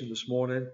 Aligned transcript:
this 0.00 0.28
morning. 0.28 0.66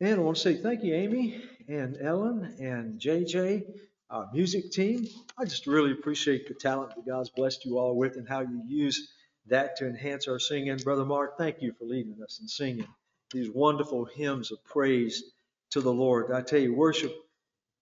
And 0.00 0.14
I 0.14 0.22
want 0.22 0.36
to 0.36 0.42
say 0.42 0.56
thank 0.56 0.84
you, 0.84 0.94
Amy 0.94 1.42
and 1.68 1.96
Ellen 2.00 2.56
and 2.60 3.00
JJ, 3.00 3.64
our 4.10 4.28
music 4.32 4.70
team. 4.70 5.06
I 5.38 5.44
just 5.44 5.66
really 5.66 5.92
appreciate 5.92 6.46
the 6.46 6.54
talent 6.54 6.94
that 6.94 7.06
God's 7.06 7.30
blessed 7.30 7.64
you 7.64 7.78
all 7.78 7.96
with 7.96 8.16
and 8.16 8.28
how 8.28 8.40
you 8.40 8.62
use 8.68 9.12
that 9.46 9.76
to 9.76 9.88
enhance 9.88 10.28
our 10.28 10.38
singing. 10.38 10.76
Brother 10.76 11.04
Mark, 11.04 11.38
thank 11.38 11.62
you 11.62 11.72
for 11.72 11.84
leading 11.86 12.16
us 12.22 12.38
in 12.40 12.48
singing 12.48 12.86
these 13.32 13.50
wonderful 13.50 14.04
hymns 14.04 14.52
of 14.52 14.62
praise 14.64 15.24
to 15.70 15.80
the 15.80 15.92
Lord. 15.92 16.30
I 16.32 16.42
tell 16.42 16.60
you, 16.60 16.74
worship 16.74 17.14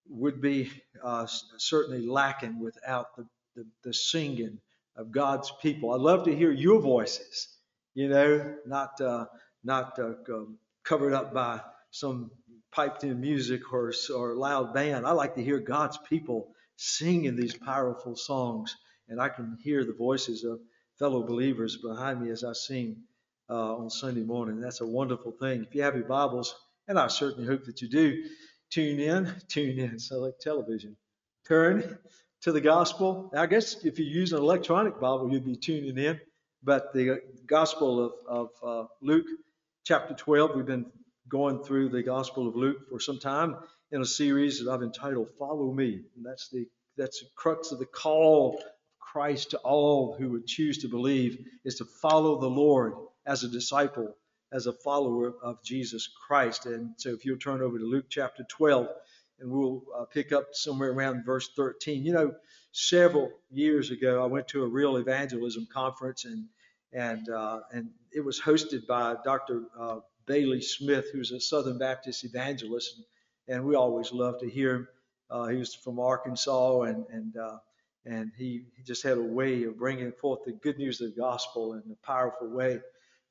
would 0.09 0.41
be 0.41 0.71
uh, 1.03 1.27
certainly 1.59 2.07
lacking 2.07 2.61
without 2.61 3.17
the, 3.17 3.27
the, 3.57 3.67
the 3.83 3.95
singing 3.95 4.59
of 4.97 5.11
God's 5.11 5.53
people. 5.61 5.93
I 5.93 5.97
love 5.97 6.25
to 6.25 6.35
hear 6.35 6.53
your 6.53 6.81
voices, 6.81 7.49
you 7.95 8.09
know, 8.09 8.57
not 8.67 9.01
uh, 9.01 9.27
not 9.67 9.99
uh, 9.99 10.13
covered 10.85 11.13
up 11.13 11.35
by 11.35 11.61
some 11.91 12.31
piped 12.73 13.05
in 13.05 13.21
music 13.21 13.73
or, 13.73 13.93
or 14.15 14.35
loud 14.35 14.73
band. 14.73 15.07
I 15.07 15.13
like 15.13 15.35
to 15.35 15.43
hear 15.43 15.59
God's 15.59 15.99
people 16.09 16.49
singing 16.77 17.37
these 17.37 17.57
powerful 17.57 18.17
songs, 18.17 18.77
and 19.09 19.21
I 19.21 19.29
can 19.29 19.59
hear 19.63 19.85
the 19.85 19.95
voices 19.95 20.45
of 20.45 20.61
fellow 20.99 21.23
believers 21.23 21.77
behind 21.77 22.23
me 22.23 22.31
as 22.31 22.45
I 22.45 22.53
sing 22.53 22.97
uh, 23.51 23.77
on 23.77 23.91
Sunday 23.91 24.23
morning. 24.23 24.61
That's 24.61 24.81
a 24.81 24.87
wonderful 24.87 25.33
thing. 25.33 25.65
If 25.65 25.75
you 25.75 25.83
have 25.83 25.97
your 25.97 26.07
Bibles, 26.07 26.55
and 26.89 26.99
I 26.99 27.09
certainly 27.09 27.47
hope 27.47 27.65
that 27.65 27.83
you 27.83 27.89
do, 27.89 28.25
tune 28.71 29.01
in, 29.01 29.35
tune 29.49 29.79
in, 29.79 29.99
like 30.13 30.39
television. 30.41 30.97
Turn 31.47 31.99
to 32.43 32.53
the 32.53 32.61
gospel. 32.61 33.31
I 33.37 33.47
guess 33.47 33.85
if 33.85 33.99
you 33.99 34.05
use 34.05 34.33
an 34.33 34.39
electronic 34.39 35.01
Bible, 35.01 35.33
you'd 35.33 35.45
be 35.45 35.57
tuning 35.57 35.99
in. 35.99 36.21
But 36.63 36.93
the 36.93 37.21
gospel 37.47 38.05
of, 38.05 38.13
of 38.29 38.49
uh, 38.63 38.89
Luke 39.01 39.27
chapter 39.87 40.15
12. 40.15 40.57
We've 40.57 40.67
been 40.67 40.87
going 41.29 41.63
through 41.63 41.91
the 41.91 42.03
Gospel 42.03 42.49
of 42.49 42.57
Luke 42.57 42.89
for 42.91 42.99
some 42.99 43.21
time 43.21 43.57
in 43.93 44.03
a 44.03 44.05
series 44.05 44.59
that 44.59 44.69
I've 44.69 44.83
entitled 44.83 45.29
Follow 45.39 45.73
Me. 45.73 46.01
And 46.17 46.27
that's 46.27 46.49
the 46.49 46.67
that's 46.97 47.21
the 47.21 47.29
crux 47.37 47.71
of 47.71 47.79
the 47.79 47.87
call 47.87 48.57
of 48.57 48.65
Christ 48.99 49.51
to 49.51 49.59
all 49.59 50.17
who 50.19 50.31
would 50.31 50.47
choose 50.47 50.79
to 50.79 50.89
believe 50.89 51.39
is 51.65 51.77
to 51.77 51.85
follow 51.85 52.41
the 52.41 52.49
Lord 52.49 52.95
as 53.27 53.45
a 53.45 53.49
disciple, 53.49 54.17
as 54.53 54.67
a 54.67 54.73
follower 54.73 55.35
of 55.41 55.63
Jesus 55.63 56.09
Christ. 56.27 56.67
And 56.67 56.95
so 56.97 57.11
if 57.11 57.25
you'll 57.25 57.39
turn 57.39 57.63
over 57.63 57.79
to 57.79 57.85
Luke 57.85 58.07
chapter 58.09 58.45
12, 58.49 58.89
and 59.39 59.51
we'll 59.51 59.85
uh, 59.97 60.05
pick 60.07 60.33
up 60.33 60.47
somewhere 60.53 60.91
around 60.91 61.25
verse 61.25 61.51
13. 61.55 62.05
You 62.05 62.13
know, 62.13 62.35
several 62.73 63.31
years 63.53 63.93
ago, 63.93 64.25
I 64.25 64.27
went 64.27 64.49
to 64.49 64.65
a 64.65 64.69
real 64.69 64.97
evangelism 64.97 65.69
conference, 65.73 66.25
and 66.25 66.47
and 66.97 67.29
uh, 67.29 67.61
and 67.73 67.91
it 68.11 68.25
was 68.25 68.41
hosted 68.41 68.87
by 68.87 69.15
Dr. 69.23 69.65
Uh, 69.79 69.99
Bailey 70.27 70.63
Smith, 70.63 71.07
who's 71.13 71.31
a 71.31 71.39
Southern 71.39 71.79
Baptist 71.79 72.25
evangelist, 72.25 73.03
and 73.47 73.65
we 73.65 73.77
always 73.77 74.13
love 74.13 74.41
to 74.41 74.49
hear 74.49 74.75
him. 74.75 74.89
Uh, 75.31 75.47
he 75.49 75.59
was 75.59 75.75
from 75.75 76.01
Arkansas, 76.01 76.81
and 76.83 77.05
and 77.11 77.37
uh, 77.37 77.59
and 78.07 78.33
he, 78.39 78.63
he 78.77 78.83
just 78.83 79.03
had 79.03 79.19
a 79.19 79.23
way 79.23 79.65
of 79.65 79.79
bringing 79.79 80.13
forth 80.13 80.41
the 80.47 80.53
good 80.53 80.79
news 80.79 81.01
of 81.01 81.15
the 81.15 81.21
gospel 81.21 81.75
in 81.75 81.83
a 81.93 82.07
powerful 82.07 82.49
way. 82.49 82.81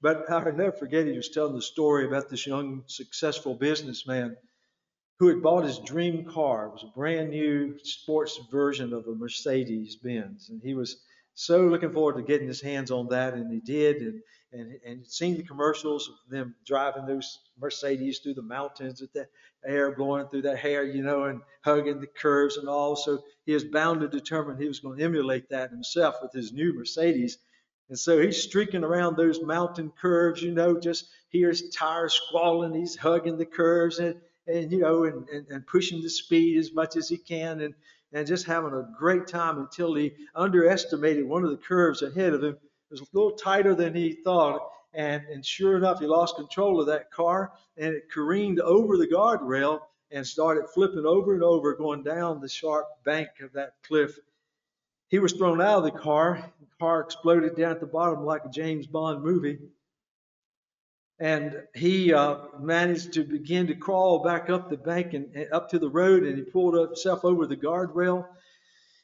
But 0.02 0.30
I'll 0.30 0.44
never 0.44 0.72
forget 0.72 1.08
he 1.08 1.18
was 1.18 1.30
telling 1.30 1.56
the 1.56 1.62
story 1.62 2.06
about 2.06 2.30
this 2.30 2.46
young 2.46 2.84
successful 2.86 3.56
businessman 3.56 4.38
who 5.18 5.30
had 5.30 5.42
bought 5.42 5.64
his 5.64 5.80
dream 5.80 6.26
car. 6.26 6.68
It 6.68 6.74
was 6.74 6.84
a 6.84 6.94
brand 6.96 7.30
new 7.30 7.80
sports 7.84 8.40
version 8.52 8.94
of 8.94 9.08
a 9.08 9.16
Mercedes 9.16 9.96
Benz, 9.96 10.50
and 10.50 10.62
he 10.62 10.76
was 10.76 10.98
so 11.36 11.62
looking 11.62 11.92
forward 11.92 12.16
to 12.16 12.24
getting 12.24 12.48
his 12.48 12.62
hands 12.62 12.92
on 12.92 13.10
that, 13.10 13.34
and 13.34 13.52
he 13.52 13.60
did, 13.60 13.98
and 14.02 14.22
and 14.52 14.80
and 14.86 15.08
seeing 15.08 15.36
the 15.36 15.44
commercials 15.44 16.10
of 16.10 16.16
them 16.30 16.56
driving 16.66 17.06
those 17.06 17.40
Mercedes 17.60 18.20
through 18.20 18.36
the 18.36 18.42
mountains 18.42 19.02
with 19.02 19.12
that 19.14 19.28
air 19.66 19.96
blowing 19.96 20.28
through 20.28 20.44
that 20.44 20.60
hair, 20.60 20.84
you 20.84 21.04
know, 21.04 21.26
and 21.26 21.42
hugging 21.62 22.00
the 22.00 22.08
curves 22.08 22.58
and 22.58 22.70
all. 22.70 22.96
So 22.96 23.24
he 23.46 23.54
was 23.54 23.66
bound 23.66 24.02
to 24.02 24.08
determine 24.08 24.58
he 24.58 24.68
was 24.68 24.80
going 24.80 24.98
to 24.98 25.04
emulate 25.04 25.50
that 25.50 25.72
himself 25.72 26.16
with 26.22 26.32
his 26.32 26.54
new 26.54 26.74
Mercedes. 26.74 27.38
And 27.90 28.00
so 28.00 28.20
he's 28.20 28.42
streaking 28.42 28.84
around 28.84 29.16
those 29.16 29.42
mountain 29.42 29.92
curves, 29.92 30.42
you 30.42 30.52
know, 30.52 30.80
just 30.80 31.08
hears 31.30 31.70
tires 31.70 32.14
squalling, 32.14 32.74
he's 32.74 32.96
hugging 32.96 33.38
the 33.38 33.46
curves 33.46 34.00
and 34.00 34.22
and 34.48 34.72
you 34.72 34.80
know, 34.80 35.06
and, 35.06 35.28
and, 35.30 35.48
and 35.50 35.68
pushing 35.68 36.02
the 36.02 36.10
speed 36.10 36.58
as 36.58 36.72
much 36.72 36.96
as 36.96 37.10
he 37.10 37.18
can. 37.18 37.62
And 37.62 37.74
and 38.16 38.26
just 38.26 38.46
having 38.46 38.74
a 38.74 38.88
great 38.98 39.28
time 39.28 39.60
until 39.60 39.94
he 39.94 40.14
underestimated 40.36 41.28
one 41.28 41.44
of 41.44 41.50
the 41.50 41.58
curves 41.58 42.02
ahead 42.02 42.34
of 42.34 42.42
him. 42.42 42.54
It 42.54 42.60
was 42.90 43.02
a 43.02 43.06
little 43.12 43.34
tighter 43.34 43.76
than 43.76 43.94
he 43.94 44.14
thought. 44.14 44.70
And, 44.94 45.22
and 45.26 45.46
sure 45.46 45.76
enough, 45.76 46.00
he 46.00 46.08
lost 46.08 46.38
control 46.38 46.80
of 46.80 46.88
that 46.88 47.12
car 47.12 47.52
and 47.76 47.94
it 47.94 48.10
careened 48.10 48.62
over 48.62 48.96
the 48.96 49.06
guardrail 49.06 49.82
and 50.12 50.26
started 50.26 50.70
flipping 50.74 51.06
over 51.06 51.34
and 51.34 51.44
over, 51.44 51.76
going 51.76 52.04
down 52.04 52.40
the 52.40 52.48
sharp 52.48 52.88
bank 53.04 53.28
of 53.42 53.52
that 53.52 53.74
cliff. 53.86 54.18
He 55.10 55.20
was 55.20 55.34
thrown 55.34 55.60
out 55.60 55.80
of 55.80 55.84
the 55.84 56.00
car. 56.00 56.36
The 56.62 56.68
car 56.80 57.02
exploded 57.02 57.58
down 57.58 57.72
at 57.72 57.82
the 57.82 57.86
bottom 57.86 58.24
like 58.24 58.46
a 58.46 58.50
James 58.50 58.88
Bond 58.88 59.24
movie 59.24 59.60
and 61.20 61.64
he 61.74 62.14
uh, 62.14 62.38
managed 62.60 63.14
to 63.14 63.24
begin 63.24 63.68
to 63.68 63.76
crawl 63.76 64.24
back 64.24 64.50
up 64.50 64.70
the 64.70 64.78
bank 64.78 65.14
and, 65.14 65.34
and 65.34 65.52
up 65.54 65.70
to 65.70 65.80
the 65.80 65.90
road, 65.90 66.24
and 66.24 66.38
he 66.38 66.44
pulled 66.44 66.76
himself 66.76 67.24
over 67.24 67.48
the 67.48 67.56
guardrail. 67.56 68.28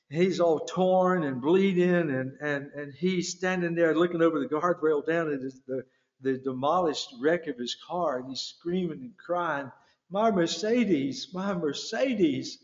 He's 0.09 0.41
all 0.41 0.59
torn 0.59 1.23
and 1.23 1.41
bleeding, 1.41 2.09
and, 2.09 2.33
and, 2.41 2.69
and 2.75 2.93
he's 2.93 3.31
standing 3.31 3.75
there 3.75 3.95
looking 3.95 4.21
over 4.21 4.39
the 4.39 4.47
guardrail 4.47 5.05
down 5.05 5.31
at 5.31 5.41
his, 5.41 5.61
the, 5.65 5.83
the 6.19 6.37
demolished 6.37 7.07
wreck 7.21 7.47
of 7.47 7.57
his 7.57 7.77
car, 7.87 8.19
and 8.19 8.27
he's 8.27 8.41
screaming 8.41 8.99
and 8.99 9.17
crying, 9.17 9.71
My 10.09 10.31
Mercedes, 10.31 11.29
my 11.33 11.53
Mercedes. 11.53 12.57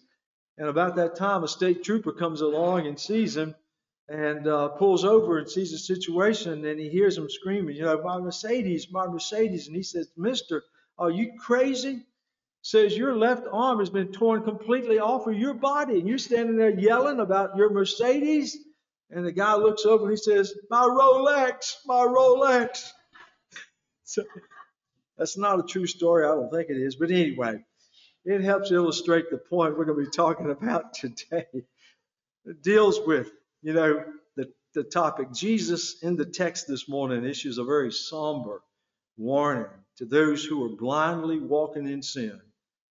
And 0.57 0.67
about 0.67 0.97
that 0.97 1.15
time, 1.15 1.43
a 1.43 1.47
state 1.47 1.83
trooper 1.83 2.11
comes 2.11 2.41
along 2.41 2.87
and 2.87 2.99
sees 2.99 3.37
him 3.37 3.55
and 4.09 4.47
uh, 4.47 4.69
pulls 4.69 5.03
over 5.03 5.37
and 5.37 5.49
sees 5.49 5.71
the 5.71 5.77
situation 5.77 6.65
and 6.65 6.79
he 6.79 6.89
hears 6.89 7.17
him 7.17 7.29
screaming, 7.29 7.75
you 7.75 7.83
know, 7.83 8.01
my 8.01 8.17
Mercedes, 8.19 8.87
my 8.91 9.05
Mercedes. 9.07 9.67
And 9.67 9.75
he 9.75 9.83
says, 9.83 10.09
Mister, 10.15 10.63
are 10.97 11.11
you 11.11 11.33
crazy? 11.39 12.05
Says 12.61 12.97
your 12.97 13.15
left 13.15 13.47
arm 13.51 13.79
has 13.79 13.89
been 13.89 14.11
torn 14.11 14.43
completely 14.43 14.99
off 14.99 15.27
of 15.27 15.35
your 15.35 15.53
body 15.53 15.99
and 15.99 16.07
you're 16.07 16.17
standing 16.17 16.57
there 16.57 16.77
yelling 16.77 17.19
about 17.19 17.55
your 17.57 17.69
Mercedes. 17.69 18.57
And 19.09 19.25
the 19.25 19.31
guy 19.31 19.55
looks 19.55 19.85
over 19.85 20.03
and 20.03 20.11
he 20.11 20.17
says, 20.17 20.53
my 20.69 20.81
Rolex, 20.81 21.75
my 21.85 22.05
Rolex. 22.05 22.89
so 24.03 24.23
that's 25.17 25.37
not 25.37 25.59
a 25.59 25.63
true 25.63 25.87
story. 25.87 26.25
I 26.25 26.29
don't 26.29 26.51
think 26.51 26.69
it 26.69 26.77
is. 26.77 26.95
But 26.95 27.11
anyway, 27.11 27.63
it 28.25 28.41
helps 28.41 28.71
illustrate 28.71 29.29
the 29.29 29.37
point 29.37 29.77
we're 29.77 29.85
going 29.85 29.99
to 29.99 30.05
be 30.05 30.15
talking 30.15 30.49
about 30.51 30.93
today. 30.93 31.45
It 32.45 32.61
deals 32.63 32.99
with 33.05 33.31
you 33.61 33.73
know, 33.73 34.03
the, 34.35 34.51
the 34.73 34.83
topic, 34.83 35.31
Jesus 35.33 36.01
in 36.01 36.15
the 36.15 36.25
text 36.25 36.67
this 36.67 36.87
morning 36.87 37.25
issues 37.25 37.57
a 37.57 37.63
very 37.63 37.91
somber 37.91 38.61
warning 39.17 39.65
to 39.97 40.05
those 40.05 40.45
who 40.45 40.63
are 40.65 40.75
blindly 40.75 41.39
walking 41.39 41.87
in 41.87 42.03
sin 42.03 42.39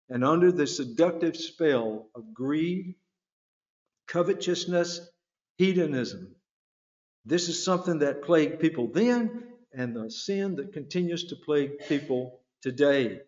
and 0.09 0.25
under 0.25 0.53
the 0.53 0.67
seductive 0.67 1.37
spell 1.37 2.09
of 2.15 2.35
greed, 2.35 2.95
covetousness, 4.09 5.01
hedonism. 5.57 6.35
This 7.25 7.49
is 7.49 7.65
something 7.65 8.01
that 8.01 8.23
plagued 8.23 8.61
people 8.61 8.89
then 8.89 9.45
and 9.73 9.95
the 9.95 10.11
sin 10.11 10.57
that 10.57 10.73
continues 10.73 11.25
to 11.29 11.37
plague 11.37 11.79
people 11.89 12.41
today. 12.61 13.21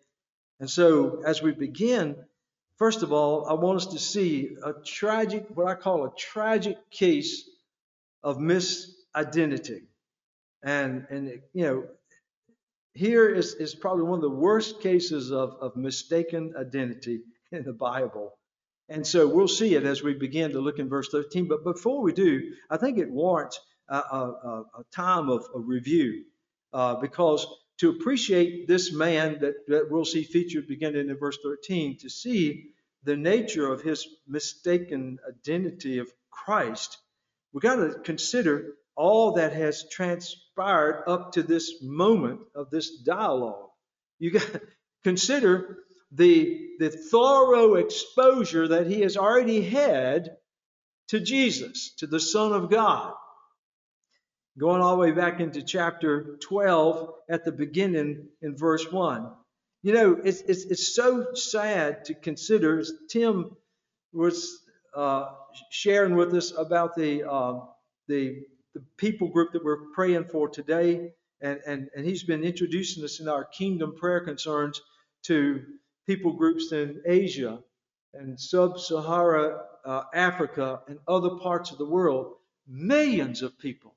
And 0.59 0.69
so, 0.69 1.23
as 1.25 1.41
we 1.41 1.51
begin 1.51 2.15
First 2.77 3.03
of 3.03 3.13
all, 3.13 3.47
I 3.47 3.53
want 3.53 3.77
us 3.77 3.85
to 3.87 3.99
see 3.99 4.55
a 4.63 4.73
tragic, 4.85 5.45
what 5.53 5.67
I 5.67 5.75
call 5.75 6.05
a 6.05 6.15
tragic 6.17 6.77
case 6.89 7.47
of 8.23 8.37
misidentity. 8.37 9.83
And, 10.63 11.05
and 11.09 11.41
you 11.53 11.65
know, 11.65 11.83
here 12.93 13.29
is, 13.29 13.53
is 13.55 13.75
probably 13.75 14.03
one 14.03 14.15
of 14.15 14.21
the 14.21 14.29
worst 14.29 14.81
cases 14.81 15.31
of, 15.31 15.55
of 15.61 15.75
mistaken 15.75 16.53
identity 16.57 17.21
in 17.51 17.63
the 17.63 17.73
Bible. 17.73 18.33
And 18.89 19.05
so 19.05 19.27
we'll 19.27 19.47
see 19.47 19.75
it 19.75 19.83
as 19.83 20.03
we 20.03 20.13
begin 20.13 20.51
to 20.51 20.59
look 20.59 20.79
in 20.79 20.89
verse 20.89 21.09
13. 21.09 21.47
But 21.47 21.63
before 21.63 22.01
we 22.01 22.11
do, 22.11 22.53
I 22.69 22.77
think 22.77 22.97
it 22.97 23.09
warrants 23.09 23.59
a, 23.89 23.97
a, 23.97 24.63
a 24.79 24.83
time 24.91 25.29
of 25.29 25.45
a 25.55 25.59
review 25.59 26.23
uh, 26.73 26.95
because 26.95 27.47
to 27.79 27.89
appreciate 27.89 28.67
this 28.67 28.93
man 28.93 29.39
that, 29.41 29.55
that 29.67 29.89
we'll 29.89 30.05
see 30.05 30.23
featured 30.23 30.67
beginning 30.67 31.09
in 31.09 31.17
verse 31.17 31.37
13, 31.43 31.97
to 31.99 32.09
see 32.09 32.71
the 33.03 33.17
nature 33.17 33.71
of 33.71 33.81
his 33.81 34.07
mistaken 34.27 35.19
identity 35.27 35.97
of 35.99 36.11
Christ, 36.31 36.97
we 37.51 37.61
got 37.61 37.75
to 37.75 37.99
consider 38.03 38.73
all 38.95 39.33
that 39.33 39.53
has 39.53 39.89
transpired 39.89 41.03
up 41.07 41.33
to 41.33 41.43
this 41.43 41.81
moment 41.81 42.41
of 42.55 42.69
this 42.69 42.99
dialogue. 42.99 43.69
You 44.19 44.31
got 44.31 44.51
to 44.53 44.61
consider 45.03 45.79
the, 46.11 46.69
the 46.79 46.89
thorough 46.89 47.75
exposure 47.75 48.67
that 48.69 48.87
he 48.87 49.01
has 49.01 49.17
already 49.17 49.61
had 49.61 50.37
to 51.09 51.19
Jesus, 51.19 51.93
to 51.97 52.07
the 52.07 52.19
Son 52.19 52.53
of 52.53 52.69
God. 52.69 53.13
Going 54.57 54.81
all 54.81 54.95
the 54.95 55.01
way 55.01 55.11
back 55.11 55.39
into 55.39 55.63
chapter 55.63 56.37
12 56.41 57.09
at 57.29 57.43
the 57.43 57.51
beginning 57.51 58.27
in 58.41 58.55
verse 58.55 58.91
1. 58.91 59.31
You 59.81 59.93
know, 59.93 60.19
it's, 60.23 60.41
it's, 60.41 60.65
it's 60.65 60.95
so 60.95 61.33
sad 61.33 62.05
to 62.05 62.13
consider, 62.13 62.83
Tim 63.09 63.55
was 64.13 64.59
uh, 64.95 65.29
sharing 65.69 66.15
with 66.15 66.33
us 66.33 66.53
about 66.57 66.95
the, 66.95 67.29
uh, 67.29 67.59
the, 68.07 68.43
the 68.73 68.83
people 68.97 69.27
group 69.27 69.51
that 69.53 69.63
we're 69.63 69.89
praying 69.93 70.25
for 70.25 70.47
today, 70.47 71.11
and, 71.41 71.59
and, 71.67 71.89
and 71.95 72.05
he's 72.05 72.23
been 72.23 72.43
introducing 72.43 73.03
us 73.03 73.19
in 73.19 73.27
our 73.27 73.43
kingdom 73.43 73.95
prayer 73.95 74.21
concerns 74.21 74.81
to 75.23 75.63
people 76.05 76.33
groups 76.33 76.71
in 76.71 77.01
Asia 77.05 77.59
and 78.13 78.39
sub-Sahara 78.39 79.63
uh, 79.85 80.03
Africa 80.13 80.81
and 80.87 80.99
other 81.07 81.31
parts 81.31 81.71
of 81.71 81.77
the 81.77 81.85
world, 81.85 82.35
millions 82.67 83.41
of 83.41 83.57
people, 83.57 83.92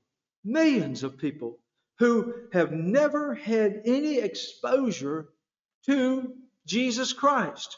millions 0.46 1.02
of 1.02 1.19
people 1.19 1.58
who 1.98 2.32
have 2.52 2.72
never 2.72 3.34
had 3.34 3.82
any 3.84 4.19
exposure 4.19 5.28
to 5.87 6.34
Jesus 6.66 7.12
Christ. 7.12 7.76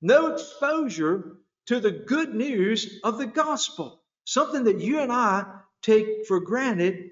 No 0.00 0.32
exposure 0.32 1.36
to 1.66 1.80
the 1.80 1.90
good 1.90 2.34
news 2.34 3.00
of 3.04 3.18
the 3.18 3.26
gospel, 3.26 4.02
something 4.24 4.64
that 4.64 4.80
you 4.80 5.00
and 5.00 5.12
I 5.12 5.44
take 5.82 6.26
for 6.26 6.40
granted 6.40 7.10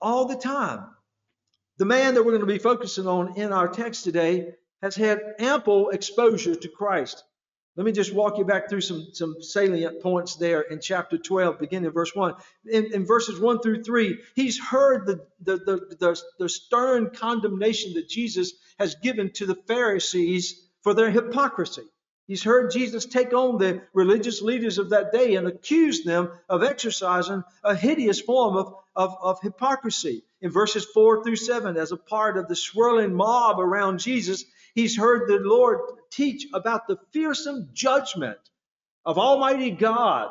all 0.00 0.26
the 0.26 0.36
time. 0.36 0.86
The 1.78 1.84
man 1.84 2.14
that 2.14 2.22
we're 2.22 2.32
going 2.32 2.40
to 2.40 2.46
be 2.46 2.58
focusing 2.58 3.06
on 3.06 3.36
in 3.36 3.52
our 3.52 3.68
text 3.68 4.04
today 4.04 4.54
has 4.82 4.96
had 4.96 5.20
ample 5.38 5.90
exposure 5.90 6.54
to 6.54 6.68
Christ. 6.68 7.22
Let 7.76 7.86
me 7.86 7.92
just 7.92 8.12
walk 8.12 8.36
you 8.36 8.44
back 8.44 8.68
through 8.68 8.80
some, 8.80 9.08
some 9.12 9.40
salient 9.40 10.02
points 10.02 10.36
there 10.36 10.60
in 10.60 10.80
chapter 10.80 11.16
12, 11.16 11.58
beginning 11.58 11.86
in 11.86 11.92
verse 11.92 12.14
1. 12.14 12.34
In, 12.70 12.92
in 12.92 13.06
verses 13.06 13.38
1 13.40 13.60
through 13.60 13.84
3, 13.84 14.18
he's 14.34 14.58
heard 14.58 15.06
the, 15.06 15.26
the, 15.42 15.56
the, 15.56 15.96
the, 15.98 16.22
the 16.38 16.48
stern 16.48 17.10
condemnation 17.10 17.94
that 17.94 18.08
Jesus 18.08 18.54
has 18.78 18.96
given 18.96 19.30
to 19.34 19.46
the 19.46 19.54
Pharisees 19.54 20.66
for 20.82 20.94
their 20.94 21.10
hypocrisy. 21.10 21.84
He's 22.26 22.42
heard 22.42 22.70
Jesus 22.70 23.06
take 23.06 23.32
on 23.34 23.58
the 23.58 23.82
religious 23.92 24.42
leaders 24.42 24.78
of 24.78 24.90
that 24.90 25.12
day 25.12 25.34
and 25.36 25.46
accuse 25.46 26.04
them 26.04 26.30
of 26.48 26.62
exercising 26.62 27.42
a 27.64 27.74
hideous 27.74 28.20
form 28.20 28.56
of, 28.56 28.74
of, 28.94 29.16
of, 29.20 29.40
hypocrisy. 29.42 30.22
In 30.40 30.50
verses 30.50 30.84
4 30.84 31.24
through 31.24 31.36
7, 31.36 31.76
as 31.76 31.92
a 31.92 31.96
part 31.96 32.36
of 32.36 32.46
the 32.46 32.54
swirling 32.54 33.14
mob 33.14 33.58
around 33.58 33.98
Jesus, 33.98 34.44
he's 34.74 34.96
heard 34.96 35.28
the 35.28 35.38
Lord 35.40 35.80
teach 36.10 36.46
about 36.52 36.86
the 36.86 36.98
fearsome 37.12 37.70
judgment 37.72 38.38
of 39.04 39.18
Almighty 39.18 39.70
God 39.70 40.30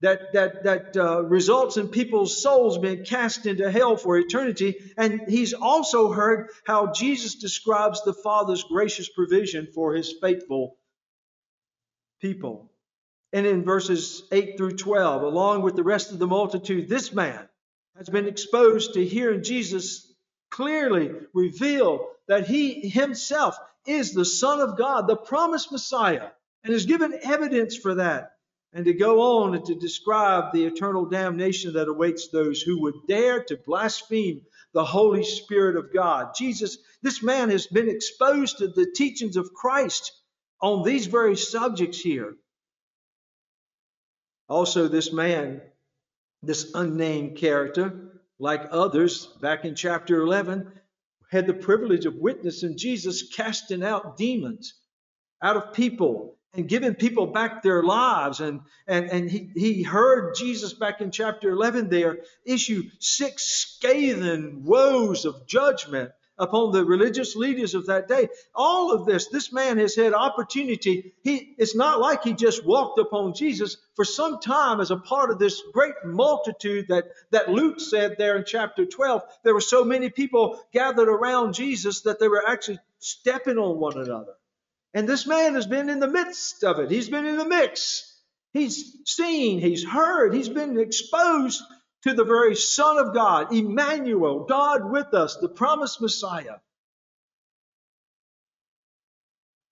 that, 0.00 0.32
that, 0.34 0.64
that 0.64 0.96
uh, 0.96 1.22
results 1.22 1.76
in 1.76 1.88
people's 1.88 2.42
souls 2.42 2.78
being 2.78 3.04
cast 3.04 3.46
into 3.46 3.70
hell 3.70 3.96
for 3.96 4.18
eternity. 4.18 4.92
And 4.98 5.22
he's 5.28 5.54
also 5.54 6.12
heard 6.12 6.50
how 6.66 6.92
Jesus 6.92 7.36
describes 7.36 8.02
the 8.02 8.12
Father's 8.12 8.64
gracious 8.64 9.08
provision 9.08 9.68
for 9.74 9.94
his 9.94 10.14
faithful 10.20 10.76
people. 12.20 12.70
And 13.32 13.46
in 13.46 13.64
verses 13.64 14.22
8 14.30 14.56
through 14.56 14.76
12, 14.76 15.22
along 15.22 15.62
with 15.62 15.74
the 15.74 15.82
rest 15.82 16.12
of 16.12 16.18
the 16.18 16.26
multitude, 16.26 16.88
this 16.88 17.12
man 17.12 17.48
has 17.96 18.08
been 18.08 18.28
exposed 18.28 18.94
to 18.94 19.04
hearing 19.04 19.42
Jesus 19.42 20.12
clearly 20.50 21.12
reveal 21.32 22.06
that 22.28 22.46
he 22.46 22.88
himself 22.88 23.56
is 23.86 24.12
the 24.12 24.24
Son 24.24 24.60
of 24.60 24.76
God, 24.76 25.06
the 25.06 25.16
promised 25.16 25.72
Messiah, 25.72 26.28
and 26.62 26.72
is 26.72 26.86
given 26.86 27.18
evidence 27.22 27.76
for 27.76 27.96
that. 27.96 28.32
And 28.72 28.86
to 28.86 28.92
go 28.92 29.44
on 29.44 29.54
and 29.54 29.64
to 29.66 29.74
describe 29.76 30.52
the 30.52 30.64
eternal 30.64 31.06
damnation 31.06 31.74
that 31.74 31.88
awaits 31.88 32.28
those 32.28 32.60
who 32.60 32.82
would 32.82 33.06
dare 33.06 33.44
to 33.44 33.56
blaspheme 33.56 34.42
the 34.72 34.84
Holy 34.84 35.22
Spirit 35.22 35.76
of 35.76 35.94
God. 35.94 36.34
Jesus, 36.36 36.78
this 37.00 37.22
man 37.22 37.50
has 37.50 37.68
been 37.68 37.88
exposed 37.88 38.58
to 38.58 38.68
the 38.68 38.90
teachings 38.92 39.36
of 39.36 39.54
Christ 39.54 40.12
on 40.60 40.82
these 40.82 41.06
very 41.06 41.36
subjects 41.36 42.00
here. 42.00 42.34
Also, 44.48 44.88
this 44.88 45.12
man, 45.12 45.62
this 46.42 46.72
unnamed 46.74 47.36
character, 47.36 48.20
like 48.38 48.66
others 48.70 49.26
back 49.40 49.64
in 49.64 49.74
chapter 49.74 50.20
11, 50.20 50.72
had 51.30 51.46
the 51.46 51.54
privilege 51.54 52.06
of 52.06 52.16
witnessing 52.16 52.76
Jesus 52.76 53.34
casting 53.34 53.82
out 53.82 54.16
demons 54.16 54.74
out 55.42 55.56
of 55.56 55.72
people 55.74 56.38
and 56.54 56.68
giving 56.68 56.94
people 56.94 57.26
back 57.26 57.62
their 57.62 57.82
lives. 57.82 58.40
And, 58.40 58.60
and, 58.86 59.10
and 59.10 59.30
he, 59.30 59.50
he 59.54 59.82
heard 59.82 60.34
Jesus 60.36 60.72
back 60.72 61.00
in 61.00 61.10
chapter 61.10 61.50
11 61.50 61.90
there 61.90 62.18
issue 62.46 62.84
six 63.00 63.42
scathing 63.44 64.62
woes 64.64 65.24
of 65.24 65.46
judgment 65.46 66.12
upon 66.38 66.72
the 66.72 66.84
religious 66.84 67.36
leaders 67.36 67.74
of 67.74 67.86
that 67.86 68.08
day. 68.08 68.28
All 68.54 68.92
of 68.92 69.06
this, 69.06 69.28
this 69.28 69.52
man 69.52 69.78
has 69.78 69.94
had 69.94 70.12
opportunity. 70.12 71.14
He, 71.22 71.54
it's 71.58 71.76
not 71.76 72.00
like 72.00 72.24
he 72.24 72.32
just 72.32 72.64
walked 72.64 72.98
upon 72.98 73.34
Jesus 73.34 73.76
for 73.94 74.04
some 74.04 74.40
time 74.40 74.80
as 74.80 74.90
a 74.90 74.96
part 74.96 75.30
of 75.30 75.38
this 75.38 75.62
great 75.72 75.94
multitude 76.04 76.88
that, 76.88 77.04
that 77.30 77.48
Luke 77.48 77.80
said 77.80 78.16
there 78.18 78.36
in 78.36 78.44
chapter 78.46 78.84
12. 78.84 79.22
There 79.44 79.54
were 79.54 79.60
so 79.60 79.84
many 79.84 80.10
people 80.10 80.60
gathered 80.72 81.08
around 81.08 81.54
Jesus 81.54 82.02
that 82.02 82.18
they 82.18 82.28
were 82.28 82.46
actually 82.46 82.80
stepping 82.98 83.58
on 83.58 83.78
one 83.78 83.98
another. 83.98 84.34
And 84.92 85.08
this 85.08 85.26
man 85.26 85.54
has 85.54 85.66
been 85.66 85.90
in 85.90 86.00
the 86.00 86.08
midst 86.08 86.62
of 86.64 86.78
it. 86.78 86.90
He's 86.90 87.08
been 87.08 87.26
in 87.26 87.36
the 87.36 87.48
mix. 87.48 88.10
He's 88.52 88.96
seen, 89.04 89.60
he's 89.60 89.84
heard, 89.84 90.32
he's 90.32 90.48
been 90.48 90.78
exposed 90.78 91.60
to 92.04 92.12
the 92.12 92.24
very 92.24 92.54
Son 92.54 92.98
of 92.98 93.14
God, 93.14 93.52
Emmanuel, 93.52 94.44
God 94.44 94.90
with 94.90 95.14
us, 95.14 95.36
the 95.36 95.48
promised 95.48 96.02
Messiah. 96.02 96.56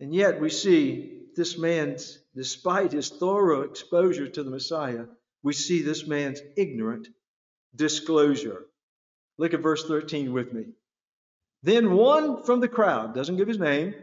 And 0.00 0.14
yet 0.14 0.40
we 0.40 0.48
see 0.48 1.20
this 1.36 1.58
man's, 1.58 2.18
despite 2.34 2.92
his 2.92 3.10
thorough 3.10 3.62
exposure 3.62 4.26
to 4.26 4.42
the 4.42 4.50
Messiah, 4.50 5.04
we 5.42 5.52
see 5.52 5.82
this 5.82 6.06
man's 6.06 6.40
ignorant 6.56 7.08
disclosure. 7.76 8.64
Look 9.36 9.52
at 9.52 9.60
verse 9.60 9.84
13 9.84 10.32
with 10.32 10.54
me. 10.54 10.64
Then 11.62 11.92
one 11.92 12.44
from 12.44 12.60
the 12.60 12.68
crowd, 12.68 13.14
doesn't 13.14 13.36
give 13.36 13.48
his 13.48 13.58
name, 13.58 13.94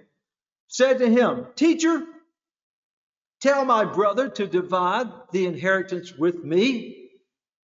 said 0.67 0.99
to 0.99 1.09
him, 1.09 1.47
Teacher, 1.55 2.05
tell 3.41 3.65
my 3.65 3.85
brother 3.85 4.29
to 4.29 4.45
divide 4.45 5.07
the 5.31 5.47
inheritance 5.47 6.13
with 6.13 6.43
me. 6.43 6.98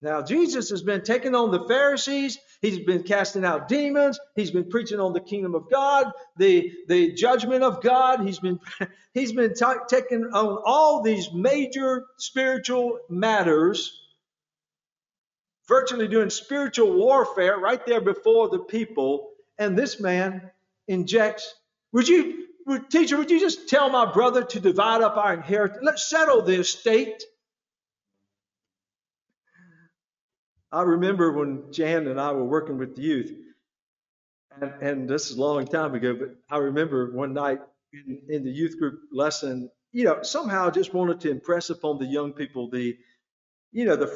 Now, 0.06 0.22
Jesus 0.22 0.70
has 0.70 0.84
been 0.84 1.02
taking 1.02 1.34
on 1.34 1.50
the 1.50 1.68
Pharisees. 1.68 2.38
He's 2.62 2.78
been 2.78 3.02
casting 3.02 3.44
out 3.44 3.68
demons. 3.68 4.20
He's 4.36 4.52
been 4.52 4.70
preaching 4.70 5.00
on 5.00 5.14
the 5.14 5.20
kingdom 5.20 5.56
of 5.56 5.68
God, 5.68 6.12
the, 6.38 6.72
the 6.88 7.14
judgment 7.14 7.64
of 7.64 7.82
God. 7.82 8.22
He's 8.22 8.38
been, 8.38 8.60
he's 9.16 9.34
been 9.34 9.56
t- 9.56 9.66
taking 9.88 10.26
on 10.26 10.62
all 10.64 11.02
these 11.02 11.34
major 11.34 12.06
spiritual 12.18 13.00
matters, 13.10 14.00
virtually 15.68 16.08
doing 16.08 16.30
spiritual 16.30 16.94
warfare 16.94 17.58
right 17.58 17.84
there 17.84 18.00
before 18.00 18.50
the 18.50 18.60
people. 18.60 19.32
And 19.58 19.76
this 19.76 20.00
man 20.00 20.52
injects, 20.88 21.52
Would 21.94 22.08
you, 22.08 22.46
teacher, 22.92 23.18
would 23.18 23.32
you 23.32 23.40
just 23.40 23.70
tell 23.70 23.90
my 23.90 24.06
brother 24.14 24.44
to 24.44 24.60
divide 24.60 25.02
up 25.02 25.18
our 25.18 25.34
inheritance? 25.34 25.80
Let's 25.82 26.08
settle 26.08 26.44
the 26.44 26.60
estate. 26.60 27.24
I 30.72 30.82
remember 30.82 31.32
when 31.32 31.72
Jan 31.72 32.08
and 32.08 32.20
I 32.20 32.32
were 32.32 32.44
working 32.44 32.78
with 32.78 32.96
the 32.96 33.02
youth, 33.02 33.32
and, 34.62 34.74
and 34.82 35.10
this 35.10 35.30
is 35.30 35.38
a 35.38 35.42
long 35.42 35.66
time 35.66 35.96
ago, 35.96 36.16
but 36.16 36.36
I 36.50 36.58
remember 36.58 37.12
one 37.12 37.34
night 37.34 37.60
in, 37.94 38.20
in 38.30 38.44
the 38.44 38.52
youth 38.52 38.78
group 38.78 39.02
lesson, 39.12 39.70
you 39.92 40.04
know, 40.04 40.24
somehow 40.24 40.68
I 40.68 40.72
just 40.72 40.94
wanted 40.94 41.22
to 41.22 41.32
impress 41.32 41.70
upon 41.70 42.00
the 42.00 42.06
young 42.06 42.34
people 42.34 42.70
the, 42.70 42.98
you 43.72 43.86
know, 43.86 43.96
the 43.96 44.14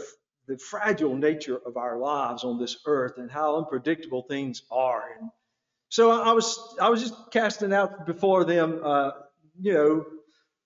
the 0.47 0.57
fragile 0.57 1.15
nature 1.15 1.61
of 1.63 1.77
our 1.77 1.99
lives 1.99 2.43
on 2.43 2.59
this 2.59 2.77
earth 2.87 3.19
and 3.19 3.29
how 3.29 3.57
unpredictable 3.57 4.23
things 4.23 4.63
are. 4.71 5.03
And 5.19 5.29
so 5.89 6.09
I 6.11 6.33
was 6.33 6.75
I 6.81 6.89
was 6.89 7.01
just 7.01 7.13
casting 7.31 7.71
out 7.71 8.07
before 8.07 8.43
them, 8.45 8.81
uh, 8.83 9.11
you 9.59 9.73
know, 9.73 10.05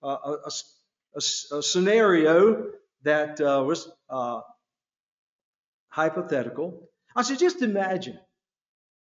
a, 0.02 0.08
a, 0.08 0.52
a, 1.16 1.22
a, 1.58 1.62
scenario 1.62 2.68
that 3.04 3.42
uh, 3.42 3.64
was 3.66 3.92
uh, 4.10 4.40
hypothetical. 5.94 6.90
I 7.16 7.22
said, 7.22 7.38
just 7.38 7.62
imagine 7.62 8.20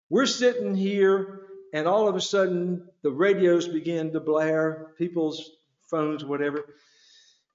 we're 0.09 0.25
sitting 0.25 0.73
here 0.73 1.41
and 1.71 1.87
all 1.87 2.07
of 2.07 2.15
a 2.15 2.21
sudden 2.21 2.87
the 3.03 3.11
radios 3.11 3.67
begin 3.67 4.11
to 4.13 4.19
blare, 4.19 4.93
people's 4.97 5.51
phones, 5.91 6.25
whatever. 6.25 6.65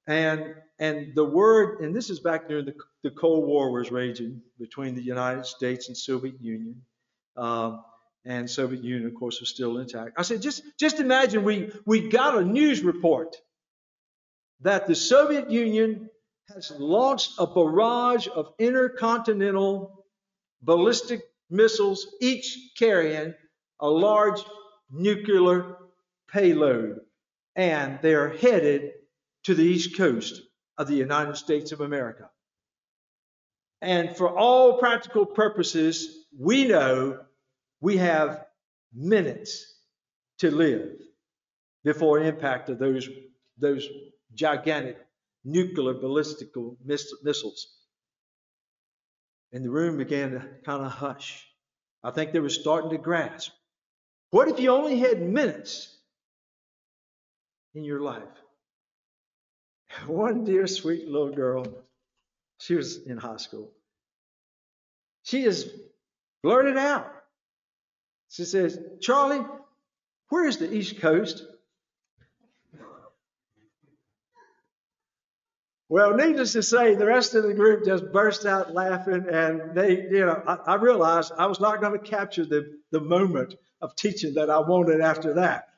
And 0.06 0.54
and 0.78 1.16
the 1.16 1.24
word, 1.24 1.80
and 1.80 1.94
this 1.94 2.10
is 2.10 2.20
back 2.20 2.46
during 2.48 2.66
the, 2.66 2.74
the 3.02 3.10
Cold 3.10 3.44
War 3.44 3.72
was 3.72 3.90
raging 3.90 4.40
between 4.60 4.94
the 4.94 5.02
United 5.02 5.46
States 5.46 5.88
and 5.88 5.96
Soviet 5.96 6.40
Union. 6.40 6.82
Um, 7.36 7.82
and 8.24 8.48
Soviet 8.48 8.84
Union, 8.84 9.08
of 9.08 9.14
course, 9.14 9.40
was 9.40 9.48
still 9.48 9.78
intact. 9.78 10.12
I 10.16 10.22
said, 10.22 10.42
just 10.42 10.62
just 10.78 11.00
imagine 11.00 11.42
we 11.42 11.72
we 11.84 12.08
got 12.08 12.38
a 12.38 12.44
news 12.44 12.82
report 12.82 13.36
that 14.60 14.86
the 14.86 14.94
Soviet 14.94 15.50
Union 15.50 16.08
has 16.52 16.72
launched 16.78 17.32
a 17.38 17.46
barrage 17.46 18.28
of 18.34 18.52
intercontinental 18.58 20.04
ballistic 20.62 21.22
missiles, 21.50 22.06
each 22.20 22.72
carrying 22.76 23.34
a 23.80 23.88
large 23.88 24.42
nuclear 24.90 25.76
payload. 26.30 27.00
And 27.56 27.98
they're 28.02 28.30
headed 28.30 28.92
to 29.44 29.54
the 29.54 29.62
east 29.62 29.96
coast 29.96 30.42
of 30.76 30.88
the 30.88 30.94
United 30.94 31.36
States 31.36 31.72
of 31.72 31.80
America. 31.80 32.30
And 33.80 34.16
for 34.16 34.28
all 34.28 34.78
practical 34.78 35.26
purposes, 35.26 36.26
we 36.36 36.66
know 36.66 37.20
we 37.80 37.98
have 37.98 38.44
minutes 38.94 39.74
to 40.38 40.50
live 40.50 40.92
before 41.84 42.18
impact 42.20 42.70
of 42.70 42.78
those, 42.78 43.08
those 43.58 43.86
gigantic 44.34 45.03
nuclear 45.44 45.94
ballistical 45.94 46.76
missiles. 46.84 47.68
And 49.52 49.64
the 49.64 49.70
room 49.70 49.98
began 49.98 50.32
to 50.32 50.40
kind 50.64 50.84
of 50.84 50.90
hush. 50.90 51.46
I 52.02 52.10
think 52.10 52.32
they 52.32 52.40
were 52.40 52.48
starting 52.48 52.90
to 52.90 52.98
grasp. 52.98 53.52
What 54.30 54.48
if 54.48 54.58
you 54.58 54.70
only 54.70 54.98
had 54.98 55.22
minutes 55.22 55.96
in 57.74 57.84
your 57.84 58.00
life? 58.00 58.22
One 60.06 60.44
dear, 60.44 60.66
sweet 60.66 61.06
little 61.06 61.30
girl, 61.30 61.66
she 62.58 62.74
was 62.74 63.06
in 63.06 63.16
high 63.16 63.36
school. 63.36 63.70
She 65.22 65.42
just 65.42 65.68
blurted 66.42 66.76
out. 66.76 67.10
She 68.28 68.44
says, 68.44 68.78
Charlie, 69.00 69.44
where's 70.28 70.58
the 70.58 70.72
East 70.72 71.00
Coast? 71.00 71.44
Well, 75.94 76.16
needless 76.16 76.54
to 76.54 76.62
say, 76.64 76.96
the 76.96 77.06
rest 77.06 77.36
of 77.36 77.44
the 77.44 77.54
group 77.54 77.84
just 77.84 78.10
burst 78.10 78.46
out 78.46 78.74
laughing, 78.74 79.26
and 79.30 79.76
they, 79.76 79.92
you 79.92 80.26
know, 80.26 80.42
I, 80.44 80.72
I 80.72 80.74
realized 80.74 81.30
I 81.38 81.46
was 81.46 81.60
not 81.60 81.80
going 81.80 81.92
to 81.92 82.04
capture 82.04 82.44
the, 82.44 82.78
the 82.90 82.98
moment 82.98 83.54
of 83.80 83.94
teaching 83.94 84.34
that 84.34 84.50
I 84.50 84.58
wanted 84.58 85.00
after 85.00 85.34
that. 85.34 85.68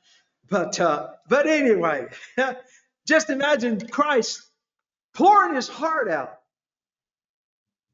But, 0.49 0.81
uh, 0.81 1.09
but 1.29 1.47
anyway, 1.47 2.07
just 3.07 3.29
imagine 3.29 3.89
Christ 3.89 4.41
pouring 5.13 5.55
his 5.55 5.69
heart 5.69 6.09
out 6.09 6.33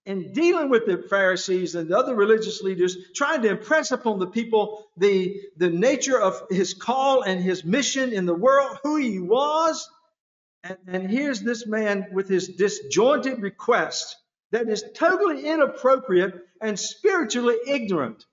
and 0.06 0.32
dealing 0.32 0.70
with 0.70 0.86
the 0.86 0.98
Pharisees 1.10 1.74
and 1.74 1.88
the 1.88 1.98
other 1.98 2.14
religious 2.14 2.62
leaders, 2.62 2.96
trying 3.16 3.42
to 3.42 3.48
impress 3.48 3.90
upon 3.90 4.20
the 4.20 4.28
people 4.28 4.86
the, 4.96 5.40
the 5.56 5.70
nature 5.70 6.20
of 6.20 6.40
his 6.50 6.72
call 6.72 7.22
and 7.22 7.42
his 7.42 7.64
mission 7.64 8.12
in 8.12 8.26
the 8.26 8.34
world, 8.34 8.78
who 8.84 8.94
he 8.94 9.18
was, 9.18 9.88
and, 10.64 10.78
and 10.86 11.10
here's 11.10 11.40
this 11.40 11.66
man 11.66 12.08
with 12.12 12.28
his 12.28 12.48
disjointed 12.48 13.42
request 13.42 14.16
that 14.52 14.68
is 14.68 14.84
totally 14.94 15.46
inappropriate 15.46 16.34
and 16.60 16.78
spiritually 16.78 17.56
ignorant. 17.66 18.24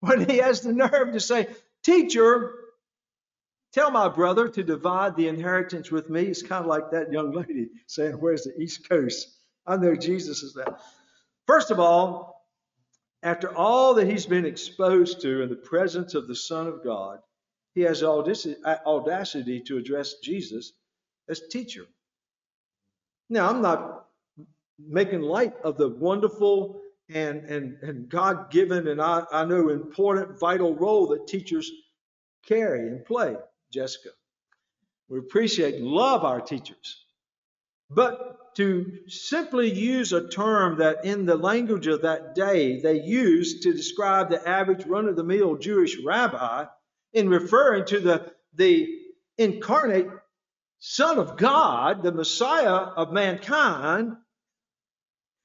When 0.00 0.28
he 0.28 0.38
has 0.38 0.62
the 0.62 0.72
nerve 0.72 1.12
to 1.12 1.20
say, 1.20 1.48
Teacher, 1.82 2.54
tell 3.72 3.90
my 3.90 4.08
brother 4.08 4.48
to 4.48 4.62
divide 4.62 5.16
the 5.16 5.28
inheritance 5.28 5.90
with 5.90 6.08
me. 6.08 6.22
It's 6.22 6.42
kind 6.42 6.64
of 6.64 6.68
like 6.68 6.92
that 6.92 7.12
young 7.12 7.32
lady 7.32 7.68
saying, 7.86 8.14
Where's 8.14 8.44
the 8.44 8.58
East 8.58 8.88
Coast? 8.88 9.28
I 9.66 9.76
know 9.76 9.94
Jesus 9.94 10.42
is 10.42 10.54
that. 10.54 10.80
First 11.46 11.70
of 11.70 11.78
all, 11.80 12.46
after 13.22 13.54
all 13.54 13.94
that 13.94 14.08
he's 14.08 14.24
been 14.24 14.46
exposed 14.46 15.20
to 15.22 15.42
in 15.42 15.50
the 15.50 15.56
presence 15.56 16.14
of 16.14 16.26
the 16.26 16.34
Son 16.34 16.66
of 16.66 16.82
God, 16.82 17.18
he 17.74 17.82
has 17.82 18.02
audacity 18.02 19.60
to 19.60 19.78
address 19.78 20.14
Jesus 20.22 20.72
as 21.28 21.40
teacher. 21.48 21.86
Now, 23.28 23.48
I'm 23.48 23.62
not 23.62 24.06
making 24.78 25.20
light 25.20 25.54
of 25.62 25.76
the 25.76 25.88
wonderful 25.88 26.80
and, 27.08 27.44
and, 27.44 27.76
and 27.82 28.08
God 28.08 28.50
given 28.50 28.88
and 28.88 29.00
I, 29.00 29.24
I 29.32 29.44
know 29.44 29.68
important, 29.68 30.38
vital 30.38 30.74
role 30.74 31.08
that 31.08 31.26
teachers 31.26 31.70
carry 32.46 32.88
and 32.88 33.04
play, 33.04 33.36
Jessica. 33.72 34.10
We 35.08 35.18
appreciate 35.18 35.74
and 35.74 35.86
love 35.86 36.24
our 36.24 36.40
teachers. 36.40 37.04
But 37.90 38.54
to 38.56 38.98
simply 39.08 39.72
use 39.72 40.12
a 40.12 40.28
term 40.28 40.78
that 40.78 41.04
in 41.04 41.26
the 41.26 41.36
language 41.36 41.86
of 41.88 42.02
that 42.02 42.34
day 42.34 42.80
they 42.80 43.00
used 43.02 43.62
to 43.62 43.72
describe 43.72 44.30
the 44.30 44.48
average 44.48 44.86
run 44.86 45.08
of 45.08 45.16
the 45.16 45.24
mill 45.24 45.56
Jewish 45.56 45.96
rabbi 46.04 46.66
in 47.12 47.28
referring 47.28 47.86
to 47.86 48.00
the, 48.00 48.32
the 48.54 48.88
incarnate 49.38 50.08
Son 50.78 51.18
of 51.18 51.36
God, 51.36 52.02
the 52.02 52.12
Messiah 52.12 52.70
of 52.96 53.12
mankind, 53.12 54.16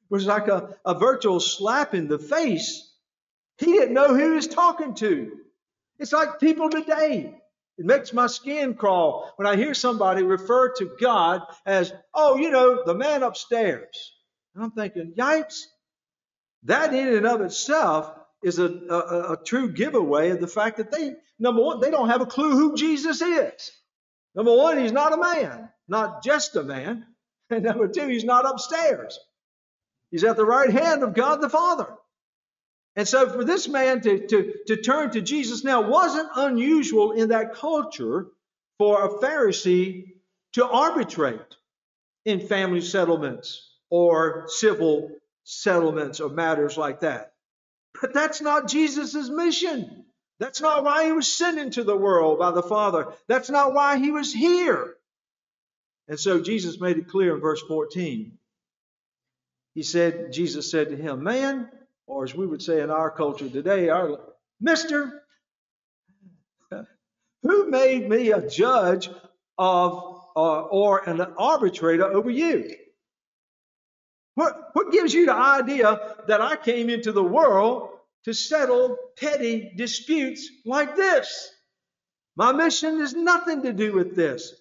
was 0.10 0.26
like 0.26 0.48
a, 0.48 0.78
a 0.86 0.98
virtual 0.98 1.40
slap 1.40 1.94
in 1.94 2.08
the 2.08 2.20
face. 2.20 2.94
He 3.58 3.68
didn't 3.68 3.94
know 3.94 4.10
who 4.10 4.30
he 4.30 4.36
was 4.36 4.48
talking 4.48 4.94
to. 4.96 5.32
It's 6.00 6.14
like 6.14 6.40
people 6.40 6.70
today. 6.70 7.36
It 7.78 7.86
makes 7.86 8.14
my 8.14 8.28
skin 8.28 8.76
crawl 8.76 9.34
when 9.36 9.48
I 9.48 9.58
hear 9.58 9.74
somebody 9.74 10.24
refer 10.24 10.74
to 10.76 10.96
God 11.00 11.42
as, 11.66 11.92
oh, 12.14 12.38
you 12.38 12.50
know, 12.50 12.84
the 12.86 12.94
man 12.94 13.24
upstairs. 13.24 14.14
And 14.54 14.64
I'm 14.64 14.72
thinking, 14.72 15.14
yikes. 15.18 15.64
That 16.64 16.94
in 16.94 17.10
and 17.10 17.28
of 17.28 17.42
itself 17.42 18.12
is 18.46 18.60
a, 18.60 18.66
a, 18.68 19.34
a 19.34 19.38
true 19.44 19.72
giveaway 19.72 20.30
of 20.30 20.40
the 20.40 20.48
fact 20.48 20.78
that 20.78 20.92
they, 20.92 21.16
number 21.40 21.64
one, 21.64 21.80
they 21.80 21.90
don't 21.90 22.10
have 22.10 22.22
a 22.22 22.28
clue 22.28 22.52
who 22.52 22.76
Jesus 22.76 23.20
is. 23.20 23.72
Number 24.36 24.56
one, 24.56 24.78
he's 24.78 24.92
not 24.92 25.14
a 25.14 25.18
man, 25.18 25.70
not 25.88 26.24
just 26.24 26.56
a 26.56 26.64
man. 26.64 27.06
And 27.48 27.64
number 27.64 27.88
two, 27.88 28.08
he's 28.08 28.24
not 28.24 28.50
upstairs. 28.50 29.20
He's 30.10 30.24
at 30.24 30.36
the 30.36 30.46
right 30.46 30.72
hand 30.72 31.04
of 31.04 31.14
God 31.14 31.42
the 31.42 31.50
Father. 31.50 31.86
And 32.96 33.08
so 33.08 33.30
for 33.30 33.44
this 33.44 33.68
man 33.68 34.02
to, 34.02 34.26
to, 34.26 34.54
to 34.66 34.78
turn 34.78 35.12
to 35.12 35.22
Jesus 35.22 35.64
now 35.64 35.88
wasn't 35.88 36.28
unusual 36.36 37.12
in 37.12 37.30
that 37.30 37.54
culture 37.54 38.26
for 38.80 39.06
a 39.06 39.10
Pharisee 39.20 40.14
to 40.54 40.68
arbitrate 40.68 41.56
in 42.26 42.48
family 42.48 42.82
settlements 42.82 43.70
or 43.92 44.46
civil 44.48 45.12
settlements 45.44 46.20
or 46.20 46.30
matters 46.30 46.80
like 46.80 47.02
that. 47.02 47.35
But 48.02 48.14
that's 48.14 48.42
not 48.42 48.68
Jesus' 48.68 49.30
mission. 49.30 50.06
That's 50.40 50.62
not 50.62 50.84
why 50.84 51.06
he 51.06 51.12
was 51.12 51.32
sent 51.32 51.60
into 51.60 51.84
the 51.84 51.96
world 51.96 52.40
by 52.40 52.52
the 52.52 52.64
Father. 52.64 53.08
That's 53.28 53.50
not 53.50 53.74
why 53.74 53.98
he 53.98 54.12
was 54.12 54.34
here. 54.34 54.96
And 56.08 56.20
so 56.20 56.42
Jesus 56.42 56.80
made 56.80 56.98
it 56.98 57.08
clear 57.08 57.36
in 57.36 57.42
verse 57.42 57.62
14. 57.68 58.38
He 59.74 59.84
said, 59.84 60.32
Jesus 60.34 60.70
said 60.70 60.90
to 60.90 60.98
him, 60.98 61.24
Man, 61.24 61.70
or 62.08 62.24
as 62.24 62.36
we 62.36 62.46
would 62.46 62.62
say 62.62 62.82
in 62.82 62.90
our 62.90 63.12
culture 63.12 63.50
today, 63.50 63.90
our 63.90 64.20
Mister, 64.62 65.24
who 67.44 67.70
made 67.70 68.10
me 68.10 68.32
a 68.32 68.48
judge 68.48 69.10
of 69.58 70.22
uh, 70.36 70.62
or 70.62 71.08
an 71.10 71.22
arbitrator 71.38 72.06
over 72.06 72.30
you? 72.30 72.76
What, 74.76 74.92
gives 74.92 75.14
you 75.14 75.26
the 75.26 75.34
idea 75.34 76.18
that 76.28 76.42
I 76.42 76.58
came 76.58 76.90
into 76.90 77.14
the 77.14 77.24
world 77.24 77.92
to 78.26 78.34
settle 78.34 78.98
petty 79.18 79.72
disputes 79.78 80.50
like 80.66 80.98
this. 80.98 81.50
My 82.36 82.52
mission 82.52 83.00
has 83.00 83.14
nothing 83.14 83.62
to 83.62 83.72
do 83.72 83.94
with 83.94 84.18
this. 84.18 84.54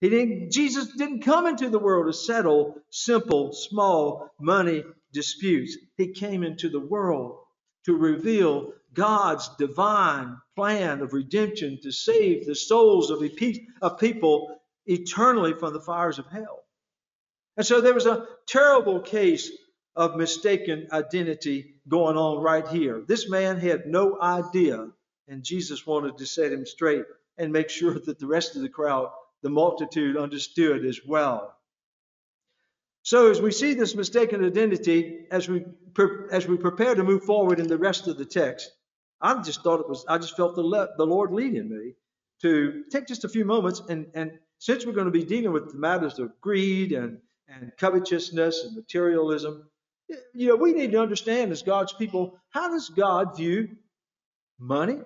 He 0.00 0.08
didn't, 0.08 0.50
Jesus 0.50 0.88
didn't 0.96 1.22
come 1.22 1.46
into 1.46 1.70
the 1.70 1.78
world 1.78 2.08
to 2.08 2.12
settle 2.12 2.78
simple, 2.90 3.52
small 3.52 4.28
money 4.40 4.82
disputes. 5.12 5.76
He 5.96 6.08
came 6.08 6.42
into 6.42 6.68
the 6.68 6.80
world 6.80 7.38
to 7.84 7.96
reveal 7.96 8.72
God's 8.92 9.48
divine 9.56 10.36
plan 10.56 11.00
of 11.00 11.12
redemption 11.12 11.78
to 11.84 11.92
save 11.92 12.44
the 12.44 12.56
souls 12.56 13.08
of 13.08 13.22
people 14.00 14.60
eternally 14.86 15.52
from 15.52 15.74
the 15.74 15.80
fires 15.80 16.18
of 16.18 16.26
hell. 16.26 16.63
And 17.56 17.66
so 17.66 17.80
there 17.80 17.94
was 17.94 18.06
a 18.06 18.26
terrible 18.46 19.00
case 19.00 19.50
of 19.96 20.16
mistaken 20.16 20.88
identity 20.90 21.76
going 21.88 22.16
on 22.16 22.42
right 22.42 22.66
here. 22.66 23.02
This 23.06 23.28
man 23.28 23.58
had 23.58 23.86
no 23.86 24.20
idea, 24.20 24.88
and 25.28 25.44
Jesus 25.44 25.86
wanted 25.86 26.18
to 26.18 26.26
set 26.26 26.52
him 26.52 26.66
straight 26.66 27.04
and 27.38 27.52
make 27.52 27.70
sure 27.70 27.94
that 27.94 28.18
the 28.18 28.26
rest 28.26 28.56
of 28.56 28.62
the 28.62 28.68
crowd, 28.68 29.10
the 29.42 29.50
multitude, 29.50 30.16
understood 30.16 30.84
as 30.84 31.00
well. 31.06 31.56
So, 33.02 33.30
as 33.30 33.40
we 33.40 33.52
see 33.52 33.74
this 33.74 33.94
mistaken 33.94 34.44
identity, 34.44 35.26
as 35.30 35.48
we 35.48 35.64
as 36.32 36.48
we 36.48 36.56
prepare 36.56 36.94
to 36.94 37.04
move 37.04 37.22
forward 37.22 37.60
in 37.60 37.68
the 37.68 37.78
rest 37.78 38.08
of 38.08 38.16
the 38.16 38.24
text, 38.24 38.72
I 39.20 39.40
just 39.42 39.62
thought 39.62 39.80
it 39.80 39.88
was, 39.88 40.04
I 40.08 40.18
just 40.18 40.36
felt 40.36 40.56
the, 40.56 40.90
the 40.96 41.06
Lord 41.06 41.32
leading 41.32 41.68
me 41.68 41.92
to 42.42 42.84
take 42.90 43.06
just 43.06 43.24
a 43.24 43.28
few 43.28 43.44
moments 43.44 43.80
and, 43.88 44.06
and 44.14 44.32
since 44.58 44.84
we're 44.84 44.92
going 44.92 45.06
to 45.06 45.12
be 45.12 45.24
dealing 45.24 45.52
with 45.52 45.72
the 45.72 45.78
matters 45.78 46.18
of 46.18 46.40
greed 46.40 46.92
and, 46.92 47.18
and 47.48 47.72
covetousness 47.78 48.64
and 48.64 48.76
materialism, 48.76 49.68
you 50.34 50.48
know, 50.48 50.56
we 50.56 50.72
need 50.72 50.92
to 50.92 51.00
understand 51.00 51.52
as 51.52 51.62
God's 51.62 51.92
people, 51.92 52.38
how 52.50 52.68
does 52.70 52.88
God 52.90 53.36
view 53.36 53.70
money 54.58 54.98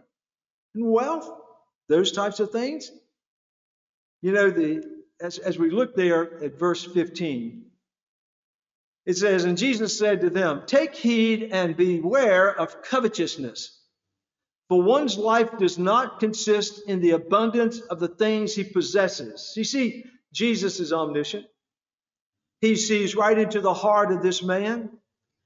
and 0.75 0.91
wealth, 0.91 1.31
those 1.89 2.13
types 2.13 2.41
of 2.41 2.51
things? 2.51 2.91
You 4.23 4.33
know, 4.33 4.51
the 4.51 4.83
as, 5.21 5.39
as 5.39 5.59
we 5.59 5.71
look 5.71 5.97
there 5.97 6.43
at 6.45 6.59
verse 6.59 6.85
15, 6.85 7.65
It 9.07 9.17
says, 9.17 9.45
And 9.45 9.59
Jesus 9.59 9.99
said 9.99 10.21
to 10.21 10.31
them, 10.31 10.63
Take 10.67 10.95
heed 10.95 11.51
and 11.53 11.77
beware 11.77 12.55
of 12.55 12.83
covetousness. 12.83 13.81
For 14.69 14.83
one's 14.83 15.17
life 15.17 15.57
does 15.59 15.79
not 15.79 16.21
consist 16.21 16.83
in 16.87 17.01
the 17.01 17.13
abundance 17.13 17.81
of 17.81 18.01
the 18.01 18.09
things 18.09 18.55
he 18.55 18.65
possesses. 18.65 19.55
You 19.57 19.65
see, 19.65 20.05
Jesus 20.33 20.79
is 20.79 20.93
omniscient. 20.93 21.47
He 22.61 22.77
sees 22.77 23.15
right 23.15 23.39
into 23.39 23.61
the 23.61 23.75
heart 23.75 24.13
of 24.13 24.23
this 24.23 24.43
man. 24.43 24.91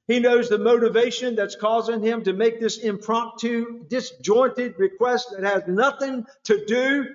He 0.08 0.18
knows 0.18 0.48
the 0.48 0.58
motivation 0.58 1.36
that's 1.36 1.56
causing 1.56 2.02
him 2.02 2.24
to 2.24 2.32
make 2.32 2.60
this 2.60 2.78
impromptu, 2.78 3.84
disjointed 3.88 4.74
request 4.78 5.28
that 5.32 5.44
has 5.44 5.62
nothing 5.68 6.26
to 6.44 6.64
do 6.66 7.06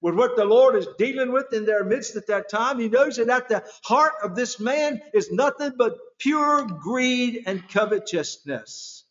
with 0.00 0.14
what 0.14 0.36
the 0.36 0.44
Lord 0.44 0.76
is 0.76 0.88
dealing 0.98 1.32
with 1.32 1.52
in 1.52 1.66
their 1.66 1.84
midst 1.84 2.16
at 2.16 2.28
that 2.28 2.48
time. 2.48 2.78
He 2.78 2.88
knows 2.88 3.16
that 3.16 3.28
at 3.28 3.48
the 3.48 3.64
heart 3.84 4.14
of 4.22 4.34
this 4.34 4.58
man 4.58 5.02
is 5.12 5.30
nothing 5.30 5.72
but 5.76 5.98
pure 6.18 6.64
greed 6.64 7.42
and 7.46 7.68
covetousness. 7.68 9.04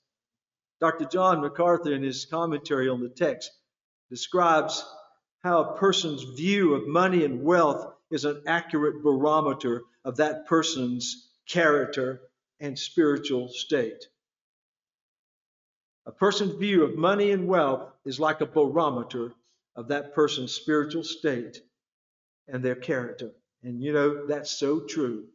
Dr. 0.82 1.06
John 1.06 1.42
MacArthur, 1.42 1.94
in 1.94 2.02
his 2.02 2.26
commentary 2.26 2.90
on 2.90 3.02
the 3.02 3.10
text, 3.10 3.52
describes 4.10 4.84
how 5.44 5.62
a 5.62 5.78
person's 5.78 6.24
view 6.24 6.74
of 6.74 6.88
money 6.88 7.24
and 7.26 7.44
wealth 7.44 7.94
is 8.10 8.26
an 8.26 8.44
accurate 8.48 9.04
barometer 9.04 9.84
of 10.10 10.16
that 10.16 10.48
person's 10.48 11.30
character 11.48 12.20
and 12.60 12.80
spiritual 12.80 13.48
state. 13.48 14.06
A 16.08 16.12
person's 16.12 16.56
view 16.56 16.84
of 16.84 16.98
money 16.98 17.30
and 17.30 17.48
wealth 17.48 17.92
is 18.06 18.20
like 18.20 18.42
a 18.42 18.48
barometer 18.48 19.34
of 19.76 19.90
that 19.90 20.16
person's 20.16 20.52
spiritual 20.52 21.04
state 21.04 21.62
and 22.48 22.66
their 22.66 22.74
character. 22.74 23.30
And 23.62 23.84
you 23.84 23.94
know, 23.94 24.26
that's 24.26 24.50
so 24.50 24.80
true. 24.80 25.26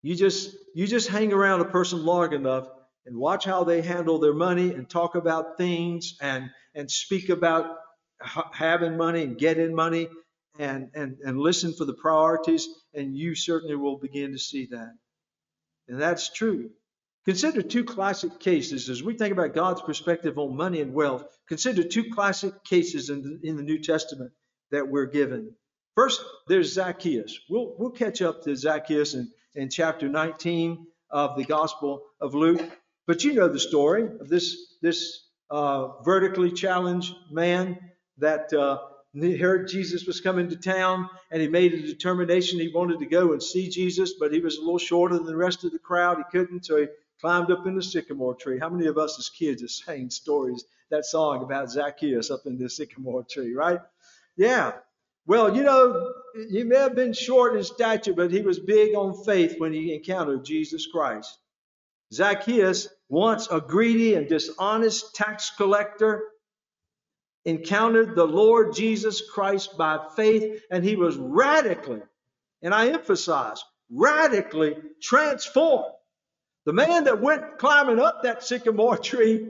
You 0.00 0.16
just 0.16 0.56
you 0.74 0.86
just 0.86 1.10
hang 1.10 1.34
around 1.34 1.60
a 1.60 1.66
person 1.66 2.02
long 2.02 2.32
enough 2.32 2.68
and 3.04 3.14
watch 3.14 3.44
how 3.44 3.64
they 3.64 3.82
handle 3.82 4.18
their 4.18 4.32
money 4.32 4.72
and 4.72 4.88
talk 4.88 5.14
about 5.14 5.58
things 5.58 6.16
and 6.22 6.48
and 6.74 6.90
speak 6.90 7.28
about 7.28 7.76
having 8.54 8.96
money 8.96 9.24
and 9.24 9.36
getting 9.36 9.74
money 9.74 10.08
and 10.58 10.90
and 10.94 11.18
and 11.24 11.38
listen 11.38 11.72
for 11.72 11.84
the 11.84 11.94
priorities 11.94 12.68
and 12.94 13.16
you 13.16 13.34
certainly 13.34 13.76
will 13.76 13.98
begin 13.98 14.32
to 14.32 14.38
see 14.38 14.66
that. 14.66 14.94
And 15.88 16.00
that's 16.00 16.32
true. 16.32 16.70
Consider 17.26 17.62
two 17.62 17.84
classic 17.84 18.40
cases 18.40 18.88
as 18.88 19.02
we 19.02 19.14
think 19.14 19.32
about 19.32 19.54
God's 19.54 19.82
perspective 19.82 20.38
on 20.38 20.56
money 20.56 20.80
and 20.80 20.94
wealth. 20.94 21.24
Consider 21.48 21.82
two 21.82 22.10
classic 22.10 22.64
cases 22.64 23.10
in 23.10 23.22
the, 23.22 23.48
in 23.48 23.56
the 23.56 23.62
New 23.62 23.78
Testament 23.78 24.32
that 24.70 24.88
we're 24.88 25.06
given. 25.06 25.54
First, 25.94 26.22
there's 26.48 26.72
Zacchaeus. 26.72 27.38
We'll, 27.50 27.74
we'll 27.78 27.90
catch 27.90 28.22
up 28.22 28.42
to 28.44 28.56
Zacchaeus 28.56 29.14
in, 29.14 29.30
in 29.54 29.68
chapter 29.68 30.08
19 30.08 30.86
of 31.10 31.36
the 31.36 31.44
Gospel 31.44 32.04
of 32.20 32.34
Luke. 32.34 32.62
But 33.06 33.22
you 33.24 33.34
know 33.34 33.48
the 33.48 33.60
story 33.60 34.04
of 34.04 34.28
this, 34.28 34.76
this 34.80 35.26
uh, 35.50 36.00
vertically 36.02 36.52
challenged 36.52 37.14
man 37.30 37.78
that 38.18 38.52
uh, 38.52 38.78
he 39.12 39.36
heard 39.36 39.68
Jesus 39.68 40.06
was 40.06 40.20
coming 40.20 40.48
to 40.48 40.56
town 40.56 41.08
and 41.30 41.42
he 41.42 41.48
made 41.48 41.74
a 41.74 41.82
determination 41.82 42.60
he 42.60 42.68
wanted 42.68 43.00
to 43.00 43.06
go 43.06 43.32
and 43.32 43.42
see 43.42 43.68
Jesus, 43.68 44.14
but 44.18 44.32
he 44.32 44.40
was 44.40 44.56
a 44.56 44.60
little 44.60 44.78
shorter 44.78 45.16
than 45.16 45.26
the 45.26 45.36
rest 45.36 45.64
of 45.64 45.72
the 45.72 45.78
crowd. 45.78 46.18
He 46.18 46.24
couldn't, 46.30 46.66
so 46.66 46.76
he 46.76 46.86
climbed 47.20 47.50
up 47.50 47.66
in 47.66 47.74
the 47.74 47.82
sycamore 47.82 48.34
tree. 48.34 48.58
How 48.58 48.68
many 48.68 48.86
of 48.86 48.98
us 48.98 49.18
as 49.18 49.28
kids 49.28 49.62
have 49.62 49.70
sang 49.70 50.10
stories, 50.10 50.64
that 50.90 51.04
song 51.04 51.42
about 51.42 51.70
Zacchaeus 51.70 52.30
up 52.30 52.46
in 52.46 52.56
the 52.56 52.70
sycamore 52.70 53.24
tree, 53.28 53.54
right? 53.54 53.80
Yeah. 54.36 54.72
Well, 55.26 55.54
you 55.54 55.62
know, 55.62 56.12
he 56.48 56.62
may 56.62 56.78
have 56.78 56.94
been 56.94 57.12
short 57.12 57.56
in 57.56 57.64
stature, 57.64 58.14
but 58.14 58.30
he 58.32 58.40
was 58.40 58.58
big 58.58 58.94
on 58.94 59.24
faith 59.24 59.56
when 59.58 59.72
he 59.72 59.94
encountered 59.94 60.44
Jesus 60.44 60.86
Christ. 60.86 61.36
Zacchaeus, 62.12 62.88
once 63.08 63.48
a 63.50 63.60
greedy 63.60 64.14
and 64.14 64.28
dishonest 64.28 65.14
tax 65.14 65.50
collector, 65.56 66.24
encountered 67.44 68.14
the 68.14 68.24
Lord 68.24 68.74
Jesus 68.74 69.22
Christ 69.30 69.76
by 69.78 69.98
faith, 70.16 70.62
and 70.70 70.84
he 70.84 70.96
was 70.96 71.16
radically, 71.16 72.02
and 72.62 72.74
I 72.74 72.88
emphasize, 72.88 73.62
radically 73.90 74.76
transformed. 75.02 75.94
The 76.66 76.72
man 76.72 77.04
that 77.04 77.20
went 77.20 77.58
climbing 77.58 78.00
up 78.00 78.22
that 78.22 78.44
sycamore 78.44 78.98
tree 78.98 79.48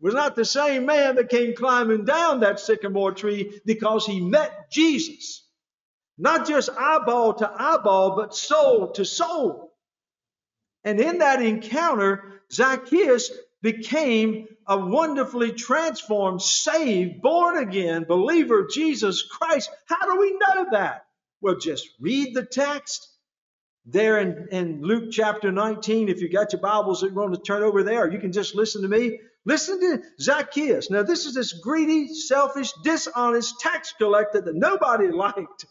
was 0.00 0.14
not 0.14 0.36
the 0.36 0.44
same 0.44 0.86
man 0.86 1.16
that 1.16 1.28
came 1.28 1.54
climbing 1.54 2.04
down 2.04 2.40
that 2.40 2.60
sycamore 2.60 3.12
tree 3.12 3.60
because 3.66 4.06
he 4.06 4.20
met 4.20 4.70
Jesus. 4.70 5.46
Not 6.16 6.46
just 6.46 6.70
eyeball 6.70 7.34
to 7.34 7.50
eyeball, 7.50 8.16
but 8.16 8.34
soul 8.34 8.92
to 8.92 9.04
soul. 9.04 9.72
And 10.84 11.00
in 11.00 11.18
that 11.18 11.42
encounter, 11.42 12.42
Zacchaeus 12.52 13.30
became 13.62 14.48
a 14.66 14.78
wonderfully 14.78 15.52
transformed, 15.52 16.42
saved, 16.42 17.22
born 17.22 17.58
again 17.58 18.04
believer 18.04 18.64
of 18.64 18.70
Jesus 18.70 19.22
Christ. 19.22 19.70
How 19.86 20.06
do 20.06 20.20
we 20.20 20.32
know 20.32 20.66
that? 20.72 21.06
Well, 21.40 21.56
just 21.56 21.88
read 22.00 22.34
the 22.34 22.44
text. 22.44 23.08
There 23.86 24.18
in, 24.18 24.48
in 24.52 24.82
Luke 24.82 25.10
chapter 25.10 25.50
19, 25.50 26.08
if 26.08 26.20
you 26.20 26.30
got 26.30 26.52
your 26.52 26.60
Bibles, 26.60 27.02
you're 27.02 27.10
going 27.10 27.32
to 27.32 27.40
turn 27.40 27.62
over 27.62 27.82
there. 27.82 28.10
You 28.10 28.18
can 28.18 28.32
just 28.32 28.54
listen 28.54 28.82
to 28.82 28.88
me. 28.88 29.18
Listen 29.46 29.80
to 29.80 30.02
Zacchaeus. 30.20 30.90
Now, 30.90 31.02
this 31.02 31.24
is 31.24 31.34
this 31.34 31.54
greedy, 31.54 32.14
selfish, 32.14 32.72
dishonest 32.84 33.58
tax 33.60 33.92
collector 33.98 34.42
that 34.42 34.54
nobody 34.54 35.08
liked. 35.12 35.66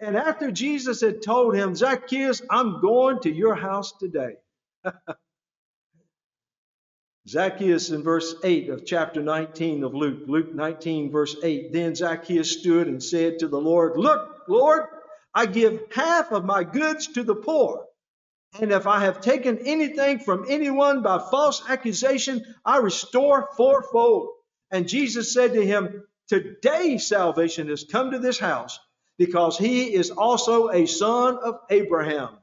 And 0.00 0.16
after 0.16 0.50
Jesus 0.50 1.00
had 1.00 1.22
told 1.22 1.54
him, 1.54 1.74
Zacchaeus, 1.74 2.42
I'm 2.50 2.80
going 2.80 3.20
to 3.20 3.32
your 3.32 3.54
house 3.54 3.92
today. 4.00 4.36
Zacchaeus 7.28 7.90
in 7.90 8.02
verse 8.02 8.36
8 8.44 8.70
of 8.70 8.86
chapter 8.86 9.20
19 9.20 9.82
of 9.82 9.94
Luke, 9.94 10.22
Luke 10.28 10.54
19, 10.54 11.10
verse 11.10 11.34
8. 11.42 11.72
Then 11.72 11.94
Zacchaeus 11.94 12.60
stood 12.60 12.86
and 12.86 13.02
said 13.02 13.40
to 13.40 13.48
the 13.48 13.60
Lord, 13.60 13.96
Look, 13.96 14.44
Lord, 14.48 14.84
I 15.34 15.46
give 15.46 15.80
half 15.92 16.30
of 16.30 16.44
my 16.44 16.62
goods 16.62 17.08
to 17.08 17.24
the 17.24 17.34
poor. 17.34 17.86
And 18.60 18.72
if 18.72 18.86
I 18.86 19.00
have 19.00 19.20
taken 19.20 19.58
anything 19.66 20.20
from 20.20 20.46
anyone 20.48 21.02
by 21.02 21.18
false 21.18 21.62
accusation, 21.68 22.44
I 22.64 22.78
restore 22.78 23.48
fourfold. 23.56 24.30
And 24.70 24.88
Jesus 24.88 25.32
said 25.32 25.52
to 25.54 25.66
him, 25.66 26.04
Today 26.28 26.98
salvation 26.98 27.68
has 27.68 27.84
come 27.84 28.12
to 28.12 28.18
this 28.18 28.38
house 28.38 28.78
because 29.18 29.58
he 29.58 29.94
is 29.94 30.10
also 30.10 30.70
a 30.70 30.86
son 30.86 31.38
of 31.38 31.58
Abraham. 31.70 32.38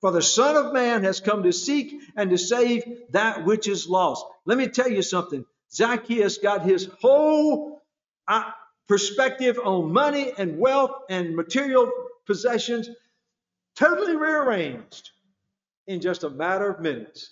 For 0.00 0.12
the 0.12 0.22
Son 0.22 0.56
of 0.56 0.72
Man 0.72 1.04
has 1.04 1.20
come 1.20 1.42
to 1.44 1.52
seek 1.52 1.94
and 2.16 2.30
to 2.30 2.38
save 2.38 2.84
that 3.10 3.44
which 3.44 3.66
is 3.66 3.88
lost. 3.88 4.24
Let 4.44 4.58
me 4.58 4.68
tell 4.68 4.90
you 4.90 5.02
something. 5.02 5.44
Zacchaeus 5.72 6.38
got 6.38 6.64
his 6.64 6.88
whole 7.00 7.82
uh, 8.28 8.50
perspective 8.88 9.58
on 9.62 9.92
money 9.92 10.32
and 10.36 10.58
wealth 10.58 10.92
and 11.08 11.34
material 11.34 11.90
possessions 12.26 12.88
totally 13.76 14.16
rearranged 14.16 15.10
in 15.86 16.00
just 16.00 16.24
a 16.24 16.30
matter 16.30 16.70
of 16.70 16.80
minutes 16.80 17.30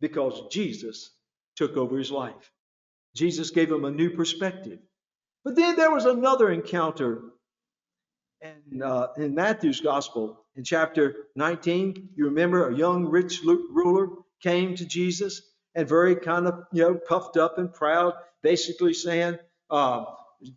because 0.00 0.42
Jesus 0.50 1.10
took 1.56 1.76
over 1.76 1.98
his 1.98 2.10
life. 2.10 2.52
Jesus 3.14 3.50
gave 3.50 3.70
him 3.70 3.84
a 3.84 3.90
new 3.90 4.10
perspective. 4.10 4.78
But 5.44 5.56
then 5.56 5.76
there 5.76 5.90
was 5.90 6.06
another 6.06 6.50
encounter 6.50 7.22
in, 8.42 8.82
uh, 8.82 9.08
in 9.16 9.34
Matthew's 9.34 9.80
gospel 9.80 10.44
in 10.56 10.64
chapter 10.64 11.28
19, 11.36 12.10
you 12.16 12.24
remember 12.26 12.68
a 12.68 12.74
young 12.74 13.06
rich 13.06 13.40
ruler 13.44 14.08
came 14.42 14.74
to 14.76 14.84
Jesus 14.84 15.42
and 15.74 15.88
very 15.88 16.16
kind 16.16 16.46
of, 16.46 16.64
you 16.72 16.82
know, 16.82 16.94
puffed 16.94 17.36
up 17.36 17.58
and 17.58 17.72
proud, 17.72 18.14
basically 18.42 18.94
saying, 18.94 19.38
uh, 19.70 20.04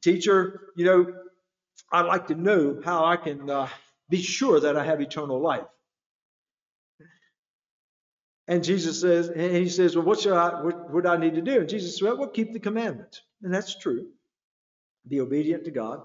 Teacher, 0.02 0.72
you 0.76 0.86
know, 0.86 1.14
I'd 1.92 2.08
like 2.08 2.28
to 2.28 2.36
know 2.36 2.82
how 2.84 3.06
I 3.06 3.18
can 3.18 3.50
uh, 3.50 3.68
be 4.10 4.22
sure 4.22 4.60
that 4.60 4.76
I 4.76 4.84
have 4.84 5.00
eternal 5.00 5.40
life. 5.40 5.66
And 8.48 8.64
Jesus 8.64 9.02
says, 9.02 9.30
and 9.30 9.56
he 9.56 9.70
says, 9.70 9.96
Well, 9.96 10.06
what 10.06 10.20
should 10.20 10.34
I 10.34 10.62
what, 10.64 10.92
what 10.92 11.04
do 11.04 11.10
I 11.10 11.18
need 11.18 11.36
to 11.36 11.42
do? 11.42 11.60
And 11.60 11.70
Jesus 11.70 12.00
said, 12.00 12.18
Well, 12.18 12.30
keep 12.30 12.52
the 12.52 12.60
commandments. 12.60 13.22
And 13.44 13.54
that's 13.54 13.78
true. 13.78 14.08
Be 15.08 15.22
obedient 15.22 15.66
to 15.66 15.72
God. 15.72 16.02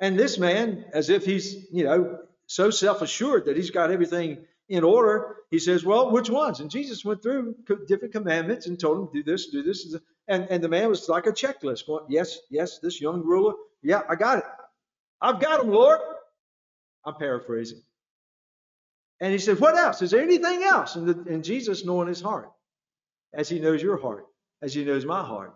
And 0.00 0.18
this 0.18 0.38
man, 0.38 0.84
as 0.92 1.10
if 1.10 1.24
he's, 1.24 1.66
you 1.72 1.84
know, 1.84 2.18
so 2.46 2.70
self 2.70 3.02
assured 3.02 3.46
that 3.46 3.56
he's 3.56 3.70
got 3.70 3.90
everything 3.90 4.38
in 4.68 4.84
order, 4.84 5.36
he 5.50 5.58
says, 5.58 5.84
Well, 5.84 6.10
which 6.10 6.30
ones? 6.30 6.60
And 6.60 6.70
Jesus 6.70 7.04
went 7.04 7.22
through 7.22 7.56
different 7.86 8.12
commandments 8.12 8.66
and 8.66 8.78
told 8.78 8.98
him, 8.98 9.08
Do 9.12 9.22
this, 9.22 9.46
do 9.48 9.62
this. 9.62 9.96
And, 10.28 10.46
and 10.50 10.62
the 10.62 10.68
man 10.68 10.88
was 10.88 11.08
like 11.08 11.26
a 11.26 11.32
checklist 11.32 11.86
going, 11.86 12.04
Yes, 12.08 12.38
yes, 12.50 12.78
this 12.78 13.00
young 13.00 13.24
ruler, 13.24 13.54
yeah, 13.82 14.02
I 14.08 14.14
got 14.14 14.38
it. 14.38 14.44
I've 15.20 15.40
got 15.40 15.64
him, 15.64 15.70
Lord. 15.70 16.00
I'm 17.04 17.14
paraphrasing. 17.14 17.82
And 19.20 19.32
he 19.32 19.38
said, 19.38 19.58
What 19.58 19.76
else? 19.76 20.02
Is 20.02 20.10
there 20.10 20.22
anything 20.22 20.62
else? 20.62 20.96
And, 20.96 21.08
the, 21.08 21.32
and 21.32 21.42
Jesus, 21.42 21.84
knowing 21.84 22.08
his 22.08 22.20
heart, 22.20 22.50
as 23.32 23.48
he 23.48 23.58
knows 23.58 23.82
your 23.82 23.96
heart, 23.96 24.26
as 24.62 24.74
he 24.74 24.84
knows 24.84 25.04
my 25.04 25.24
heart, 25.24 25.54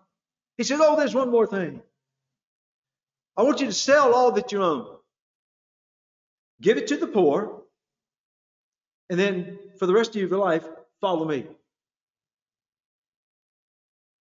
he 0.57 0.65
said, 0.65 0.81
Oh, 0.81 0.97
there's 0.97 1.15
one 1.15 1.31
more 1.31 1.47
thing. 1.47 1.83
I 3.37 3.43
want 3.43 3.61
you 3.61 3.67
to 3.67 3.73
sell 3.73 4.15
all 4.15 4.33
that 4.33 4.53
you 4.53 4.63
own 4.63 4.87
give 6.63 6.79
it 6.79 6.87
to 6.87 6.97
the 6.97 7.07
poor, 7.07 7.65
and 9.11 9.19
then 9.19 9.59
for 9.79 9.87
the 9.87 9.93
rest 9.93 10.11
of 10.11 10.23
your 10.23 10.39
life, 10.39 10.65
follow 11.01 11.27
me. 11.27 11.45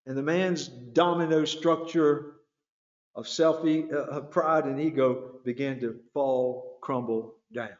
And 0.04 0.18
the 0.18 0.22
man's 0.22 0.66
domino 0.66 1.44
structure 1.44 2.32
of 3.14 3.28
self 3.28 3.64
uh, 3.64 4.20
pride 4.22 4.64
and 4.64 4.80
ego 4.80 5.38
began 5.44 5.78
to 5.80 6.00
fall, 6.12 6.78
crumble 6.82 7.36
down. 7.54 7.70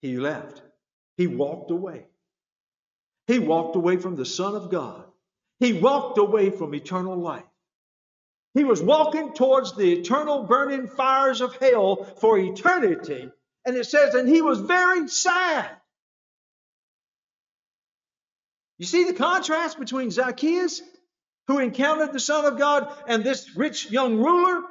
He 0.00 0.16
left. 0.16 0.62
He 1.16 1.26
walked 1.26 1.70
away. 1.70 2.06
He 3.26 3.38
walked 3.38 3.76
away 3.76 3.96
from 3.96 4.16
the 4.16 4.24
Son 4.24 4.54
of 4.54 4.70
God. 4.70 5.04
He 5.58 5.72
walked 5.74 6.18
away 6.18 6.50
from 6.50 6.74
eternal 6.74 7.16
life. 7.16 7.49
He 8.54 8.64
was 8.64 8.82
walking 8.82 9.32
towards 9.32 9.76
the 9.76 9.92
eternal 9.92 10.42
burning 10.44 10.88
fires 10.88 11.40
of 11.40 11.56
hell 11.56 12.04
for 12.20 12.38
eternity. 12.38 13.30
And 13.64 13.76
it 13.76 13.86
says, 13.86 14.14
and 14.14 14.28
he 14.28 14.42
was 14.42 14.60
very 14.60 15.06
sad. 15.08 15.70
You 18.78 18.86
see 18.86 19.04
the 19.04 19.12
contrast 19.12 19.78
between 19.78 20.10
Zacchaeus, 20.10 20.80
who 21.46 21.58
encountered 21.58 22.12
the 22.12 22.20
Son 22.20 22.44
of 22.46 22.58
God, 22.58 22.92
and 23.06 23.22
this 23.22 23.56
rich 23.56 23.90
young 23.90 24.16
ruler? 24.16 24.62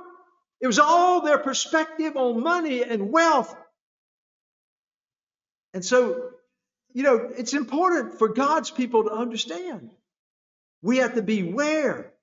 It 0.59 0.67
was 0.67 0.79
all 0.79 1.21
their 1.21 1.37
perspective 1.37 2.17
on 2.17 2.41
money 2.41 2.83
and 2.83 3.11
wealth. 3.11 3.55
And 5.73 5.85
so, 5.85 6.31
you 6.93 7.03
know, 7.03 7.29
it's 7.37 7.53
important 7.53 8.17
for 8.17 8.29
God's 8.29 8.71
people 8.71 9.03
to 9.03 9.11
understand. 9.11 9.91
We 10.81 10.97
have 10.97 11.13
to 11.13 11.21
beware 11.21 12.13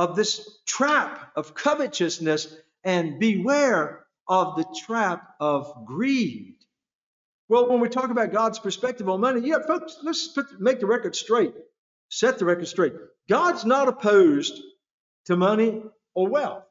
of 0.00 0.16
this 0.16 0.48
trap 0.64 1.30
of 1.36 1.54
covetousness 1.54 2.56
and 2.84 3.20
beware 3.20 4.06
of 4.26 4.56
the 4.56 4.64
trap 4.86 5.34
of 5.38 5.84
greed. 5.84 6.56
Well, 7.50 7.68
when 7.68 7.80
we 7.80 7.90
talk 7.90 8.08
about 8.08 8.32
God's 8.32 8.58
perspective 8.58 9.10
on 9.10 9.20
money, 9.20 9.46
yeah, 9.46 9.58
folks, 9.66 9.98
let's 10.02 10.28
put, 10.28 10.58
make 10.58 10.80
the 10.80 10.86
record 10.86 11.14
straight. 11.14 11.52
Set 12.08 12.38
the 12.38 12.46
record 12.46 12.66
straight. 12.66 12.94
God's 13.28 13.66
not 13.66 13.88
opposed 13.88 14.58
to 15.26 15.36
money 15.36 15.82
or 16.14 16.28
wealth. 16.28 16.64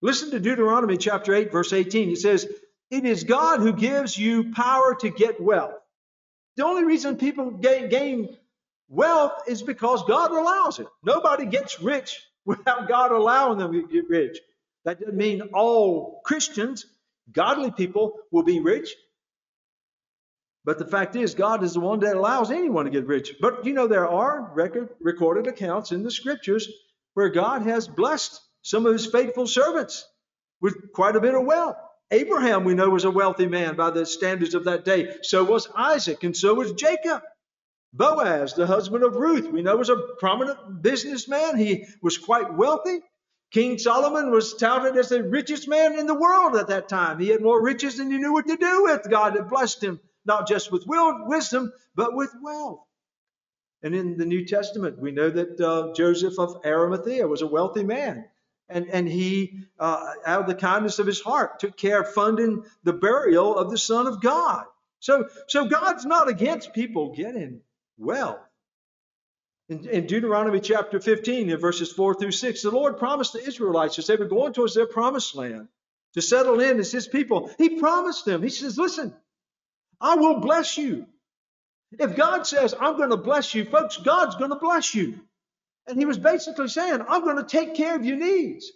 Listen 0.00 0.30
to 0.30 0.38
Deuteronomy 0.38 0.96
chapter 0.96 1.34
8, 1.34 1.50
verse 1.50 1.72
18. 1.72 2.10
It 2.10 2.18
says, 2.18 2.46
It 2.88 3.04
is 3.04 3.24
God 3.24 3.58
who 3.58 3.72
gives 3.72 4.16
you 4.16 4.52
power 4.52 4.94
to 5.00 5.10
get 5.10 5.40
wealth. 5.40 5.74
The 6.56 6.64
only 6.64 6.84
reason 6.84 7.16
people 7.16 7.50
gain, 7.50 7.88
gain 7.88 8.36
wealth 8.88 9.48
is 9.48 9.60
because 9.60 10.04
God 10.04 10.30
allows 10.30 10.78
it. 10.78 10.86
Nobody 11.02 11.46
gets 11.46 11.80
rich 11.80 12.20
without 12.44 12.88
God 12.88 13.12
allowing 13.12 13.58
them 13.58 13.72
to 13.72 13.86
get 13.88 14.08
rich. 14.08 14.38
That 14.84 14.98
doesn't 14.98 15.16
mean 15.16 15.42
all 15.54 16.22
Christians, 16.24 16.86
godly 17.30 17.70
people, 17.70 18.14
will 18.30 18.42
be 18.42 18.60
rich. 18.60 18.94
But 20.64 20.78
the 20.78 20.86
fact 20.86 21.16
is, 21.16 21.34
God 21.34 21.64
is 21.64 21.74
the 21.74 21.80
one 21.80 22.00
that 22.00 22.16
allows 22.16 22.50
anyone 22.50 22.84
to 22.84 22.90
get 22.90 23.06
rich. 23.06 23.34
But 23.40 23.64
you 23.64 23.72
know, 23.72 23.86
there 23.86 24.08
are 24.08 24.52
record, 24.54 24.90
recorded 25.00 25.46
accounts 25.46 25.92
in 25.92 26.02
the 26.02 26.10
scriptures 26.10 26.68
where 27.14 27.30
God 27.30 27.62
has 27.62 27.88
blessed 27.88 28.40
some 28.62 28.86
of 28.86 28.92
his 28.92 29.06
faithful 29.06 29.46
servants 29.46 30.06
with 30.60 30.92
quite 30.92 31.16
a 31.16 31.20
bit 31.20 31.34
of 31.34 31.44
wealth. 31.44 31.76
Abraham, 32.10 32.64
we 32.64 32.74
know, 32.74 32.90
was 32.90 33.04
a 33.04 33.10
wealthy 33.10 33.46
man 33.46 33.76
by 33.76 33.90
the 33.90 34.04
standards 34.04 34.54
of 34.54 34.64
that 34.64 34.84
day. 34.84 35.16
So 35.22 35.44
was 35.44 35.68
Isaac, 35.74 36.24
and 36.24 36.36
so 36.36 36.54
was 36.54 36.72
Jacob. 36.72 37.22
Boaz, 37.92 38.54
the 38.54 38.66
husband 38.66 39.02
of 39.02 39.16
Ruth, 39.16 39.50
we 39.50 39.62
know 39.62 39.76
was 39.76 39.88
a 39.88 39.96
prominent 40.18 40.80
businessman. 40.80 41.56
He 41.56 41.86
was 42.00 42.18
quite 42.18 42.54
wealthy. 42.54 43.00
King 43.50 43.78
Solomon 43.78 44.30
was 44.30 44.54
touted 44.54 44.96
as 44.96 45.08
the 45.08 45.24
richest 45.24 45.66
man 45.66 45.98
in 45.98 46.06
the 46.06 46.14
world 46.14 46.54
at 46.54 46.68
that 46.68 46.88
time. 46.88 47.18
He 47.18 47.28
had 47.28 47.42
more 47.42 47.60
riches 47.60 47.96
than 47.96 48.10
he 48.10 48.18
knew 48.18 48.32
what 48.32 48.46
to 48.46 48.56
do 48.56 48.84
with. 48.84 49.10
God 49.10 49.34
had 49.34 49.48
blessed 49.48 49.82
him 49.82 49.98
not 50.24 50.46
just 50.46 50.70
with 50.70 50.84
wisdom, 50.86 51.72
but 51.96 52.14
with 52.14 52.32
wealth. 52.40 52.84
And 53.82 53.94
in 53.94 54.18
the 54.18 54.26
New 54.26 54.44
Testament, 54.46 54.98
we 55.00 55.10
know 55.10 55.30
that 55.30 55.60
uh, 55.60 55.92
Joseph 55.94 56.38
of 56.38 56.64
Arimathea 56.64 57.26
was 57.26 57.42
a 57.42 57.46
wealthy 57.46 57.82
man. 57.82 58.26
And, 58.68 58.88
and 58.88 59.08
he, 59.08 59.64
uh, 59.80 60.12
out 60.24 60.42
of 60.42 60.46
the 60.46 60.54
kindness 60.54 61.00
of 61.00 61.06
his 61.06 61.20
heart, 61.20 61.58
took 61.58 61.76
care 61.76 62.02
of 62.02 62.12
funding 62.12 62.62
the 62.84 62.92
burial 62.92 63.56
of 63.56 63.70
the 63.70 63.78
Son 63.78 64.06
of 64.06 64.20
God. 64.20 64.64
So, 65.00 65.28
so 65.48 65.66
God's 65.66 66.04
not 66.04 66.28
against 66.28 66.72
people 66.72 67.14
getting 67.14 67.62
wealth. 68.00 68.40
In, 69.68 69.88
in, 69.88 70.06
Deuteronomy 70.06 70.60
chapter 70.60 70.98
15, 70.98 71.50
in 71.50 71.56
verses 71.58 71.92
4 71.92 72.14
through 72.14 72.32
6, 72.32 72.62
the 72.62 72.70
Lord 72.70 72.98
promised 72.98 73.34
the 73.34 73.46
Israelites 73.46 73.98
as 73.98 74.08
they 74.08 74.16
were 74.16 74.24
going 74.24 74.52
towards 74.52 74.74
their 74.74 74.86
promised 74.86 75.36
land 75.36 75.68
to 76.14 76.22
settle 76.22 76.60
in 76.60 76.80
as 76.80 76.90
his 76.90 77.06
people, 77.06 77.50
he 77.56 77.78
promised 77.78 78.24
them, 78.24 78.42
he 78.42 78.48
says, 78.48 78.76
Listen, 78.76 79.14
I 80.00 80.16
will 80.16 80.40
bless 80.40 80.76
you. 80.76 81.06
If 81.92 82.16
God 82.16 82.46
says, 82.46 82.74
I'm 82.78 82.96
going 82.96 83.10
to 83.10 83.16
bless 83.16 83.54
you, 83.54 83.64
folks, 83.64 83.96
God's 83.96 84.36
going 84.36 84.50
to 84.50 84.56
bless 84.56 84.94
you. 84.94 85.20
And 85.86 85.98
he 85.98 86.04
was 86.04 86.18
basically 86.18 86.68
saying, 86.68 87.00
I'm 87.08 87.24
going 87.24 87.36
to 87.36 87.44
take 87.44 87.74
care 87.74 87.96
of 87.96 88.04
your 88.04 88.16
needs. 88.16 88.70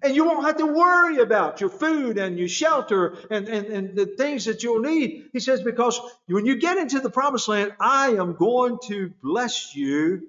And 0.00 0.16
you 0.16 0.24
won't 0.24 0.44
have 0.44 0.56
to 0.58 0.66
worry 0.66 1.18
about 1.18 1.60
your 1.60 1.70
food 1.70 2.18
and 2.18 2.38
your 2.38 2.48
shelter 2.48 3.16
and, 3.30 3.48
and, 3.48 3.66
and 3.66 3.96
the 3.96 4.06
things 4.06 4.46
that 4.46 4.62
you'll 4.62 4.80
need. 4.80 5.28
He 5.32 5.40
says, 5.40 5.62
because 5.62 6.00
when 6.26 6.46
you 6.46 6.56
get 6.56 6.78
into 6.78 7.00
the 7.00 7.10
promised 7.10 7.48
land, 7.48 7.72
I 7.78 8.10
am 8.10 8.34
going 8.34 8.78
to 8.88 9.12
bless 9.22 9.76
you 9.76 10.28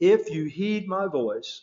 if 0.00 0.30
you 0.30 0.44
heed 0.44 0.88
my 0.88 1.06
voice, 1.06 1.62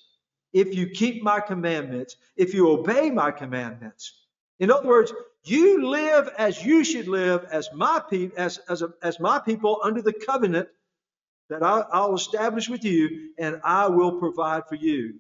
if 0.53 0.75
you 0.75 0.87
keep 0.87 1.23
my 1.23 1.39
commandments, 1.39 2.15
if 2.35 2.53
you 2.53 2.69
obey 2.69 3.09
my 3.09 3.31
commandments. 3.31 4.13
In 4.59 4.71
other 4.71 4.87
words, 4.87 5.13
you 5.43 5.89
live 5.89 6.29
as 6.37 6.63
you 6.63 6.83
should 6.83 7.07
live 7.07 7.45
as 7.51 7.69
my 7.73 8.01
people, 8.09 8.37
as, 8.37 8.59
as, 8.69 8.81
a, 8.81 8.93
as 9.01 9.19
my 9.19 9.39
people 9.39 9.81
under 9.83 10.01
the 10.01 10.13
covenant 10.13 10.69
that 11.49 11.61
I, 11.61 11.83
I'll 11.91 12.15
establish 12.15 12.69
with 12.69 12.85
you, 12.85 13.31
and 13.37 13.59
I 13.63 13.87
will 13.87 14.13
provide 14.19 14.67
for 14.67 14.75
you. 14.75 15.15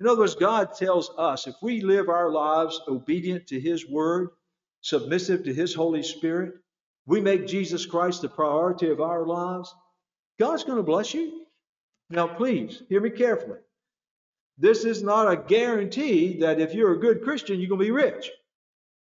In 0.00 0.08
other 0.08 0.20
words, 0.20 0.34
God 0.34 0.74
tells 0.74 1.10
us 1.16 1.46
if 1.46 1.54
we 1.62 1.80
live 1.80 2.08
our 2.08 2.30
lives 2.30 2.80
obedient 2.88 3.46
to 3.48 3.60
His 3.60 3.88
word, 3.88 4.30
submissive 4.80 5.44
to 5.44 5.54
His 5.54 5.74
Holy 5.74 6.02
Spirit, 6.02 6.54
we 7.06 7.20
make 7.20 7.46
Jesus 7.46 7.86
Christ 7.86 8.22
the 8.22 8.28
priority 8.28 8.90
of 8.90 9.00
our 9.00 9.26
lives, 9.26 9.74
God's 10.38 10.64
going 10.64 10.78
to 10.78 10.82
bless 10.82 11.14
you. 11.14 11.46
Now, 12.10 12.26
please 12.26 12.82
hear 12.88 13.00
me 13.00 13.10
carefully. 13.10 13.58
This 14.58 14.84
is 14.84 15.02
not 15.02 15.30
a 15.32 15.36
guarantee 15.36 16.40
that 16.40 16.60
if 16.60 16.74
you're 16.74 16.92
a 16.92 17.00
good 17.00 17.22
Christian, 17.22 17.58
you're 17.58 17.68
going 17.68 17.80
to 17.80 17.86
be 17.86 17.90
rich 17.90 18.30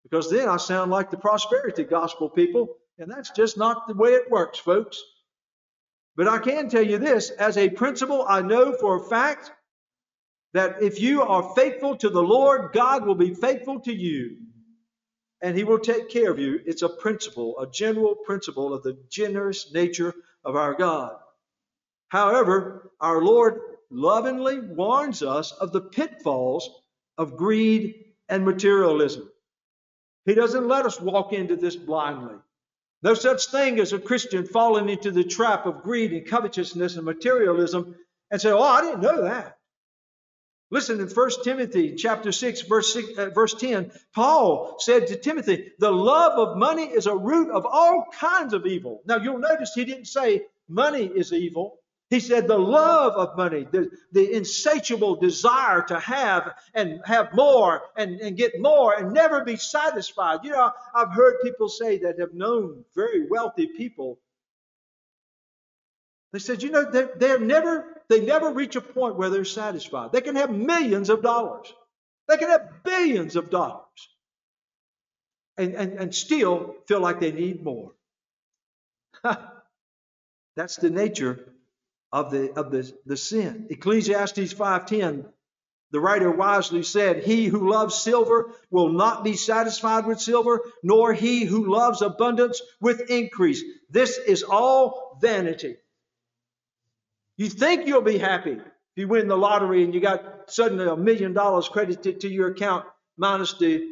because 0.04 0.30
then 0.30 0.48
I 0.48 0.58
sound 0.58 0.90
like 0.90 1.10
the 1.10 1.16
prosperity 1.16 1.82
gospel 1.82 2.28
people, 2.28 2.76
and 2.98 3.10
that's 3.10 3.30
just 3.30 3.58
not 3.58 3.88
the 3.88 3.94
way 3.94 4.10
it 4.10 4.30
works, 4.30 4.58
folks. 4.58 5.02
But 6.14 6.28
I 6.28 6.38
can 6.38 6.68
tell 6.68 6.82
you 6.86 6.98
this 6.98 7.30
as 7.30 7.56
a 7.56 7.70
principle, 7.70 8.24
I 8.28 8.42
know 8.42 8.76
for 8.78 8.96
a 8.96 9.08
fact 9.08 9.50
that 10.54 10.82
if 10.82 11.00
you 11.00 11.22
are 11.22 11.54
faithful 11.54 11.96
to 11.96 12.08
the 12.08 12.22
Lord, 12.22 12.72
God 12.72 13.04
will 13.04 13.16
be 13.16 13.34
faithful 13.34 13.80
to 13.80 13.92
you. 13.92 14.36
And 15.42 15.56
He 15.56 15.64
will 15.64 15.80
take 15.80 16.08
care 16.08 16.30
of 16.30 16.38
you. 16.38 16.60
It's 16.64 16.82
a 16.82 16.88
principle, 16.88 17.58
a 17.58 17.70
general 17.70 18.14
principle 18.14 18.72
of 18.72 18.82
the 18.82 18.96
generous 19.10 19.74
nature 19.74 20.14
of 20.44 20.56
our 20.56 20.74
God. 20.74 21.16
However, 22.08 22.92
our 23.00 23.20
Lord 23.20 23.60
lovingly 23.90 24.60
warns 24.60 25.22
us 25.22 25.50
of 25.50 25.72
the 25.72 25.80
pitfalls 25.80 26.70
of 27.18 27.36
greed 27.36 27.96
and 28.28 28.44
materialism. 28.44 29.28
He 30.24 30.34
doesn't 30.34 30.68
let 30.68 30.86
us 30.86 31.00
walk 31.00 31.32
into 31.32 31.56
this 31.56 31.76
blindly. 31.76 32.36
No 33.02 33.14
such 33.14 33.46
thing 33.46 33.80
as 33.80 33.92
a 33.92 33.98
Christian 33.98 34.46
falling 34.46 34.88
into 34.88 35.10
the 35.10 35.24
trap 35.24 35.66
of 35.66 35.82
greed 35.82 36.12
and 36.12 36.26
covetousness 36.26 36.96
and 36.96 37.04
materialism 37.04 37.96
and 38.30 38.40
say, 38.40 38.50
Oh, 38.50 38.62
I 38.62 38.80
didn't 38.82 39.02
know 39.02 39.22
that. 39.24 39.58
Listen 40.74 40.98
in 41.00 41.06
1 41.06 41.30
Timothy 41.44 41.94
chapter 41.94 42.32
6, 42.32 42.62
verse, 42.62 42.92
6, 42.94 43.16
uh, 43.16 43.30
verse 43.30 43.54
10, 43.54 43.92
Paul 44.12 44.74
said 44.80 45.06
to 45.06 45.16
Timothy, 45.16 45.70
The 45.78 45.92
love 45.92 46.36
of 46.36 46.56
money 46.56 46.82
is 46.82 47.06
a 47.06 47.14
root 47.14 47.52
of 47.52 47.64
all 47.64 48.06
kinds 48.12 48.54
of 48.54 48.66
evil. 48.66 49.00
Now 49.06 49.18
you'll 49.18 49.38
notice 49.38 49.70
he 49.72 49.84
didn't 49.84 50.06
say 50.06 50.42
money 50.68 51.04
is 51.06 51.32
evil. 51.32 51.78
He 52.10 52.18
said 52.18 52.48
the 52.48 52.58
love 52.58 53.12
of 53.12 53.36
money, 53.36 53.68
the, 53.70 53.88
the 54.10 54.34
insatiable 54.34 55.14
desire 55.14 55.82
to 55.82 56.00
have 56.00 56.52
and 56.74 57.00
have 57.04 57.28
more 57.34 57.82
and, 57.96 58.20
and 58.20 58.36
get 58.36 58.60
more 58.60 58.94
and 58.98 59.12
never 59.12 59.44
be 59.44 59.54
satisfied. 59.54 60.40
You 60.42 60.50
know, 60.50 60.72
I've 60.92 61.12
heard 61.12 61.36
people 61.44 61.68
say 61.68 61.98
that 61.98 62.18
have 62.18 62.34
known 62.34 62.84
very 62.96 63.28
wealthy 63.28 63.68
people. 63.68 64.18
They 66.32 66.40
said, 66.40 66.64
you 66.64 66.72
know, 66.72 66.90
they, 66.90 67.06
they're 67.16 67.38
never, 67.38 67.93
they 68.08 68.24
never 68.24 68.50
reach 68.52 68.76
a 68.76 68.80
point 68.80 69.16
where 69.16 69.30
they're 69.30 69.44
satisfied. 69.44 70.12
They 70.12 70.20
can 70.20 70.36
have 70.36 70.50
millions 70.50 71.10
of 71.10 71.22
dollars. 71.22 71.72
They 72.28 72.36
can 72.36 72.50
have 72.50 72.82
billions 72.84 73.36
of 73.36 73.50
dollars 73.50 73.84
and, 75.56 75.74
and, 75.74 75.92
and 75.94 76.14
still 76.14 76.76
feel 76.86 77.00
like 77.00 77.20
they 77.20 77.32
need 77.32 77.62
more. 77.62 77.92
That's 80.56 80.76
the 80.76 80.90
nature 80.90 81.52
of 82.12 82.30
the 82.30 82.52
of 82.52 82.70
the, 82.70 82.92
the 83.06 83.16
sin. 83.16 83.66
Ecclesiastes 83.70 84.54
5:10, 84.54 85.26
The 85.90 86.00
writer 86.00 86.30
wisely 86.30 86.82
said, 86.82 87.24
He 87.24 87.46
who 87.46 87.70
loves 87.70 87.96
silver 87.96 88.52
will 88.70 88.90
not 88.90 89.24
be 89.24 89.34
satisfied 89.34 90.06
with 90.06 90.20
silver, 90.20 90.60
nor 90.82 91.12
he 91.12 91.44
who 91.44 91.72
loves 91.72 92.02
abundance 92.02 92.60
with 92.80 93.10
increase. 93.10 93.62
This 93.90 94.18
is 94.18 94.42
all 94.44 95.18
vanity. 95.20 95.76
You 97.36 97.48
think 97.48 97.86
you'll 97.86 98.02
be 98.02 98.18
happy 98.18 98.52
if 98.52 98.62
you 98.96 99.08
win 99.08 99.28
the 99.28 99.36
lottery 99.36 99.82
and 99.82 99.92
you 99.92 100.00
got 100.00 100.50
suddenly 100.50 100.86
a 100.86 100.96
million 100.96 101.32
dollars 101.32 101.68
credited 101.68 102.20
to 102.20 102.28
your 102.28 102.48
account 102.48 102.84
minus 103.16 103.54
the 103.54 103.88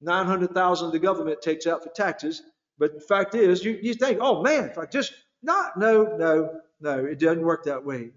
900,000 0.00 0.90
the 0.90 0.98
government 0.98 1.42
takes 1.42 1.66
out 1.66 1.82
for 1.82 1.90
taxes. 1.90 2.42
But 2.78 2.94
the 2.94 3.00
fact 3.00 3.34
is, 3.34 3.62
you, 3.62 3.78
you 3.82 3.94
think, 3.94 4.18
oh 4.22 4.42
man, 4.42 4.70
if 4.70 4.78
I 4.78 4.86
just 4.86 5.12
not, 5.42 5.78
no, 5.78 6.16
no, 6.16 6.60
no, 6.80 7.04
it 7.04 7.18
doesn't 7.18 7.42
work 7.42 7.64
that 7.64 7.84
way. 7.84 8.10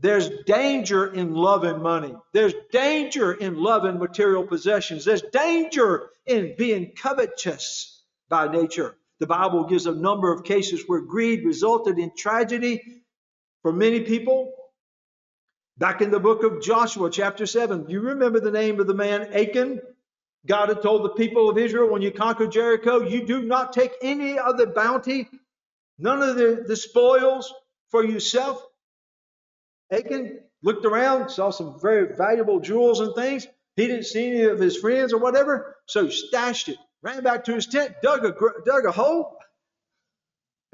There's 0.00 0.28
danger 0.46 1.12
in 1.12 1.34
loving 1.34 1.80
money. 1.80 2.14
There's 2.32 2.54
danger 2.72 3.32
in 3.32 3.56
loving 3.56 3.98
material 3.98 4.44
possessions. 4.44 5.04
There's 5.04 5.22
danger 5.32 6.10
in 6.26 6.54
being 6.56 6.92
covetous 6.96 8.02
by 8.28 8.50
nature. 8.50 8.96
The 9.20 9.26
Bible 9.26 9.64
gives 9.64 9.86
a 9.86 9.94
number 9.94 10.32
of 10.32 10.44
cases 10.44 10.82
where 10.86 11.00
greed 11.00 11.44
resulted 11.44 11.98
in 11.98 12.10
tragedy 12.16 13.03
for 13.64 13.72
many 13.72 14.00
people. 14.02 14.52
Back 15.78 16.02
in 16.02 16.10
the 16.10 16.20
book 16.20 16.44
of 16.44 16.62
Joshua, 16.62 17.10
chapter 17.10 17.46
7, 17.46 17.86
do 17.86 17.92
you 17.92 18.00
remember 18.00 18.38
the 18.38 18.50
name 18.50 18.78
of 18.78 18.86
the 18.86 18.94
man 18.94 19.32
Achan? 19.32 19.80
God 20.46 20.68
had 20.68 20.82
told 20.82 21.02
the 21.02 21.14
people 21.14 21.48
of 21.48 21.56
Israel, 21.56 21.90
when 21.90 22.02
you 22.02 22.12
conquer 22.12 22.46
Jericho, 22.46 23.00
you 23.00 23.26
do 23.26 23.42
not 23.42 23.72
take 23.72 23.92
any 24.02 24.38
of 24.38 24.58
the 24.58 24.66
bounty, 24.66 25.28
none 25.98 26.22
of 26.22 26.36
the, 26.36 26.62
the 26.68 26.76
spoils 26.76 27.52
for 27.90 28.04
yourself. 28.04 28.62
Achan 29.90 30.40
looked 30.62 30.84
around, 30.84 31.30
saw 31.30 31.48
some 31.48 31.80
very 31.80 32.14
valuable 32.14 32.60
jewels 32.60 33.00
and 33.00 33.14
things. 33.14 33.46
He 33.76 33.86
didn't 33.86 34.04
see 34.04 34.28
any 34.28 34.42
of 34.42 34.58
his 34.60 34.76
friends 34.76 35.14
or 35.14 35.18
whatever, 35.18 35.74
so 35.86 36.04
he 36.04 36.12
stashed 36.12 36.68
it, 36.68 36.76
ran 37.02 37.22
back 37.22 37.44
to 37.44 37.54
his 37.54 37.66
tent, 37.66 37.94
dug 38.02 38.26
a, 38.26 38.34
dug 38.66 38.84
a 38.84 38.92
hole, 38.92 39.38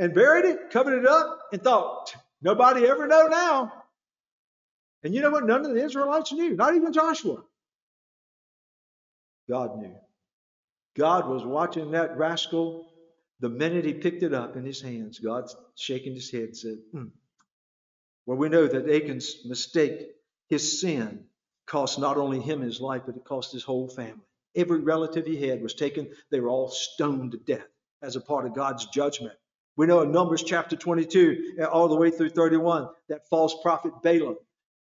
and 0.00 0.12
buried 0.12 0.44
it, 0.44 0.70
covered 0.70 0.98
it 0.98 1.06
up, 1.06 1.38
and 1.52 1.62
thought, 1.62 2.12
nobody 2.42 2.86
ever 2.86 3.06
know 3.06 3.26
now. 3.26 3.72
And 5.02 5.14
you 5.14 5.22
know 5.22 5.30
what? 5.30 5.46
None 5.46 5.64
of 5.64 5.72
the 5.72 5.82
Israelites 5.84 6.32
knew, 6.32 6.54
not 6.54 6.74
even 6.74 6.92
Joshua. 6.92 7.42
God 9.48 9.78
knew. 9.78 9.94
God 10.96 11.28
was 11.28 11.44
watching 11.44 11.92
that 11.92 12.16
rascal 12.16 12.92
the 13.40 13.48
minute 13.48 13.84
he 13.84 13.94
picked 13.94 14.22
it 14.22 14.34
up 14.34 14.56
in 14.56 14.64
his 14.64 14.80
hands. 14.82 15.18
God 15.18 15.50
shaking 15.74 16.14
his 16.14 16.30
head 16.30 16.54
said, 16.54 16.78
hmm. 16.92 17.06
Well, 18.26 18.36
we 18.36 18.48
know 18.48 18.66
that 18.66 18.88
Achan's 18.88 19.44
mistake, 19.46 20.08
his 20.48 20.80
sin, 20.80 21.24
cost 21.66 21.98
not 21.98 22.16
only 22.16 22.40
him 22.40 22.60
his 22.60 22.80
life, 22.80 23.02
but 23.06 23.16
it 23.16 23.24
cost 23.24 23.52
his 23.52 23.64
whole 23.64 23.88
family. 23.88 24.20
Every 24.54 24.80
relative 24.80 25.26
he 25.26 25.48
had 25.48 25.62
was 25.62 25.74
taken, 25.74 26.10
they 26.30 26.40
were 26.40 26.48
all 26.48 26.68
stoned 26.68 27.32
to 27.32 27.38
death 27.38 27.66
as 28.02 28.16
a 28.16 28.20
part 28.20 28.46
of 28.46 28.54
God's 28.54 28.86
judgment. 28.86 29.34
We 29.76 29.86
know 29.86 30.02
in 30.02 30.12
Numbers 30.12 30.42
chapter 30.42 30.76
22, 30.76 31.66
all 31.72 31.88
the 31.88 31.96
way 31.96 32.10
through 32.10 32.30
31, 32.30 32.88
that 33.08 33.28
false 33.28 33.54
prophet 33.62 33.92
Balaam, 34.02 34.36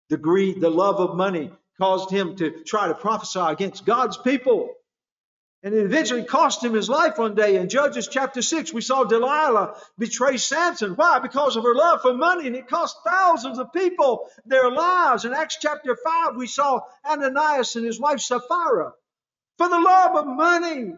the 0.09 0.17
greed, 0.17 0.61
the 0.61 0.69
love 0.69 0.99
of 0.99 1.15
money 1.15 1.51
caused 1.79 2.09
him 2.09 2.35
to 2.37 2.63
try 2.63 2.87
to 2.87 2.95
prophesy 2.95 3.39
against 3.39 3.85
God's 3.85 4.17
people. 4.17 4.73
And 5.63 5.73
it 5.73 5.83
eventually 5.83 6.23
cost 6.23 6.63
him 6.63 6.73
his 6.73 6.89
life 6.89 7.17
one 7.17 7.35
day. 7.35 7.57
In 7.57 7.67
Judges 7.67 8.07
chapter 8.07 8.41
6, 8.41 8.73
we 8.73 8.81
saw 8.81 9.03
Delilah 9.03 9.75
betray 9.97 10.37
Samson. 10.37 10.93
Why? 10.93 11.19
Because 11.19 11.55
of 11.55 11.63
her 11.63 11.75
love 11.75 12.01
for 12.01 12.13
money, 12.13 12.47
and 12.47 12.55
it 12.55 12.67
cost 12.67 12.95
thousands 13.05 13.57
of 13.57 13.73
people 13.73 14.29
their 14.45 14.71
lives. 14.71 15.25
In 15.25 15.33
Acts 15.33 15.57
chapter 15.59 15.95
5, 15.95 16.35
we 16.37 16.47
saw 16.47 16.81
Ananias 17.03 17.75
and 17.75 17.85
his 17.85 17.99
wife 17.99 18.19
Sapphira. 18.19 18.93
For 19.57 19.67
the 19.67 19.79
love 19.79 20.15
of 20.15 20.27
money, 20.27 20.93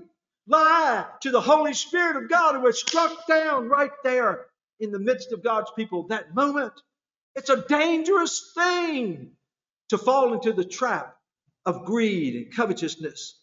lie 0.50 1.06
to 1.22 1.32
the 1.32 1.42
Holy 1.42 1.74
Spirit 1.74 2.18
of 2.18 2.30
God 2.30 2.56
who 2.56 2.62
was 2.62 2.80
struck 2.80 3.28
down 3.28 3.70
right 3.70 3.92
there 4.04 4.48
in 4.80 4.92
the 4.92 5.00
midst 5.00 5.32
of 5.32 5.44
God's 5.44 5.72
people 5.76 6.08
that 6.08 6.36
moment. 6.36 6.74
It's 7.36 7.50
a 7.50 7.66
dangerous 7.68 8.52
thing 8.56 9.32
to 9.90 9.98
fall 9.98 10.34
into 10.34 10.54
the 10.54 10.66
trap 10.66 11.16
of 11.66 11.86
greed 11.86 12.36
and 12.36 12.56
covetousness. 12.56 13.40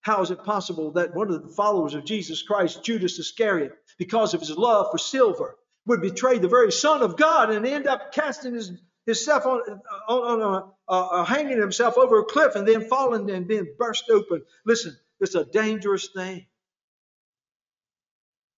How 0.00 0.22
is 0.22 0.30
it 0.30 0.44
possible 0.44 0.92
that 0.92 1.14
one 1.14 1.30
of 1.30 1.42
the 1.42 1.54
followers 1.54 1.94
of 1.94 2.04
Jesus 2.04 2.42
Christ, 2.42 2.84
Judas 2.84 3.18
Iscariot, 3.18 3.72
because 3.98 4.32
of 4.34 4.40
his 4.40 4.56
love 4.56 4.88
for 4.90 4.98
silver, 4.98 5.56
would 5.86 6.00
betray 6.00 6.38
the 6.38 6.48
very 6.48 6.72
Son 6.72 7.02
of 7.02 7.16
God 7.16 7.50
and 7.50 7.66
end 7.66 7.86
up 7.86 8.12
casting 8.12 8.54
his, 8.54 8.72
himself 9.06 9.46
on, 9.46 9.60
on, 10.08 10.42
on 10.42 10.72
a, 10.88 11.24
hanging 11.24 11.58
himself 11.60 11.98
over 11.98 12.20
a 12.20 12.24
cliff 12.24 12.54
and 12.54 12.66
then 12.66 12.88
falling 12.88 13.30
and 13.30 13.48
being 13.48 13.74
burst 13.78 14.04
open? 14.10 14.42
Listen, 14.64 14.96
it's 15.20 15.34
a 15.34 15.44
dangerous 15.44 16.08
thing. 16.14 16.46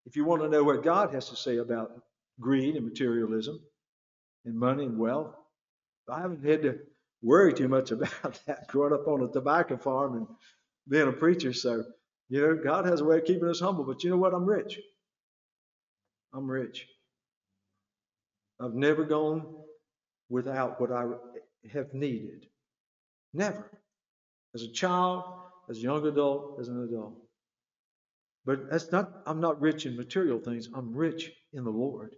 If 0.07 0.17
you 0.17 0.25
want 0.25 0.43
to 0.43 0.49
know 0.49 0.65
what 0.65 0.83
God 0.83 1.15
has 1.15 1.29
to 1.31 1.37
say 1.37 1.59
about 1.59 1.91
greed 2.41 2.77
and 2.77 2.87
materialism 2.87 3.61
and 4.45 4.59
money 4.59 4.85
and 4.85 4.99
wealth, 4.99 5.35
I 6.11 6.21
haven't 6.21 6.45
had 6.45 6.63
to 6.63 6.79
worry 7.23 7.53
too 7.53 7.69
much 7.69 7.91
about 7.93 8.41
that 8.47 8.69
growing 8.69 8.93
up 8.95 9.07
on 9.07 9.23
a 9.23 9.29
tobacco 9.33 9.77
farm 9.77 10.17
and 10.17 10.27
being 10.89 11.09
a 11.09 11.13
preacher. 11.13 11.53
So, 11.53 11.85
you 12.29 12.41
know, 12.41 12.57
God 12.57 12.87
has 12.87 13.01
a 13.01 13.05
way 13.05 13.19
of 13.19 13.25
keeping 13.25 13.49
us 13.49 13.61
humble. 13.61 13.85
But 13.85 14.03
you 14.05 14.11
know 14.11 14.17
what? 14.17 14.35
I'm 14.35 14.47
rich. 14.47 14.81
I'm 16.33 16.51
rich. 16.51 16.87
I've 18.61 18.75
never 18.75 19.05
gone 19.05 19.47
without 20.29 20.81
what 20.81 20.91
I 20.93 21.05
have 21.73 21.95
needed. 21.95 22.47
Never. 23.33 23.71
As 24.55 24.63
a 24.63 24.73
child, 24.73 25.25
as 25.69 25.79
a 25.79 25.83
young 25.83 26.07
adult, 26.07 26.59
as 26.61 26.69
an 26.69 26.85
adult. 26.85 27.15
But 28.47 28.71
that's 28.71 28.93
not, 28.93 29.13
I'm 29.27 29.41
not 29.41 29.61
rich 29.61 29.87
in 29.87 29.97
material 29.97 30.39
things. 30.41 30.69
I'm 30.75 30.95
rich 30.97 31.31
in 31.53 31.65
the 31.65 31.71
Lord. 31.71 32.15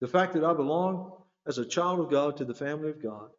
The 0.00 0.08
fact 0.08 0.34
that 0.34 0.44
I 0.44 0.54
belong 0.54 1.12
as 1.46 1.58
a 1.58 1.66
child 1.66 2.00
of 2.00 2.10
God 2.10 2.38
to 2.38 2.44
the 2.44 2.54
family 2.54 2.90
of 2.90 3.02
God 3.02 3.30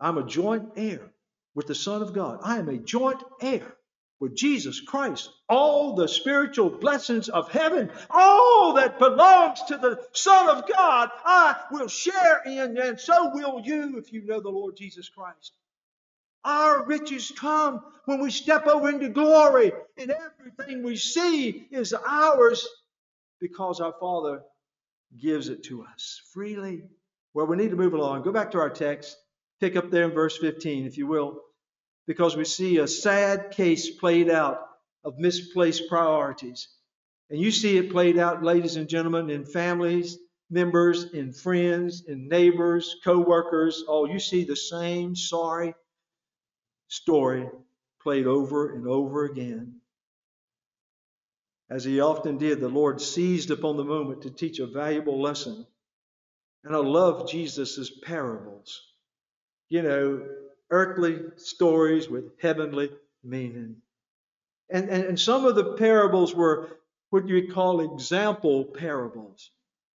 I'm 0.00 0.18
a 0.18 0.26
joint 0.26 0.70
heir 0.76 1.12
with 1.54 1.68
the 1.68 1.74
Son 1.74 2.02
of 2.02 2.12
God. 2.12 2.40
I 2.42 2.58
am 2.58 2.68
a 2.68 2.78
joint 2.78 3.22
heir 3.40 3.74
with 4.20 4.36
Jesus 4.36 4.80
Christ. 4.80 5.30
All 5.48 5.94
the 5.94 6.08
spiritual 6.08 6.70
blessings 6.70 7.28
of 7.28 7.50
heaven, 7.50 7.90
all 8.10 8.74
that 8.74 8.98
belongs 8.98 9.62
to 9.68 9.78
the 9.78 10.04
Son 10.12 10.50
of 10.50 10.64
God, 10.68 11.10
I 11.24 11.56
will 11.70 11.88
share 11.88 12.42
in, 12.44 12.78
and 12.78 13.00
so 13.00 13.30
will 13.34 13.60
you 13.60 13.98
if 13.98 14.12
you 14.12 14.24
know 14.26 14.40
the 14.40 14.50
Lord 14.50 14.76
Jesus 14.76 15.08
Christ. 15.08 15.52
Our 16.44 16.84
riches 16.84 17.32
come 17.36 17.82
when 18.06 18.20
we 18.20 18.30
step 18.30 18.66
over 18.66 18.88
into 18.88 19.08
glory, 19.08 19.72
and 19.96 20.10
everything 20.10 20.82
we 20.82 20.96
see 20.96 21.68
is 21.70 21.92
ours 21.94 22.66
because 23.40 23.80
our 23.80 23.94
Father 24.00 24.42
gives 25.20 25.48
it 25.48 25.64
to 25.64 25.84
us 25.84 26.20
freely. 26.32 26.82
Well, 27.34 27.46
we 27.46 27.56
need 27.56 27.70
to 27.70 27.76
move 27.76 27.94
along. 27.94 28.22
Go 28.22 28.32
back 28.32 28.52
to 28.52 28.58
our 28.58 28.70
text 28.70 29.16
pick 29.62 29.76
up 29.76 29.92
there 29.92 30.04
in 30.04 30.10
verse 30.10 30.36
15, 30.38 30.86
if 30.86 30.98
you 30.98 31.06
will, 31.06 31.38
because 32.08 32.36
we 32.36 32.44
see 32.44 32.78
a 32.78 32.88
sad 32.88 33.52
case 33.52 33.90
played 33.90 34.28
out 34.28 34.58
of 35.04 35.18
misplaced 35.18 35.88
priorities. 35.88 36.68
And 37.30 37.40
you 37.40 37.52
see 37.52 37.78
it 37.78 37.92
played 37.92 38.18
out, 38.18 38.42
ladies 38.42 38.74
and 38.74 38.88
gentlemen, 38.88 39.30
in 39.30 39.44
families, 39.44 40.18
members, 40.50 41.04
in 41.14 41.32
friends, 41.32 42.02
in 42.08 42.28
neighbors, 42.28 42.96
co 43.04 43.20
workers. 43.20 43.84
Oh, 43.86 44.04
you 44.04 44.18
see 44.18 44.42
the 44.42 44.56
same 44.56 45.14
sorry 45.14 45.74
story 46.92 47.48
played 48.02 48.26
over 48.26 48.74
and 48.74 48.86
over 48.86 49.24
again. 49.24 49.76
As 51.70 51.84
he 51.84 52.00
often 52.00 52.38
did, 52.38 52.60
the 52.60 52.68
Lord 52.68 53.00
seized 53.00 53.50
upon 53.50 53.76
the 53.76 53.84
moment 53.84 54.22
to 54.22 54.30
teach 54.30 54.58
a 54.58 54.66
valuable 54.66 55.20
lesson. 55.20 55.66
And 56.64 56.74
I 56.74 56.78
love 56.78 57.30
Jesus' 57.30 57.90
parables 58.02 58.82
you 59.72 59.80
know, 59.80 60.20
earthly 60.70 61.18
stories 61.36 62.06
with 62.06 62.38
heavenly 62.38 62.90
meaning. 63.24 63.76
And, 64.68 64.90
and, 64.90 65.04
and 65.04 65.18
some 65.18 65.46
of 65.46 65.54
the 65.54 65.72
parables 65.78 66.34
were 66.34 66.76
what 67.08 67.26
you 67.26 67.36
would 67.36 67.54
call 67.54 67.80
example 67.80 68.66
parables. 68.66 69.50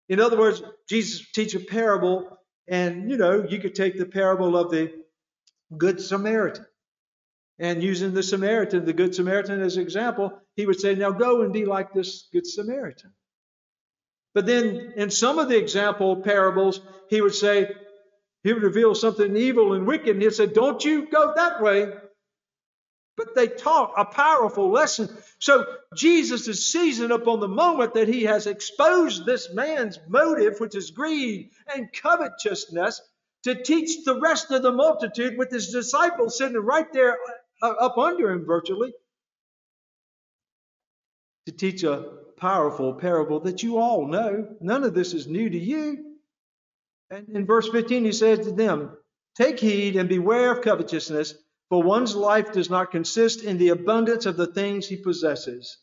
In 0.09 0.21
other 0.21 0.39
words, 0.39 0.63
Jesus 0.89 1.27
teach 1.33 1.57
a 1.57 1.61
parable, 1.61 2.39
and 2.69 3.11
you 3.11 3.17
know, 3.17 3.45
you 3.49 3.59
could 3.59 3.75
take 3.75 3.99
the 3.99 4.07
parable 4.07 4.57
of 4.57 4.71
the 4.71 4.93
Good 5.77 6.01
Samaritan. 6.01 6.67
And 7.59 7.83
using 7.83 8.15
the 8.15 8.23
Samaritan, 8.23 8.85
the 8.85 8.93
Good 8.93 9.15
Samaritan 9.15 9.61
as 9.61 9.77
an 9.77 9.83
example, 9.83 10.33
he 10.57 10.67
would 10.67 10.81
say, 10.81 10.95
Now 10.95 11.13
go 11.13 11.43
and 11.43 11.53
be 11.53 11.65
like 11.65 11.93
this 11.93 12.29
Good 12.33 12.47
Samaritan. 12.47 13.13
But 14.35 14.47
then 14.47 14.95
in 14.97 15.11
some 15.11 15.39
of 15.39 15.49
the 15.49 15.57
example 15.57 16.17
parables, 16.17 16.81
he 17.09 17.21
would 17.21 17.35
say, 17.35 17.73
he 18.43 18.53
would 18.53 18.63
reveal 18.63 18.95
something 18.95 19.37
evil 19.37 19.73
and 19.73 19.87
wicked, 19.87 20.11
and 20.11 20.23
he'd 20.23 20.35
say, 20.35 20.47
Don't 20.47 20.85
you 20.85 21.09
go 21.09 21.33
that 21.37 21.63
way. 21.63 21.93
But 23.17 23.37
they 23.37 23.47
taught 23.47 23.93
a 23.97 24.05
powerful 24.05 24.71
lesson. 24.73 25.09
So 25.39 25.65
Jesus 25.97 26.49
is 26.49 26.73
seizing 26.73 27.13
upon 27.13 27.39
the 27.39 27.47
moment 27.47 27.95
that 27.95 28.09
he 28.09 28.25
has 28.25 28.49
exposed 28.49 29.25
this 29.25 29.55
man's 29.55 30.01
motive, 30.09 30.59
which 30.59 30.75
is 30.75 30.91
greed 30.91 31.51
and 31.73 31.93
covetousness, 31.93 33.01
to 33.45 33.55
teach 33.55 34.05
the 34.05 34.19
rest 34.19 34.51
of 34.51 34.63
the 34.63 34.73
multitude 34.73 35.39
with 35.39 35.51
his 35.51 35.71
disciples 35.71 36.39
sitting 36.39 36.57
right 36.57 36.93
there 36.93 37.17
Uh, 37.65 37.75
up 37.81 37.97
under 37.97 38.31
him 38.31 38.45
virtually 38.45 38.93
to 41.47 41.53
teach 41.53 41.83
a 41.83 42.05
powerful 42.37 42.93
parable 42.93 43.41
that 43.41 43.63
you 43.63 43.79
all 43.79 44.07
know. 44.07 44.55
None 44.61 44.85
of 44.85 44.93
this 44.93 45.15
is 45.15 45.27
new 45.27 45.49
to 45.49 45.59
you. 45.59 46.17
And 47.09 47.27
in 47.31 47.47
verse 47.47 47.67
15, 47.71 48.05
he 48.05 48.13
says 48.13 48.41
to 48.41 48.53
them, 48.53 48.95
Take 49.37 49.59
heed 49.59 49.97
and 49.97 50.11
beware 50.11 50.53
of 50.53 50.61
covetousness, 50.61 51.33
for 51.71 51.83
one's 51.83 52.15
life 52.15 52.53
does 52.53 52.69
not 52.69 52.91
consist 52.91 53.43
in 53.43 53.57
the 53.57 53.71
abundance 53.71 54.27
of 54.27 54.37
the 54.37 54.47
things 54.47 54.87
he 54.87 54.97
possesses. 54.97 55.79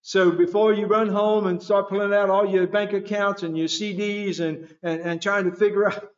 So 0.00 0.30
before 0.30 0.72
you 0.72 0.86
run 0.86 1.10
home 1.10 1.46
and 1.46 1.62
start 1.62 1.90
pulling 1.90 2.14
out 2.14 2.30
all 2.30 2.48
your 2.48 2.66
bank 2.66 2.94
accounts 2.94 3.42
and 3.42 3.58
your 3.58 3.68
CDs 3.68 4.40
and, 4.40 4.74
and, 4.82 5.02
and 5.02 5.20
trying 5.20 5.44
to 5.44 5.54
figure 5.54 5.86
out 5.92 6.08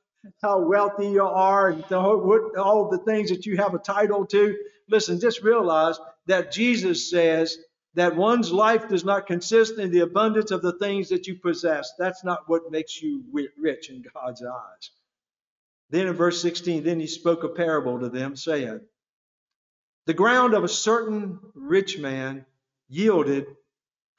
how 0.42 0.60
wealthy 0.60 1.08
you 1.08 1.22
are 1.22 1.72
what, 1.72 2.56
all 2.56 2.88
the 2.90 2.98
things 2.98 3.30
that 3.30 3.46
you 3.46 3.56
have 3.56 3.74
a 3.74 3.78
title 3.78 4.26
to, 4.26 4.56
listen, 4.88 5.20
just 5.20 5.42
realize 5.42 5.98
that 6.26 6.52
Jesus 6.52 7.10
says 7.10 7.56
that 7.94 8.16
one's 8.16 8.52
life 8.52 8.88
does 8.88 9.04
not 9.04 9.26
consist 9.26 9.78
in 9.78 9.90
the 9.90 10.00
abundance 10.00 10.50
of 10.50 10.62
the 10.62 10.78
things 10.78 11.08
that 11.08 11.26
you 11.26 11.34
possess. 11.36 11.92
That's 11.98 12.22
not 12.24 12.48
what 12.48 12.70
makes 12.70 13.00
you 13.02 13.24
rich 13.60 13.90
in 13.90 14.04
God's 14.14 14.42
eyes. 14.42 14.90
Then 15.90 16.06
in 16.06 16.12
verse 16.14 16.40
16, 16.42 16.84
then 16.84 17.00
he 17.00 17.06
spoke 17.06 17.44
a 17.44 17.48
parable 17.48 17.98
to 18.00 18.08
them, 18.08 18.36
saying, 18.36 18.80
The 20.06 20.14
ground 20.14 20.54
of 20.54 20.64
a 20.64 20.68
certain 20.68 21.38
rich 21.54 21.98
man 21.98 22.44
yielded 22.88 23.46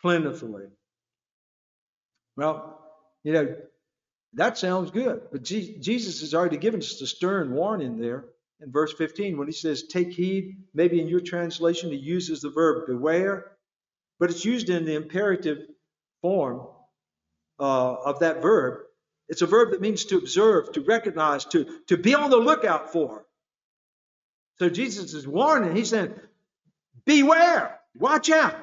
plentifully. 0.02 0.66
Well, 2.36 2.80
you 3.24 3.34
know, 3.34 3.56
that 4.34 4.58
sounds 4.58 4.92
good, 4.92 5.22
but 5.32 5.44
Jesus 5.44 6.22
has 6.22 6.34
already 6.34 6.58
given 6.58 6.82
us 6.82 7.00
the 7.00 7.08
stern 7.08 7.52
warning 7.52 7.98
there 7.98 8.26
in 8.62 8.72
verse 8.72 8.94
15 8.94 9.38
when 9.38 9.48
he 9.48 9.54
says, 9.54 9.84
Take 9.84 10.12
heed. 10.12 10.58
Maybe 10.74 11.02
in 11.02 11.08
your 11.08 11.22
translation, 11.22 11.90
he 11.90 11.98
uses 11.98 12.42
the 12.42 12.52
verb 12.52 12.86
beware, 12.88 13.52
but 14.20 14.30
it's 14.30 14.46
used 14.46 14.70
in 14.70 14.86
the 14.86 14.96
imperative 14.96 15.60
form 16.22 16.68
uh, 17.60 17.94
of 17.94 18.20
that 18.20 18.42
verb. 18.42 18.82
It's 19.30 19.42
a 19.42 19.48
verb 19.48 19.72
that 19.72 19.82
means 19.82 20.06
to 20.06 20.18
observe, 20.18 20.74
to 20.74 20.82
recognize, 20.82 21.46
to, 21.46 21.80
to 21.88 21.98
be 21.98 22.14
on 22.14 22.30
the 22.30 22.38
lookout 22.38 22.92
for. 22.92 23.26
So 24.60 24.70
Jesus 24.70 25.14
is 25.14 25.28
warning. 25.28 25.76
He's 25.76 25.90
saying, 25.90 26.14
Beware, 27.06 27.80
watch 27.96 28.30
out 28.30 28.56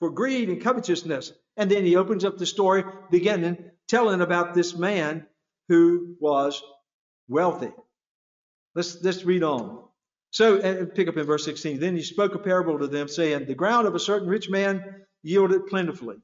for 0.00 0.10
greed 0.10 0.50
and 0.50 0.60
covetousness. 0.62 1.32
And 1.56 1.70
then 1.70 1.86
he 1.86 1.96
opens 1.96 2.24
up 2.24 2.36
the 2.36 2.46
story, 2.46 2.84
beginning 3.10 3.70
telling 3.88 4.20
about 4.20 4.54
this 4.54 4.76
man 4.76 5.26
who 5.68 6.16
was 6.20 6.62
wealthy. 7.28 7.72
Let's, 8.74 9.02
let's 9.02 9.24
read 9.24 9.42
on. 9.42 9.84
So, 10.30 10.58
uh, 10.58 10.86
pick 10.86 11.06
up 11.08 11.16
in 11.16 11.26
verse 11.26 11.44
16. 11.44 11.78
Then 11.78 11.96
he 11.96 12.02
spoke 12.02 12.34
a 12.34 12.38
parable 12.40 12.78
to 12.80 12.88
them, 12.88 13.08
saying, 13.08 13.46
The 13.46 13.54
ground 13.54 13.86
of 13.86 13.94
a 13.94 14.00
certain 14.00 14.28
rich 14.28 14.50
man 14.50 15.04
yielded 15.22 15.66
plentifully. 15.68 16.16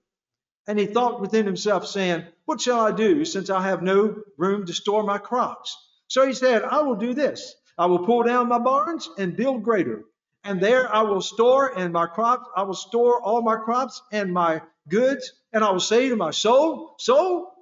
And 0.67 0.79
he 0.79 0.87
thought 0.87 1.21
within 1.21 1.47
himself, 1.47 1.87
saying, 1.87 2.25
What 2.45 2.61
shall 2.61 2.81
I 2.81 2.91
do, 2.91 3.25
since 3.25 3.51
I 3.51 3.63
have 3.63 3.83
no 3.83 4.17
room 4.37 4.67
to 4.67 4.73
store 4.73 5.05
my 5.05 5.19
crops? 5.19 5.77
So 6.09 6.27
he 6.27 6.33
said, 6.33 6.65
I 6.65 6.83
will 6.83 6.97
do 6.97 7.15
this. 7.15 7.55
I 7.79 7.87
will 7.87 8.05
pull 8.05 8.25
down 8.25 8.49
my 8.49 8.59
barns 8.59 9.09
and 9.17 9.37
build 9.37 9.63
greater, 9.63 10.03
and 10.45 10.61
there 10.61 10.93
I 10.95 11.03
will 11.03 11.21
store 11.21 11.79
and 11.79 11.93
my 11.93 12.07
crops, 12.07 12.49
I 12.57 12.63
will 12.63 12.75
store 12.75 13.23
all 13.23 13.43
my 13.43 13.57
crops 13.57 14.01
and 14.13 14.33
my 14.33 14.63
goods, 14.89 15.33
and 15.53 15.63
I 15.63 15.71
will 15.71 15.81
say 15.81 16.09
to 16.09 16.17
my 16.17 16.31
soul, 16.31 16.95
soul, 16.99 17.53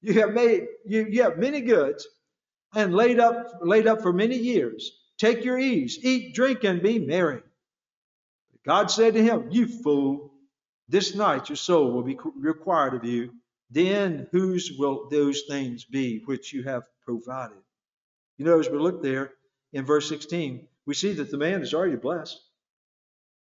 you 0.00 0.14
have 0.20 0.32
made 0.32 0.66
you, 0.84 1.06
you 1.08 1.22
have 1.22 1.38
many 1.38 1.60
goods 1.60 2.06
and 2.74 2.94
laid 2.94 3.20
up 3.20 3.60
laid 3.62 3.86
up 3.86 4.02
for 4.02 4.12
many 4.12 4.36
years. 4.36 4.92
Take 5.18 5.44
your 5.44 5.58
ease, 5.58 5.98
eat, 6.02 6.34
drink, 6.34 6.64
and 6.64 6.82
be 6.82 6.98
merry. 6.98 7.42
God 8.64 8.90
said 8.90 9.14
to 9.14 9.22
him, 9.22 9.48
You 9.50 9.66
fool, 9.66 10.32
this 10.88 11.14
night 11.14 11.48
your 11.48 11.56
soul 11.56 11.92
will 11.92 12.02
be 12.02 12.18
required 12.36 12.94
of 12.94 13.04
you. 13.04 13.32
Then 13.70 14.26
whose 14.32 14.72
will 14.76 15.08
those 15.08 15.42
things 15.48 15.84
be 15.84 16.22
which 16.26 16.52
you 16.52 16.64
have 16.64 16.82
provided? 17.06 17.56
You 18.36 18.58
as 18.58 18.68
we 18.68 18.78
look 18.78 19.02
there 19.02 19.32
in 19.72 19.84
verse 19.84 20.08
16, 20.08 20.66
we 20.86 20.94
see 20.94 21.12
that 21.14 21.30
the 21.30 21.38
man 21.38 21.62
is 21.62 21.74
already 21.74 21.96
blessed. 21.96 22.40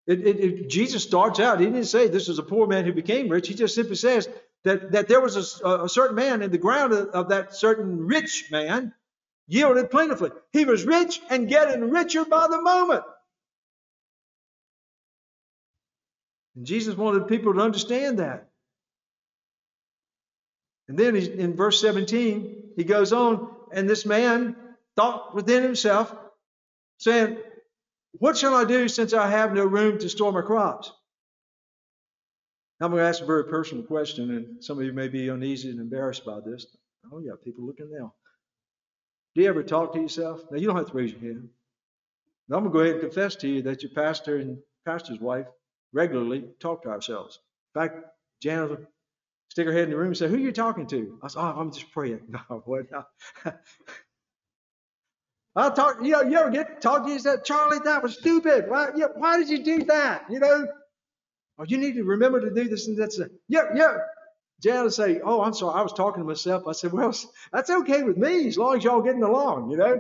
It, 0.08 0.26
it, 0.26 0.40
it, 0.40 0.70
Jesus 0.70 1.04
starts 1.04 1.40
out, 1.40 1.60
he 1.60 1.66
didn't 1.66 1.86
say 1.86 2.08
this 2.08 2.28
is 2.28 2.40
a 2.40 2.44
poor 2.44 2.68
man 2.68 2.86
who 2.86 2.94
became 2.94 3.30
rich. 3.30 3.48
He 3.48 3.54
just 3.54 3.76
simply 3.76 3.96
says 3.96 4.28
that, 4.64 4.92
that 4.92 5.08
there 5.08 5.22
was 5.22 5.62
a, 5.62 5.84
a 5.84 5.90
certain 5.90 6.16
man 6.16 6.42
in 6.42 6.52
the 6.52 6.58
ground 6.58 6.94
of, 6.94 7.08
of 7.10 7.30
that 7.30 7.56
certain 7.56 8.08
rich 8.08 8.50
man 8.52 8.94
yielded 9.48 9.92
plentifully. 9.92 10.32
He 10.52 10.66
was 10.66 10.86
rich 10.86 11.22
and 11.30 11.48
getting 11.48 11.90
richer 11.90 12.26
by 12.26 12.48
the 12.48 12.62
moment. 12.62 13.04
And 16.56 16.66
Jesus 16.66 16.96
wanted 16.96 17.28
people 17.28 17.54
to 17.54 17.60
understand 17.60 18.20
that. 18.20 18.50
And 20.88 20.98
then 20.98 21.16
in 21.16 21.56
verse 21.56 21.80
17, 21.80 22.72
he 22.76 22.84
goes 22.84 23.14
on, 23.14 23.50
and 23.72 23.90
this 23.90 24.06
man 24.06 24.56
thought 24.96 25.34
within 25.34 25.64
himself, 25.64 26.14
saying, 27.02 27.38
What 28.14 28.38
shall 28.38 28.56
I 28.56 28.64
do 28.64 28.88
since 28.88 29.14
I 29.14 29.30
have 29.30 29.54
no 29.54 29.66
room 29.66 29.98
to 30.00 30.10
store 30.10 30.32
my 30.32 30.42
crops? 30.42 30.92
I'm 32.80 32.90
going 32.92 33.02
to 33.04 33.08
ask 33.08 33.22
a 33.22 33.28
very 33.28 33.46
personal 33.46 33.84
question, 33.84 34.32
and 34.32 34.64
some 34.64 34.80
of 34.80 34.86
you 34.86 34.94
may 34.94 35.08
be 35.08 35.30
uneasy 35.30 35.70
and 35.70 35.80
embarrassed 35.80 36.26
by 36.26 36.40
this. 36.40 36.66
Oh, 37.12 37.20
yeah, 37.20 37.34
people 37.44 37.66
looking 37.66 37.92
now. 37.92 38.14
Do 39.36 39.42
you 39.42 39.50
ever 39.50 39.62
talk 39.62 39.94
to 39.94 40.02
yourself? 40.02 40.42
Now, 40.50 40.58
you 40.58 40.68
don't 40.68 40.78
have 40.78 40.90
to 40.90 40.98
raise 40.98 41.12
your 41.12 41.22
hand. 41.22 41.50
Now, 42.50 42.58
I'm 42.58 42.64
going 42.64 42.74
to 42.74 42.78
go 42.78 42.84
ahead 42.84 42.94
and 42.96 43.02
confess 43.02 43.36
to 43.38 43.48
you 43.48 43.62
that 43.64 43.84
your 43.84 43.92
pastor 43.92 44.38
and 44.38 44.58
pastor's 44.86 45.20
wife 45.20 45.46
regularly 45.94 46.46
talk 46.60 46.84
to 46.84 46.90
ourselves. 46.90 47.40
In 47.76 47.82
fact, 47.82 48.04
Janet 48.42 48.70
will 48.72 48.78
stick 49.50 49.68
her 49.68 49.74
head 49.74 49.84
in 49.86 49.92
the 49.92 49.98
room 49.98 50.08
and 50.08 50.18
say, 50.18 50.28
Who 50.28 50.36
are 50.36 50.40
you 50.40 50.52
talking 50.52 50.88
to? 50.88 51.20
I 51.22 51.28
said, 51.28 51.40
Oh, 51.40 51.54
I'm 51.58 51.72
just 51.72 51.92
praying. 51.92 52.22
No, 52.30 52.64
what? 52.66 52.86
I'll 55.56 55.74
talk, 55.74 55.98
you 56.02 56.12
know, 56.12 56.22
you 56.22 56.38
ever 56.38 56.50
get 56.50 56.82
talk 56.82 57.06
to 57.06 57.12
you 57.12 57.20
say, 57.20 57.36
Charlie, 57.44 57.80
that 57.84 58.02
was 58.04 58.18
stupid. 58.18 58.70
Why, 58.70 58.92
why 59.16 59.38
did 59.38 59.50
you 59.50 59.64
do 59.64 59.84
that? 59.86 60.26
You 60.30 60.40
know, 60.40 60.68
oh, 61.60 61.64
you 61.68 61.78
need 61.78 61.96
to 61.96 62.04
remember 62.04 62.40
to 62.42 62.54
do 62.54 62.70
this 62.70 62.88
and 62.88 62.98
that's 62.98 63.20
it. 63.20 63.32
Yeah, 63.50 63.64
yeah. 63.76 63.98
Jan 64.62 64.84
would 64.84 64.94
say, 64.94 65.20
Oh, 65.24 65.42
I'm 65.42 65.54
sorry, 65.54 65.78
I 65.78 65.82
was 65.82 65.94
talking 65.94 66.22
to 66.22 66.28
myself. 66.28 66.68
I 66.68 66.72
said, 66.74 66.94
Well, 66.94 67.14
that's 67.54 67.70
okay 67.70 68.04
with 68.04 68.18
me 68.18 68.48
as 68.48 68.58
long 68.58 68.78
as 68.78 68.84
y'all 68.84 69.02
getting 69.02 69.24
along, 69.24 69.72
you 69.72 69.78
know. 69.78 70.00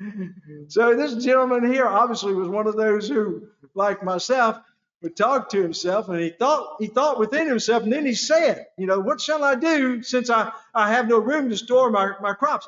so 0.68 0.94
this 0.94 1.24
gentleman 1.24 1.72
here 1.72 1.86
obviously 1.86 2.34
was 2.34 2.48
one 2.48 2.66
of 2.66 2.76
those 2.76 3.08
who, 3.08 3.48
like 3.74 4.04
myself, 4.04 4.58
would 5.04 5.16
talk 5.16 5.50
to 5.50 5.60
himself 5.60 6.08
and 6.08 6.18
he 6.18 6.30
thought 6.30 6.76
he 6.80 6.86
thought 6.86 7.18
within 7.18 7.46
himself 7.46 7.82
and 7.82 7.92
then 7.92 8.06
he 8.06 8.14
said 8.14 8.64
you 8.78 8.86
know 8.86 8.98
what 8.98 9.20
shall 9.20 9.44
i 9.44 9.54
do 9.54 10.02
since 10.02 10.30
i 10.30 10.50
i 10.74 10.90
have 10.90 11.06
no 11.06 11.18
room 11.18 11.50
to 11.50 11.56
store 11.56 11.90
my, 11.90 12.12
my 12.22 12.32
crops? 12.32 12.66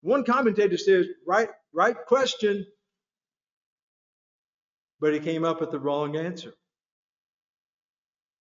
One 0.00 0.24
commentator 0.24 0.78
says 0.78 1.06
right 1.26 1.50
right 1.74 1.94
question. 2.06 2.66
But 4.98 5.12
he 5.12 5.20
came 5.20 5.44
up 5.44 5.60
with 5.60 5.72
the 5.72 5.78
wrong 5.78 6.16
answer. 6.16 6.54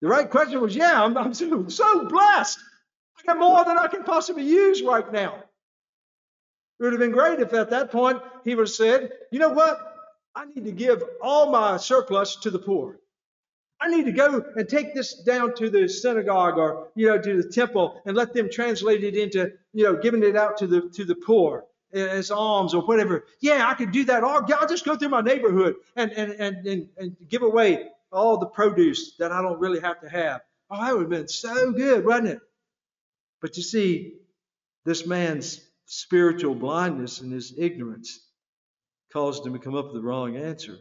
The 0.02 0.08
right 0.08 0.30
question 0.30 0.62
was 0.62 0.74
yeah 0.74 1.04
i'm, 1.04 1.18
I'm 1.18 1.34
so, 1.34 1.68
so 1.68 2.06
blessed. 2.08 2.60
I 3.20 3.34
got 3.34 3.40
more 3.40 3.66
than 3.66 3.78
i 3.78 3.88
can 3.88 4.04
possibly 4.06 4.44
use 4.44 4.82
right 4.82 5.12
now. 5.12 5.36
It 6.80 6.84
would 6.84 6.94
have 6.94 7.00
been 7.02 7.12
great 7.12 7.42
if 7.42 7.54
at 7.54 7.72
that 7.72 7.92
point 7.92 8.22
he 8.46 8.56
would 8.56 8.68
have 8.68 8.70
said 8.70 9.12
you 9.34 9.40
know 9.40 9.50
what? 9.50 9.90
I 10.34 10.46
need 10.46 10.64
to 10.64 10.72
give 10.72 11.04
all 11.22 11.52
my 11.52 11.76
surplus 11.76 12.38
to 12.38 12.50
the 12.50 12.58
poor 12.58 13.00
I 13.84 13.90
need 13.90 14.06
to 14.06 14.14
go 14.14 14.46
and 14.56 14.70
take 14.70 14.94
this 14.94 15.14
down 15.24 15.56
to 15.56 15.70
the 15.70 15.90
synagogue 15.90 16.58
or, 16.58 16.88
you 16.96 17.08
know, 17.08 17.22
to 17.22 17.42
the 17.42 17.50
temple 17.50 18.02
and 18.06 18.16
let 18.16 18.34
them 18.34 18.50
translate 18.50 19.04
it 19.04 19.18
into, 19.18 19.52
you 19.74 19.84
know, 19.84 19.98
giving 19.98 20.24
it 20.24 20.38
out 20.38 20.56
to 20.60 20.68
the, 20.68 20.90
to 20.94 21.04
the 21.04 21.16
poor 21.16 21.66
as 21.92 22.32
alms 22.32 22.74
or 22.74 22.84
whatever. 22.84 23.26
Yeah, 23.42 23.68
I 23.68 23.74
could 23.74 23.92
do 23.92 24.06
that. 24.06 24.24
Or 24.24 24.50
I'll 24.54 24.68
just 24.68 24.86
go 24.86 24.96
through 24.96 25.10
my 25.10 25.20
neighborhood 25.20 25.76
and, 25.98 26.14
and, 26.14 26.32
and, 26.32 26.66
and, 26.66 26.90
and 26.98 27.18
give 27.28 27.42
away 27.42 27.90
all 28.10 28.38
the 28.38 28.46
produce 28.46 29.18
that 29.18 29.34
I 29.34 29.42
don't 29.42 29.60
really 29.60 29.82
have 29.82 30.00
to 30.00 30.10
have. 30.10 30.40
Oh, 30.72 30.82
that 30.82 30.94
would 30.94 31.02
have 31.02 31.10
been 31.10 31.28
so 31.28 31.74
good, 31.74 32.06
wouldn't 32.06 32.30
it? 32.30 32.40
But 33.42 33.58
you 33.58 33.64
see, 33.64 34.14
this 34.86 35.06
man's 35.06 35.60
spiritual 35.88 36.56
blindness 36.56 37.20
and 37.20 37.34
his 37.34 37.54
ignorance 37.58 38.18
caused 39.12 39.46
him 39.46 39.52
to 39.52 39.60
come 39.60 39.76
up 39.76 39.88
with 39.88 39.96
the 39.96 40.08
wrong 40.08 40.38
answer. 40.38 40.78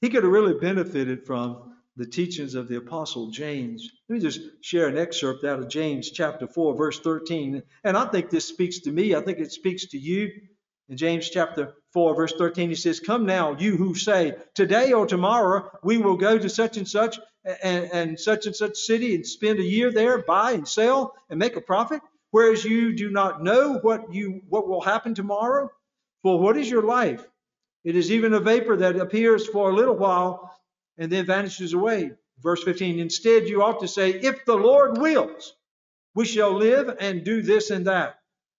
He 0.00 0.10
could 0.10 0.22
have 0.22 0.32
really 0.32 0.54
benefited 0.54 1.26
from 1.26 1.74
the 2.00 2.06
teachings 2.06 2.54
of 2.54 2.66
the 2.66 2.78
Apostle 2.78 3.30
James. 3.30 3.90
Let 4.08 4.14
me 4.14 4.20
just 4.22 4.40
share 4.62 4.88
an 4.88 4.96
excerpt 4.96 5.44
out 5.44 5.58
of 5.58 5.68
James 5.68 6.10
chapter 6.10 6.46
4, 6.46 6.74
verse 6.74 6.98
13. 6.98 7.62
And 7.84 7.94
I 7.94 8.06
think 8.06 8.30
this 8.30 8.48
speaks 8.48 8.78
to 8.80 8.90
me. 8.90 9.14
I 9.14 9.20
think 9.20 9.38
it 9.38 9.52
speaks 9.52 9.84
to 9.88 9.98
you. 9.98 10.32
In 10.88 10.96
James 10.96 11.28
chapter 11.28 11.74
4, 11.92 12.16
verse 12.16 12.32
13, 12.38 12.70
he 12.70 12.74
says, 12.74 13.00
Come 13.00 13.26
now, 13.26 13.54
you 13.54 13.76
who 13.76 13.94
say, 13.94 14.34
Today 14.54 14.94
or 14.94 15.04
tomorrow 15.04 15.70
we 15.82 15.98
will 15.98 16.16
go 16.16 16.38
to 16.38 16.48
such 16.48 16.78
and 16.78 16.88
such 16.88 17.18
and, 17.62 17.90
and 17.92 18.18
such 18.18 18.46
and 18.46 18.56
such 18.56 18.78
city 18.78 19.14
and 19.14 19.26
spend 19.26 19.58
a 19.58 19.62
year 19.62 19.92
there, 19.92 20.22
buy 20.22 20.52
and 20.52 20.66
sell 20.66 21.14
and 21.28 21.38
make 21.38 21.56
a 21.56 21.60
profit? 21.60 22.00
Whereas 22.30 22.64
you 22.64 22.96
do 22.96 23.10
not 23.10 23.42
know 23.42 23.74
what 23.82 24.14
you 24.14 24.40
what 24.48 24.66
will 24.66 24.80
happen 24.80 25.14
tomorrow? 25.14 25.70
For 26.22 26.40
what 26.40 26.56
is 26.56 26.70
your 26.70 26.82
life? 26.82 27.22
It 27.84 27.94
is 27.94 28.10
even 28.10 28.32
a 28.32 28.40
vapor 28.40 28.78
that 28.78 28.96
appears 28.96 29.46
for 29.46 29.70
a 29.70 29.74
little 29.74 29.96
while 29.96 30.50
and 30.98 31.10
then 31.10 31.26
vanishes 31.26 31.72
away. 31.72 32.12
Verse 32.42 32.62
15. 32.62 32.98
Instead, 32.98 33.48
you 33.48 33.62
ought 33.62 33.80
to 33.80 33.88
say, 33.88 34.10
If 34.10 34.44
the 34.44 34.56
Lord 34.56 34.98
wills, 34.98 35.54
we 36.14 36.24
shall 36.24 36.54
live 36.54 36.96
and 37.00 37.24
do 37.24 37.42
this 37.42 37.70
and 37.70 37.86
that. 37.86 38.16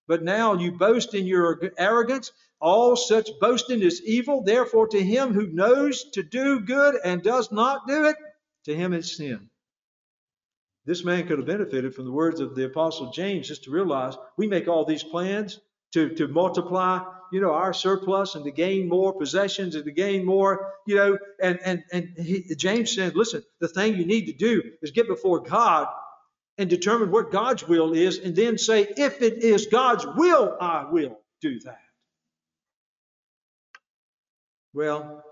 But 0.07 0.23
now 0.23 0.53
you 0.53 0.71
boast 0.71 1.13
in 1.13 1.25
your 1.25 1.59
arrogance. 1.77 2.31
All 2.59 2.95
such 2.95 3.29
boasting 3.39 3.81
is 3.81 4.03
evil. 4.03 4.43
Therefore, 4.43 4.87
to 4.89 5.01
him 5.01 5.33
who 5.33 5.47
knows 5.47 6.03
to 6.11 6.23
do 6.23 6.59
good 6.59 6.95
and 7.03 7.23
does 7.23 7.51
not 7.51 7.87
do 7.87 8.05
it, 8.05 8.15
to 8.65 8.75
him 8.75 8.93
it's 8.93 9.17
sin. 9.17 9.49
This 10.85 11.03
man 11.03 11.27
could 11.27 11.37
have 11.37 11.47
benefited 11.47 11.93
from 11.93 12.05
the 12.05 12.11
words 12.11 12.39
of 12.39 12.55
the 12.55 12.65
Apostle 12.65 13.11
James 13.11 13.47
just 13.47 13.65
to 13.65 13.71
realize 13.71 14.15
we 14.37 14.47
make 14.47 14.67
all 14.67 14.83
these 14.83 15.03
plans 15.03 15.59
to, 15.93 16.09
to 16.15 16.27
multiply, 16.27 17.03
you 17.31 17.41
know, 17.41 17.53
our 17.53 17.73
surplus 17.73 18.35
and 18.35 18.43
to 18.45 18.51
gain 18.51 18.89
more 18.89 19.13
possessions 19.13 19.75
and 19.75 19.85
to 19.85 19.91
gain 19.91 20.25
more, 20.25 20.73
you 20.85 20.95
know, 20.95 21.17
and, 21.41 21.59
and, 21.63 21.83
and 21.91 22.09
he, 22.17 22.55
James 22.55 22.93
said, 22.93 23.15
listen, 23.15 23.43
the 23.59 23.67
thing 23.67 23.95
you 23.95 24.05
need 24.05 24.25
to 24.25 24.33
do 24.33 24.61
is 24.81 24.91
get 24.91 25.07
before 25.07 25.39
God 25.39 25.87
and 26.57 26.69
determine 26.69 27.11
what 27.11 27.31
God's 27.31 27.67
will 27.67 27.93
is 27.93 28.17
and 28.19 28.35
then 28.35 28.57
say, 28.57 28.87
if 28.97 29.21
it 29.21 29.43
is 29.43 29.67
God's 29.67 30.05
will, 30.05 30.57
I 30.59 30.85
will 30.91 31.17
do 31.41 31.59
that. 31.61 31.79
Well, 34.73 35.23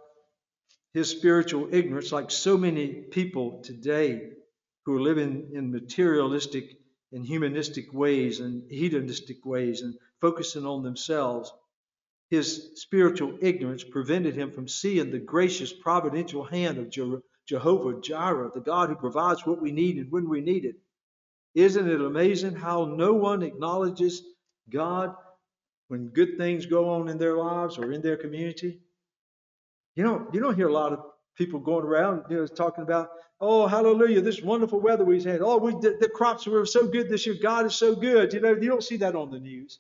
his 0.94 1.10
spiritual 1.10 1.70
ignorance, 1.72 2.12
like 2.12 2.32
so 2.32 2.58
many 2.58 2.88
people 2.88 3.62
today 3.62 4.32
who 4.86 4.98
are 4.98 5.02
living 5.02 5.52
in 5.54 5.72
materialistic 5.72 6.78
and 7.12 7.26
humanistic 7.26 7.94
ways 7.94 8.40
and 8.40 8.70
hedonistic 8.70 9.46
ways 9.46 9.82
and 9.82 9.96
focusing 10.22 10.66
on 10.66 10.84
themselves, 10.84 11.54
his 12.30 12.72
spiritual 12.76 13.38
ignorance 13.42 13.84
prevented 13.84 14.36
him 14.36 14.52
from 14.52 14.68
seeing 14.68 15.12
the 15.12 15.20
gracious 15.20 15.74
providential 15.74 16.44
hand 16.44 16.78
of 16.78 17.22
Jehovah 17.48 18.02
Jireh, 18.02 18.52
the 18.54 18.62
God 18.62 18.90
who 18.90 18.96
provides 18.96 19.46
what 19.46 19.62
we 19.62 19.72
need 19.72 19.98
and 19.98 20.12
when 20.12 20.30
we 20.30 20.42
need 20.42 20.66
it. 20.66 20.76
Isn't 21.56 21.90
it 21.90 22.00
amazing 22.00 22.56
how 22.56 22.86
no 22.86 23.14
one 23.14 23.42
acknowledges 23.42 24.22
God 24.70 25.16
when 25.88 26.10
good 26.10 26.38
things 26.38 26.68
go 26.68 26.90
on 26.90 27.10
in 27.10 27.18
their 27.18 27.36
lives 27.36 27.80
or 27.80 27.92
in 27.92 28.02
their 28.02 28.18
community? 28.18 28.80
You 29.96 30.04
know, 30.04 30.28
you 30.32 30.40
don't 30.40 30.56
hear 30.56 30.68
a 30.68 30.74
lot 30.74 30.94
of 30.94 31.00
people 31.36 31.60
going 31.60 31.86
around 31.86 32.26
you 32.30 32.38
know, 32.38 32.48
talking 32.48 32.84
about, 32.84 33.10
oh, 33.42 33.66
hallelujah, 33.66 34.22
this 34.22 34.42
wonderful 34.42 34.80
weather 34.80 35.04
we've 35.04 35.26
had. 35.26 35.42
Oh, 35.42 35.58
we 35.58 35.72
the, 35.72 35.98
the 36.00 36.10
crops 36.10 36.46
were 36.46 36.66
so 36.68 36.88
good 36.88 37.10
this 37.10 37.26
year. 37.26 37.36
God 37.42 37.66
is 37.66 37.76
so 37.76 37.96
good. 37.96 38.34
You 38.34 38.42
know, 38.42 38.52
you 38.52 38.70
don't 38.70 38.84
see 38.84 38.98
that 38.98 39.16
on 39.16 39.32
the 39.32 39.40
news. 39.40 39.80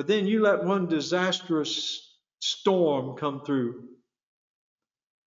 But 0.00 0.06
then 0.06 0.26
you 0.26 0.40
let 0.40 0.64
one 0.64 0.86
disastrous 0.86 2.16
storm 2.38 3.18
come 3.18 3.44
through, 3.44 3.84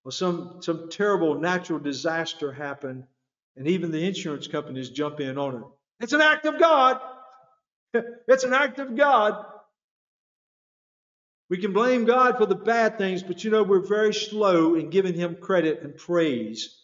or 0.04 0.12
some, 0.12 0.64
some 0.64 0.90
terrible 0.90 1.40
natural 1.40 1.78
disaster 1.78 2.52
happen, 2.52 3.06
and 3.56 3.68
even 3.68 3.92
the 3.92 4.04
insurance 4.04 4.48
companies 4.48 4.90
jump 4.90 5.20
in 5.20 5.38
on 5.38 5.58
it. 5.58 5.64
It's 6.00 6.14
an 6.14 6.22
act 6.22 6.48
of 6.48 6.60
God. 6.60 7.00
it's 7.94 8.46
an 8.46 8.54
act 8.56 8.80
of 8.80 8.96
God. 8.96 9.46
We 11.52 11.60
can 11.60 11.72
blame 11.72 12.06
God 12.06 12.40
for 12.40 12.48
the 12.48 12.56
bad 12.56 12.98
things, 12.98 13.22
but 13.22 13.44
you 13.44 13.52
know, 13.52 13.62
we're 13.62 13.86
very 13.86 14.12
slow 14.12 14.74
in 14.74 14.90
giving 14.90 15.14
Him 15.14 15.36
credit 15.36 15.84
and 15.84 15.96
praise 15.96 16.82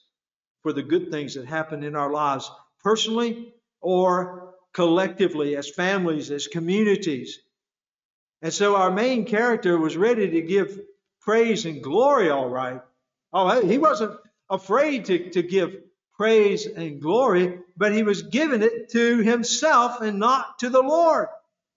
for 0.62 0.74
the 0.74 0.84
good 0.84 1.10
things 1.10 1.34
that 1.34 1.48
happen 1.48 1.82
in 1.82 1.96
our 1.96 2.12
lives, 2.12 2.52
personally 2.84 3.56
or 3.82 4.54
collectively, 4.74 5.56
as 5.56 5.68
families, 5.68 6.30
as 6.30 6.46
communities. 6.46 7.40
And 8.42 8.54
so 8.54 8.76
our 8.76 8.92
main 8.92 9.26
character 9.26 9.78
was 9.78 9.98
ready 9.98 10.30
to 10.32 10.42
give 10.42 10.80
praise 11.22 11.66
and 11.66 11.84
glory, 11.84 12.30
all 12.30 12.50
right. 12.50 12.82
Oh, 13.34 13.66
he 13.66 13.78
wasn't 13.78 14.18
afraid 14.50 15.06
to, 15.06 15.30
to 15.32 15.44
give 15.44 15.76
praise 16.14 16.66
and 16.66 17.02
glory, 17.02 17.60
but 17.78 17.94
he 17.94 18.04
was 18.04 18.24
giving 18.24 18.64
it 18.64 18.90
to 18.92 19.20
himself 19.20 20.02
and 20.02 20.20
not 20.20 20.60
to 20.60 20.70
the 20.70 20.82
Lord. 20.82 21.28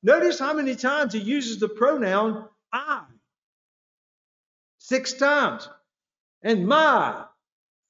Notice 0.02 0.38
how 0.38 0.52
many 0.52 0.74
times 0.74 1.12
he 1.12 1.20
uses 1.20 1.58
the 1.58 1.68
pronoun 1.68 2.48
I. 2.72 3.02
Six 4.78 5.12
times. 5.14 5.68
And 6.42 6.66
my 6.66 7.24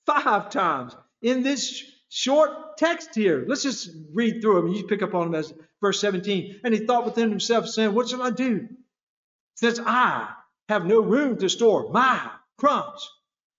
five 0.07 0.51
times 0.51 0.95
in 1.23 1.43
this 1.43 1.83
short 2.09 2.77
text 2.77 3.15
here. 3.15 3.45
Let's 3.47 3.63
just 3.63 3.91
read 4.13 4.43
through 4.43 4.57
them. 4.57 4.69
You 4.69 4.87
pick 4.87 5.03
up 5.03 5.15
on 5.15 5.31
them 5.31 5.35
as 5.35 5.53
verse 5.83 6.01
17. 6.01 6.61
And 6.65 6.73
he 6.73 6.87
thought 6.87 7.05
within 7.05 7.29
himself, 7.29 7.69
saying, 7.69 7.93
What 7.93 8.09
shall 8.09 8.23
I 8.23 8.31
do? 8.31 8.69
Since 9.57 9.79
I 9.85 10.33
have 10.71 10.87
no 10.87 11.01
room 11.01 11.37
to 11.39 11.51
store 11.51 11.91
my 11.91 12.31
crumbs. 12.57 13.11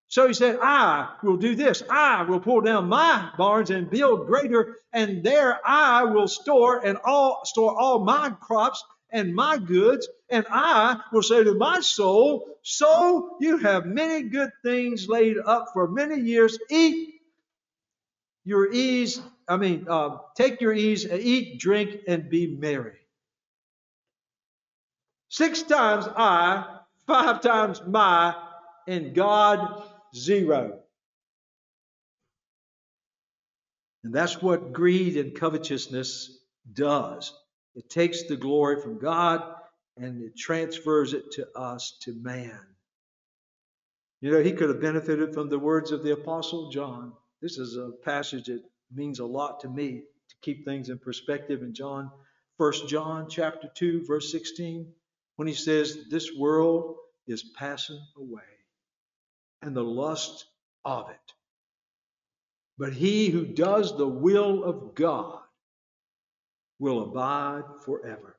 So 0.08 0.28
he 0.28 0.34
said, 0.34 0.58
I 0.62 1.10
will 1.24 1.38
do 1.38 1.56
this. 1.56 1.84
I 1.90 2.24
will 2.24 2.40
pull 2.40 2.62
down 2.62 2.88
my 2.88 3.32
barns 3.38 3.70
and 3.70 3.90
build 3.90 4.28
greater, 4.28 4.78
and 4.92 5.24
there 5.24 5.60
I 5.66 6.04
will 6.06 6.28
store 6.28 6.84
and 6.86 6.98
all 7.04 7.42
store 7.46 7.80
all 7.80 8.00
my 8.00 8.30
crops 8.30 8.84
and 9.12 9.36
my 9.36 9.58
goods, 9.58 10.08
and 10.30 10.46
I 10.50 11.00
will 11.12 11.22
say 11.22 11.44
to 11.44 11.54
my 11.54 11.82
soul, 11.82 12.48
Soul, 12.64 13.38
you 13.42 13.58
have 13.58 13.86
many 13.86 14.30
good 14.30 14.50
things 14.64 15.08
laid 15.08 15.38
up 15.38 15.68
for 15.74 15.88
many 15.88 16.20
years. 16.20 16.58
Eat 16.70 17.16
your 18.44 18.72
ease, 18.72 19.22
I 19.48 19.58
mean, 19.58 19.86
uh, 19.90 20.18
take 20.36 20.62
your 20.62 20.74
ease, 20.74 21.06
eat, 21.06 21.60
drink, 21.60 22.02
and 22.08 22.30
be 22.30 22.48
merry. 22.48 22.98
Six 25.30 25.64
times 25.64 26.06
I, 26.16 26.80
five 27.08 27.42
times 27.42 27.82
my, 27.88 28.36
and 28.88 29.14
God 29.16 29.84
zero. 30.16 30.80
And 34.04 34.14
that's 34.14 34.42
what 34.42 34.74
greed 34.74 35.18
and 35.18 35.34
covetousness 35.34 36.38
does. 36.74 37.34
It 37.76 37.90
takes 37.90 38.24
the 38.24 38.36
glory 38.36 38.82
from 38.82 39.00
God 39.00 39.44
and 39.98 40.24
it 40.24 40.38
transfers 40.38 41.14
it 41.14 41.32
to 41.34 41.48
us, 41.58 41.98
to 42.02 42.14
man. 42.14 42.60
You 44.22 44.32
know, 44.32 44.42
he 44.42 44.54
could 44.54 44.70
have 44.70 44.82
benefited 44.82 45.34
from 45.34 45.50
the 45.50 45.60
words 45.60 45.92
of 45.92 46.04
the 46.04 46.14
Apostle 46.14 46.70
John. 46.70 47.14
This 47.42 47.58
is 47.58 47.76
a 47.76 47.92
passage 48.04 48.46
that 48.46 48.64
means 48.96 49.20
a 49.20 49.26
lot 49.26 49.62
to 49.62 49.70
me 49.70 50.04
to 50.30 50.36
keep 50.42 50.66
things 50.66 50.90
in 50.90 51.00
perspective 51.00 51.62
in 51.62 51.74
John, 51.74 52.12
1 52.58 52.88
John 52.88 53.28
chapter 53.30 53.68
2, 53.74 54.06
verse 54.06 54.32
16, 54.32 54.92
when 55.36 55.48
he 55.48 55.54
says, 55.54 56.06
This 56.10 56.32
world 56.38 56.98
is 57.28 57.44
passing 57.58 58.02
away, 58.18 58.42
and 59.62 59.76
the 59.76 59.84
lust 59.84 60.46
of 60.86 61.10
it. 61.10 61.34
But 62.78 62.94
he 62.94 63.30
who 63.30 63.46
does 63.46 63.98
the 63.98 64.08
will 64.08 64.64
of 64.64 64.96
God 64.96 65.40
will 66.80 67.04
abide 67.04 67.64
forever. 67.86 68.36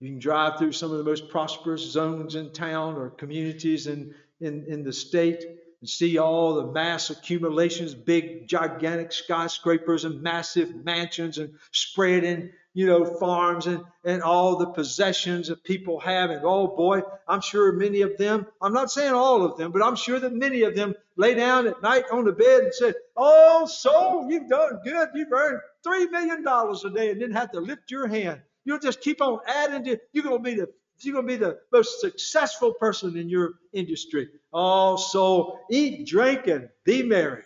You 0.00 0.10
can 0.10 0.18
drive 0.20 0.58
through 0.58 0.72
some 0.72 0.92
of 0.92 0.98
the 0.98 1.04
most 1.04 1.28
prosperous 1.28 1.82
zones 1.82 2.36
in 2.36 2.52
town 2.52 2.96
or 2.96 3.10
communities 3.10 3.88
in, 3.88 4.14
in, 4.40 4.64
in 4.68 4.84
the 4.84 4.92
state 4.92 5.44
and 5.80 5.88
see 5.88 6.18
all 6.18 6.54
the 6.54 6.72
mass 6.72 7.10
accumulations, 7.10 7.94
big, 7.94 8.48
gigantic 8.48 9.12
skyscrapers 9.12 10.04
and 10.04 10.22
massive 10.22 10.74
mansions 10.84 11.38
and 11.38 11.54
spreading, 11.72 12.50
you 12.74 12.86
know, 12.86 13.04
farms 13.04 13.66
and, 13.66 13.84
and 14.04 14.22
all 14.22 14.56
the 14.56 14.66
possessions 14.66 15.48
that 15.48 15.62
people 15.62 16.00
have. 16.00 16.30
And 16.30 16.42
oh 16.44 16.66
boy, 16.66 17.02
I'm 17.28 17.40
sure 17.40 17.72
many 17.72 18.00
of 18.02 18.16
them, 18.18 18.46
I'm 18.60 18.72
not 18.72 18.90
saying 18.90 19.14
all 19.14 19.44
of 19.44 19.56
them, 19.56 19.70
but 19.70 19.82
I'm 19.82 19.96
sure 19.96 20.18
that 20.18 20.32
many 20.32 20.62
of 20.62 20.74
them 20.74 20.94
lay 21.16 21.34
down 21.34 21.68
at 21.68 21.82
night 21.82 22.04
on 22.10 22.24
the 22.24 22.32
bed 22.32 22.64
and 22.64 22.74
said, 22.74 22.94
Oh, 23.16 23.66
soul, 23.66 24.30
you've 24.30 24.48
done 24.48 24.80
good. 24.84 25.08
You've 25.14 25.32
earned 25.32 25.60
$3 25.86 26.10
million 26.10 26.44
a 26.46 26.90
day 26.90 27.10
and 27.10 27.20
didn't 27.20 27.36
have 27.36 27.52
to 27.52 27.60
lift 27.60 27.90
your 27.90 28.08
hand. 28.08 28.40
You'll 28.64 28.78
just 28.80 29.00
keep 29.00 29.22
on 29.22 29.38
adding 29.46 29.84
to, 29.84 29.98
you're 30.12 30.24
going 30.24 30.42
to 30.42 30.50
be 30.50 30.56
the 30.56 30.68
you're 31.04 31.14
going 31.14 31.26
to 31.26 31.32
be 31.32 31.36
the 31.36 31.58
most 31.72 32.00
successful 32.00 32.72
person 32.72 33.16
in 33.16 33.28
your 33.28 33.54
industry. 33.72 34.28
Oh, 34.52 34.96
so 34.96 35.60
eat, 35.70 36.06
drink, 36.06 36.46
and 36.46 36.68
be 36.84 37.02
merry. 37.02 37.44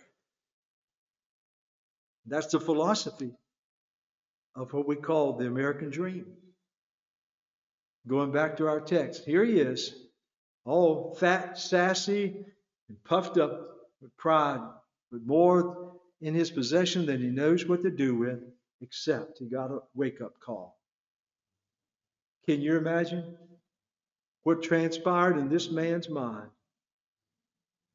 That's 2.25 2.47
the 2.47 2.59
philosophy 2.59 3.31
of 4.55 4.71
what 4.73 4.87
we 4.87 4.95
call 4.95 5.33
the 5.33 5.47
American 5.47 5.89
dream. 5.89 6.25
Going 8.07 8.31
back 8.31 8.57
to 8.57 8.67
our 8.67 8.81
text, 8.81 9.25
here 9.25 9.43
he 9.43 9.59
is, 9.59 9.95
all 10.65 11.15
fat, 11.15 11.57
sassy, 11.57 12.45
and 12.89 13.03
puffed 13.03 13.37
up 13.37 13.67
with 14.01 14.15
pride, 14.17 14.61
with 15.11 15.25
more 15.25 15.93
in 16.21 16.33
his 16.33 16.51
possession 16.51 17.05
than 17.05 17.21
he 17.21 17.27
knows 17.27 17.65
what 17.65 17.81
to 17.81 17.89
do 17.89 18.15
with, 18.15 18.39
except 18.81 19.39
he 19.39 19.45
got 19.45 19.71
a 19.71 19.79
wake 19.95 20.21
up 20.21 20.33
call. 20.39 20.77
Can 22.45 22.61
you 22.61 22.77
imagine 22.77 23.37
what 24.43 24.63
transpired 24.63 25.37
in 25.37 25.49
this 25.49 25.71
man's 25.71 26.09
mind? 26.09 26.49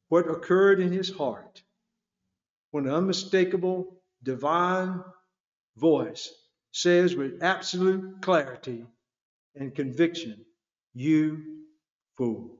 what 0.08 0.28
occurred 0.28 0.80
in 0.80 0.92
his 0.92 1.10
heart 1.10 1.62
when 2.70 2.86
an 2.86 2.92
unmistakable 2.94 4.00
divine 4.22 5.02
voice 5.76 6.32
says 6.72 7.14
with 7.14 7.42
absolute 7.42 8.20
clarity 8.20 8.84
and 9.54 9.74
conviction, 9.74 10.44
You 10.94 11.64
fool. 12.16 12.56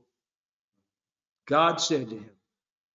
God 1.47 1.77
said 1.81 2.09
to 2.09 2.15
him, 2.15 2.29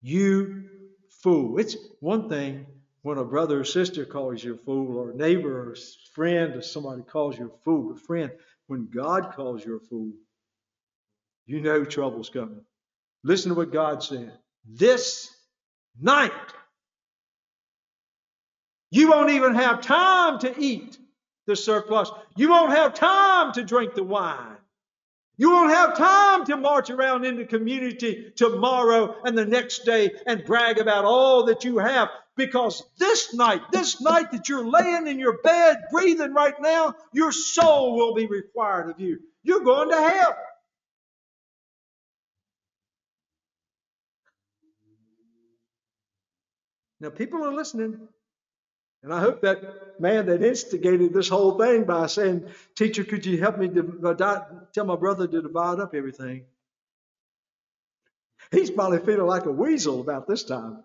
You 0.01 0.69
fool. 1.09 1.59
It's 1.59 1.75
one 1.99 2.29
thing 2.29 2.65
when 3.01 3.17
a 3.17 3.25
brother 3.25 3.59
or 3.61 3.65
sister 3.65 4.05
calls 4.05 4.43
you 4.43 4.55
a 4.55 4.57
fool, 4.57 4.97
or 4.97 5.11
a 5.11 5.15
neighbor 5.15 5.69
or 5.69 5.75
friend 6.13 6.55
or 6.55 6.61
somebody 6.61 7.03
calls 7.03 7.37
you 7.37 7.51
a 7.53 7.63
fool. 7.63 7.93
But 7.93 8.01
friend, 8.01 8.31
when 8.67 8.89
God 8.93 9.33
calls 9.35 9.65
you 9.65 9.77
a 9.77 9.79
fool, 9.79 10.11
you 11.45 11.61
know 11.61 11.83
trouble's 11.83 12.29
coming. 12.29 12.61
Listen 13.23 13.49
to 13.49 13.55
what 13.55 13.71
God 13.71 14.03
said. 14.03 14.31
This 14.65 15.29
night, 15.99 16.31
you 18.91 19.09
won't 19.09 19.31
even 19.31 19.55
have 19.55 19.81
time 19.81 20.39
to 20.39 20.53
eat 20.59 20.97
the 21.47 21.55
surplus. 21.55 22.09
You 22.35 22.49
won't 22.49 22.71
have 22.71 22.93
time 22.93 23.53
to 23.53 23.63
drink 23.63 23.93
the 23.93 24.03
wine. 24.03 24.57
You 25.37 25.51
won't 25.51 25.73
have 25.73 25.97
time 25.97 26.45
to 26.45 26.57
march 26.57 26.89
around 26.89 27.25
in 27.25 27.35
the 27.35 27.45
community 27.45 28.31
tomorrow 28.35 29.15
and 29.25 29.37
the 29.37 29.45
next 29.45 29.85
day 29.85 30.11
and 30.25 30.45
brag 30.45 30.79
about 30.79 31.03
all 31.03 31.45
that 31.45 31.65
you 31.65 31.77
have 31.77 32.09
because 32.35 32.83
this 32.97 33.33
night, 33.33 33.61
this 33.71 34.01
night 34.01 34.31
that 34.31 34.49
you're 34.49 34.65
laying 34.65 35.07
in 35.07 35.19
your 35.19 35.37
bed 35.41 35.77
breathing 35.91 36.33
right 36.33 36.59
now, 36.59 36.95
your 37.13 37.31
soul 37.31 37.95
will 37.95 38.13
be 38.13 38.27
required 38.27 38.89
of 38.89 38.99
you. 38.99 39.19
You're 39.43 39.63
going 39.63 39.89
to 39.89 39.95
hell. 39.95 40.37
Now, 46.99 47.09
people 47.09 47.43
are 47.43 47.53
listening. 47.53 48.07
And 49.03 49.13
I 49.13 49.19
hope 49.19 49.41
that 49.41 50.01
man 50.01 50.25
that 50.25 50.41
instigated 50.43 51.13
this 51.13 51.29
whole 51.29 51.59
thing 51.59 51.83
by 51.83 52.07
saying, 52.07 52.47
Teacher, 52.75 53.03
could 53.03 53.23
you 53.25 53.39
help 53.39 53.59
me 53.59 53.67
to 53.69 54.01
uh, 54.03 54.43
tell 54.73 54.85
my 54.85 54.95
brother 54.95 55.27
to 55.27 55.41
divide 55.43 55.79
up 55.79 55.93
everything? 55.93 56.45
He's 58.51 58.71
probably 58.71 58.99
feeling 58.99 59.27
like 59.27 59.45
a 59.45 59.51
weasel 59.51 60.01
about 60.01 60.27
this 60.27 60.43
time. 60.43 60.83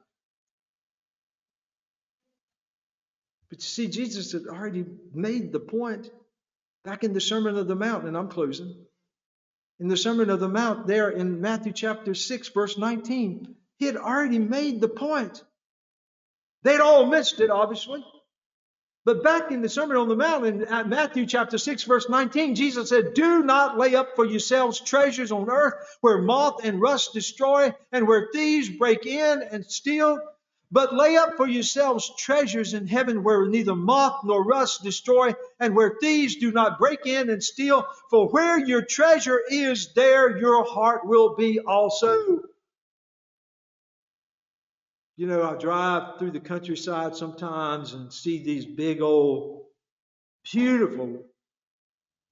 But 3.51 3.59
you 3.59 3.65
see, 3.65 3.89
Jesus 3.89 4.33
had 4.33 4.47
already 4.47 4.87
made 5.13 5.53
the 5.53 5.61
point 5.61 6.11
back 6.85 7.05
in 7.05 7.13
the 7.13 7.21
Sermon 7.21 7.57
of 7.57 7.67
the 7.69 7.75
Mount, 7.75 8.07
and 8.07 8.17
I'm 8.17 8.29
closing. 8.29 8.75
In 9.81 9.89
the 9.89 9.97
Sermon 9.97 10.31
of 10.31 10.41
the 10.41 10.49
Mount, 10.49 10.87
there 10.87 11.11
in 11.11 11.41
Matthew 11.41 11.73
chapter 11.73 12.15
6, 12.15 12.49
verse 12.49 12.79
19, 12.79 13.57
he 13.79 13.87
had 13.87 13.97
already 13.97 14.39
made 14.39 14.81
the 14.81 14.89
point. 14.89 15.43
They'd 16.63 16.81
all 16.81 17.07
missed 17.07 17.41
it, 17.41 17.51
obviously. 17.51 18.05
But 19.07 19.25
back 19.25 19.51
in 19.51 19.63
the 19.63 19.69
Sermon 19.69 19.97
on 19.97 20.09
the 20.09 20.17
Mount 20.17 20.47
in 20.47 20.89
Matthew 20.91 21.25
chapter 21.25 21.57
6, 21.57 21.85
verse 21.85 22.09
19, 22.09 22.55
Jesus 22.55 22.91
said, 22.91 23.15
Do 23.15 23.43
not 23.43 23.79
lay 23.79 23.95
up 23.95 24.15
for 24.15 24.27
yourselves 24.27 24.79
treasures 24.79 25.33
on 25.33 25.51
earth 25.51 25.75
where 26.03 26.21
moth 26.21 26.63
and 26.65 26.81
rust 26.81 27.15
destroy 27.15 27.75
and 27.91 28.07
where 28.07 28.29
thieves 28.33 28.69
break 28.69 29.07
in 29.07 29.43
and 29.43 29.65
steal. 29.65 30.21
But 30.73 30.95
lay 30.95 31.17
up 31.17 31.37
for 31.37 31.49
yourselves 31.49 32.13
treasures 32.17 32.75
in 32.75 32.87
heaven 32.87 33.25
where 33.25 33.47
neither 33.47 33.75
moth 33.75 34.21
nor 34.23 34.45
rust 34.45 34.85
destroy 34.85 35.35
and 35.59 35.75
where 35.75 35.97
thieves 36.01 36.37
do 36.37 36.53
not 36.53 36.79
break 36.79 37.07
in 37.07 37.29
and 37.29 37.43
steal. 37.43 37.87
For 38.09 38.29
where 38.29 38.59
your 38.59 38.83
treasure 38.83 39.41
is, 39.51 39.93
there 39.95 40.39
your 40.39 40.65
heart 40.65 41.07
will 41.07 41.35
be 41.35 41.59
also. 41.59 42.43
You 45.17 45.27
know, 45.27 45.43
I 45.43 45.57
drive 45.57 46.19
through 46.19 46.31
the 46.31 46.41
countryside 46.41 47.17
sometimes 47.17 47.93
and 47.93 48.13
see 48.13 48.43
these 48.43 48.65
big 48.65 49.03
old, 49.03 49.67
beautiful 50.51 51.27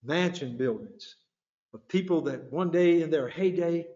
mansion 0.04 0.56
buildings 0.56 1.16
of 1.74 1.86
people 1.88 2.22
that 2.22 2.52
one 2.52 2.70
day 2.70 3.02
in 3.02 3.10
their 3.10 3.28
heyday, 3.28 3.86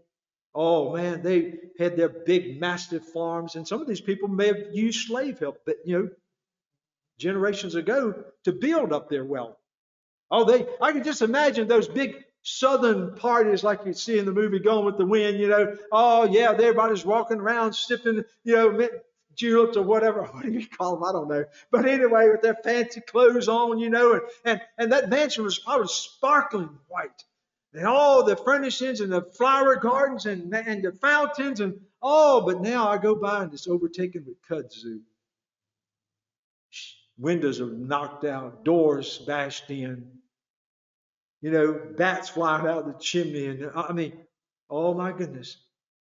oh 0.54 0.94
man, 0.96 1.22
they 1.22 1.54
had 1.78 1.96
their 1.96 2.08
big, 2.08 2.60
massive 2.60 3.04
farms. 3.04 3.56
And 3.56 3.66
some 3.66 3.80
of 3.80 3.88
these 3.88 4.00
people 4.00 4.28
may 4.28 4.48
have 4.48 4.66
used 4.72 5.06
slave 5.06 5.38
help, 5.38 5.60
but 5.64 5.76
you 5.84 5.98
know, 5.98 6.08
generations 7.18 7.74
ago 7.74 8.14
to 8.44 8.52
build 8.52 8.92
up 8.92 9.08
their 9.08 9.24
wealth. 9.24 9.56
Oh, 10.30 10.44
they, 10.44 10.66
I 10.80 10.92
can 10.92 11.04
just 11.04 11.22
imagine 11.22 11.68
those 11.68 11.88
big 11.88 12.24
southern 12.42 13.14
parties 13.14 13.62
like 13.62 13.80
you 13.86 13.92
see 13.92 14.18
in 14.18 14.24
the 14.24 14.32
movie 14.32 14.58
Gone 14.58 14.84
with 14.84 14.98
the 14.98 15.06
Wind, 15.06 15.38
you 15.38 15.48
know, 15.48 15.76
oh 15.92 16.24
yeah, 16.24 16.50
everybody's 16.50 17.04
walking 17.04 17.38
around 17.38 17.74
sipping, 17.74 18.24
you 18.44 18.54
know, 18.54 18.88
juleps 19.34 19.76
or 19.76 19.82
whatever. 19.82 20.22
What 20.32 20.42
do 20.42 20.50
you 20.50 20.66
call 20.66 20.96
them? 20.96 21.04
I 21.04 21.12
don't 21.12 21.28
know. 21.28 21.44
But 21.70 21.86
anyway, 21.86 22.28
with 22.30 22.42
their 22.42 22.56
fancy 22.56 23.00
clothes 23.00 23.48
on, 23.48 23.78
you 23.78 23.90
know, 23.90 24.14
and, 24.14 24.22
and, 24.44 24.60
and 24.78 24.92
that 24.92 25.08
mansion 25.08 25.44
was 25.44 25.58
probably 25.58 25.88
sparkling 25.88 26.70
white. 26.88 27.24
And 27.74 27.86
all 27.86 28.24
the 28.24 28.36
furnishings 28.36 29.00
and 29.00 29.12
the 29.12 29.22
flower 29.22 29.76
gardens 29.76 30.26
and, 30.26 30.54
and 30.54 30.84
the 30.84 30.92
fountains 30.92 31.60
and 31.60 31.80
oh, 32.02 32.42
but 32.42 32.60
now 32.60 32.88
I 32.88 32.98
go 32.98 33.14
by 33.14 33.44
and 33.44 33.52
it's 33.52 33.68
overtaken 33.68 34.26
with 34.26 34.42
kudzu. 34.46 35.00
Windows 37.18 37.60
are 37.60 37.72
knocked 37.72 38.24
out, 38.24 38.64
doors 38.64 39.18
bashed 39.18 39.70
in, 39.70 40.10
you 41.40 41.50
know, 41.50 41.80
bats 41.96 42.30
flying 42.30 42.66
out 42.66 42.86
the 42.86 42.98
chimney. 42.98 43.46
And 43.46 43.70
I 43.74 43.92
mean, 43.92 44.18
oh 44.68 44.94
my 44.94 45.12
goodness. 45.12 45.56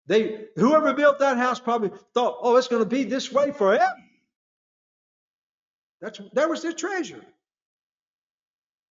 They 0.06 0.46
whoever 0.56 0.94
built 0.94 1.20
that 1.20 1.36
house 1.36 1.60
probably 1.60 1.90
thought, 2.12 2.38
oh, 2.40 2.56
it's 2.56 2.68
going 2.68 2.82
to 2.82 2.88
be 2.88 3.04
this 3.04 3.30
way 3.30 3.52
forever. 3.52 3.94
That's 6.00 6.20
that 6.32 6.48
was 6.48 6.62
their 6.62 6.72
treasure. 6.72 7.24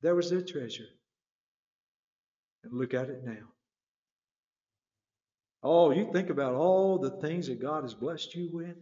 That 0.03 0.15
was 0.15 0.29
their 0.29 0.41
treasure. 0.41 0.87
And 2.63 2.73
look 2.73 2.93
at 2.93 3.09
it 3.09 3.23
now. 3.23 3.47
Oh, 5.63 5.91
you 5.91 6.09
think 6.11 6.29
about 6.29 6.55
all 6.55 6.97
the 6.97 7.21
things 7.21 7.47
that 7.47 7.61
God 7.61 7.83
has 7.83 7.93
blessed 7.93 8.33
you 8.35 8.49
with. 8.51 8.77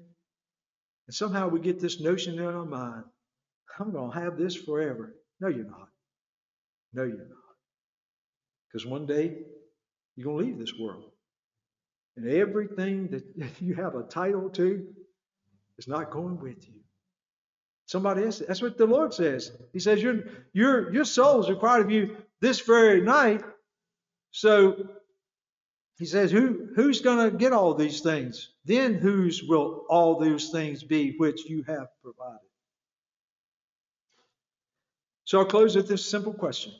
And 1.07 1.13
somehow 1.13 1.47
we 1.47 1.59
get 1.59 1.79
this 1.79 1.99
notion 1.99 2.39
in 2.39 2.45
our 2.45 2.65
mind 2.65 3.03
I'm 3.79 3.91
going 3.91 4.11
to 4.11 4.19
have 4.19 4.37
this 4.37 4.55
forever. 4.55 5.15
No, 5.39 5.47
you're 5.47 5.65
not. 5.65 5.87
No, 6.93 7.03
you're 7.03 7.17
not. 7.17 7.37
Because 8.67 8.85
one 8.85 9.05
day 9.05 9.37
you're 10.15 10.25
going 10.25 10.37
to 10.37 10.45
leave 10.45 10.59
this 10.59 10.73
world. 10.77 11.11
And 12.17 12.29
everything 12.29 13.07
that 13.37 13.61
you 13.61 13.75
have 13.75 13.95
a 13.95 14.03
title 14.03 14.49
to 14.51 14.85
is 15.77 15.87
not 15.87 16.11
going 16.11 16.39
with 16.39 16.67
you. 16.67 16.75
Somebody 17.85 18.25
else, 18.25 18.39
that's 18.39 18.61
what 18.61 18.77
the 18.77 18.85
Lord 18.85 19.13
says. 19.13 19.51
He 19.73 19.79
says, 19.79 20.01
Your, 20.03 20.23
your, 20.53 20.93
your 20.93 21.05
soul 21.05 21.39
is 21.41 21.49
required 21.49 21.85
of 21.85 21.91
you 21.91 22.17
this 22.39 22.59
very 22.59 23.01
night. 23.01 23.41
So 24.31 24.89
he 25.97 26.05
says, 26.05 26.31
Who, 26.31 26.69
Who's 26.75 27.01
going 27.01 27.29
to 27.29 27.37
get 27.37 27.53
all 27.53 27.73
these 27.73 28.01
things? 28.01 28.49
Then 28.65 28.93
whose 28.93 29.43
will 29.43 29.85
all 29.89 30.19
those 30.19 30.49
things 30.49 30.83
be 30.83 31.15
which 31.17 31.45
you 31.49 31.63
have 31.63 31.87
provided? 32.03 32.39
So 35.25 35.39
I'll 35.39 35.45
close 35.45 35.75
with 35.75 35.87
this 35.87 36.05
simple 36.05 36.33
question 36.33 36.73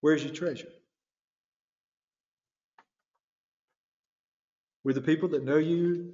Where's 0.00 0.22
your 0.22 0.34
treasure? 0.34 0.68
With 4.84 4.94
the 4.94 5.02
people 5.02 5.30
that 5.30 5.42
know 5.42 5.56
you, 5.56 6.12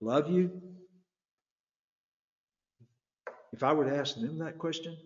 love 0.00 0.30
you? 0.30 0.50
If 3.52 3.62
I 3.62 3.74
were 3.74 3.84
to 3.84 3.96
ask 3.96 4.14
them 4.14 4.38
that 4.38 4.58
question, 4.58 4.96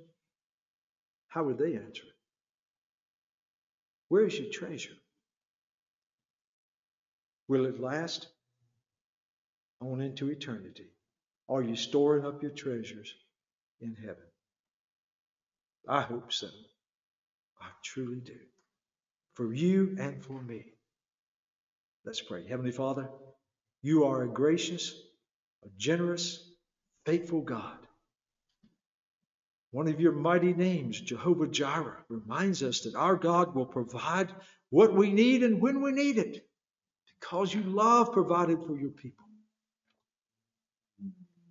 how 1.35 1.43
would 1.43 1.59
they 1.59 1.74
answer 1.74 2.05
it? 2.05 2.14
Where 4.09 4.24
is 4.24 4.39
your 4.39 4.53
treasure? 4.53 4.95
Will 7.49 7.66
it 7.66 7.80
last 7.80 8.28
on 9.80 10.01
into 10.01 10.30
eternity? 10.30 10.87
Are 11.49 11.61
you 11.61 11.74
storing 11.74 12.24
up 12.24 12.41
your 12.41 12.53
treasures 12.53 13.12
in 13.80 13.97
heaven? 13.97 14.22
I 15.89 16.03
hope 16.03 16.32
so. 16.32 16.47
I 17.61 17.66
truly 17.82 18.20
do. 18.20 18.39
For 19.35 19.53
you 19.53 19.97
and 19.99 20.24
for 20.24 20.41
me. 20.41 20.64
Let's 22.05 22.22
pray. 22.22 22.47
Heavenly 22.47 22.70
Father, 22.70 23.11
you 23.82 24.05
are 24.05 24.22
a 24.22 24.28
gracious, 24.28 24.95
a 25.64 25.68
generous, 25.76 26.49
faithful 27.05 27.41
God. 27.41 27.84
One 29.74 29.88
of 29.88 30.00
your 30.00 30.12
mighty 30.12 30.52
names, 30.52 31.00
Jehovah 31.00 31.48
Jireh, 31.48 32.04
reminds 32.08 32.62
us 32.62 32.82
that 32.82 32.94
our 32.94 33.16
God 33.16 33.56
will 33.56 33.66
provide 33.66 34.32
what 34.70 34.94
we 34.94 35.10
need 35.10 35.42
and 35.42 35.60
when 35.60 35.82
we 35.82 35.90
need 35.90 36.16
it 36.16 36.46
because 37.18 37.52
you 37.52 37.60
love 37.62 38.12
provided 38.12 38.62
for 38.64 38.78
your 38.78 38.92
people. 38.92 39.26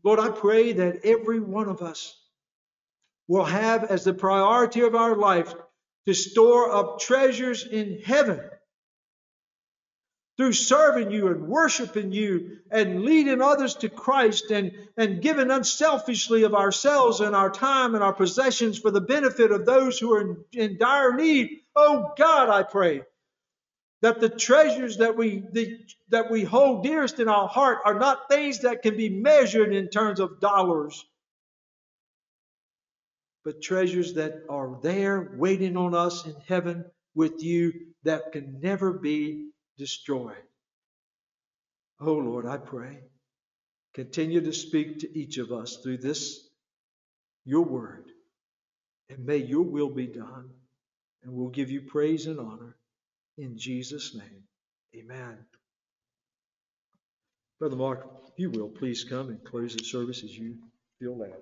Lord, 0.04 0.22
I 0.22 0.30
pray 0.30 0.72
that 0.72 1.04
every 1.04 1.42
one 1.42 1.68
of 1.68 1.82
us 1.82 2.18
will 3.28 3.44
have 3.44 3.84
as 3.84 4.06
the 4.06 4.14
priority 4.14 4.84
of 4.84 4.96
our 4.96 5.18
life 5.18 5.54
to 6.06 6.14
store 6.14 6.72
up 6.72 7.02
treasures 7.02 7.68
in 7.68 8.00
heaven 8.06 8.40
through 10.38 10.54
serving 10.54 11.12
you 11.12 11.28
and 11.28 11.48
worshiping 11.48 12.12
you 12.12 12.58
and 12.72 13.04
leading 13.04 13.42
others 13.42 13.76
to 13.76 13.90
Christ 13.90 14.50
and, 14.52 14.72
and 14.98 15.22
giving 15.22 15.52
unselfishly 15.52 16.44
of 16.44 16.56
ourselves 16.56 17.20
and 17.20 17.36
our 17.36 17.52
time 17.52 17.94
and 17.94 18.04
our 18.04 18.14
possessions 18.14 18.80
for 18.80 18.90
the 18.90 19.02
benefit 19.02 19.52
of 19.52 19.66
those 19.66 20.00
who 20.00 20.14
are 20.14 20.22
in, 20.22 20.38
in 20.54 20.78
dire 20.78 21.14
need. 21.14 21.50
Oh 21.76 22.14
God, 22.18 22.50
I 22.50 22.64
pray 22.64 23.04
that 24.02 24.20
the 24.20 24.30
treasures 24.30 24.98
that 24.98 25.16
we 25.16 25.44
the, 25.52 25.78
that 26.10 26.32
we 26.32 26.44
hold 26.44 26.84
dearest 26.84 27.20
in 27.20 27.30
our 27.30 27.48
heart 27.48 27.80
are 27.86 28.00
not 28.00 28.28
things 28.30 28.60
that 28.60 28.82
can 28.82 28.98
be 28.98 29.10
measured 29.10 29.74
in 29.74 29.88
terms 29.90 30.20
of 30.20 30.40
dollars 30.40 31.06
but 33.44 33.62
treasures 33.62 34.14
that 34.14 34.44
are 34.50 34.80
there 34.82 35.34
waiting 35.36 35.76
on 35.76 35.94
us 35.94 36.26
in 36.26 36.36
heaven 36.48 36.86
with 37.14 37.44
you 37.44 37.74
that 38.04 38.32
can 38.32 38.60
never 38.62 38.94
be 38.94 39.50
destroyed. 39.78 40.36
Oh 42.00 42.14
Lord, 42.14 42.46
I 42.46 42.58
pray, 42.58 43.00
continue 43.94 44.42
to 44.42 44.54
speak 44.54 45.00
to 45.00 45.18
each 45.18 45.38
of 45.38 45.52
us 45.52 45.78
through 45.78 45.98
this, 45.98 46.50
your 47.46 47.64
word, 47.64 48.06
and 49.10 49.26
may 49.26 49.38
your 49.38 49.64
will 49.64 49.90
be 49.90 50.08
done. 50.08 50.50
And 51.24 51.34
we'll 51.34 51.50
give 51.50 51.72
you 51.72 51.82
praise 51.82 52.28
and 52.28 52.38
honor 52.38 52.76
in 53.38 53.58
Jesus' 53.58 54.14
name. 54.14 54.44
Amen. 54.94 55.38
Brother 57.60 57.78
Mark, 57.78 58.06
if 58.28 58.34
you 58.38 58.50
will, 58.50 58.68
please 58.68 59.06
come 59.06 59.30
and 59.30 59.42
close 59.44 59.74
the 59.74 59.86
service 59.86 60.24
as 60.24 60.38
you 60.38 60.58
feel 61.00 61.18
led. 61.18 61.34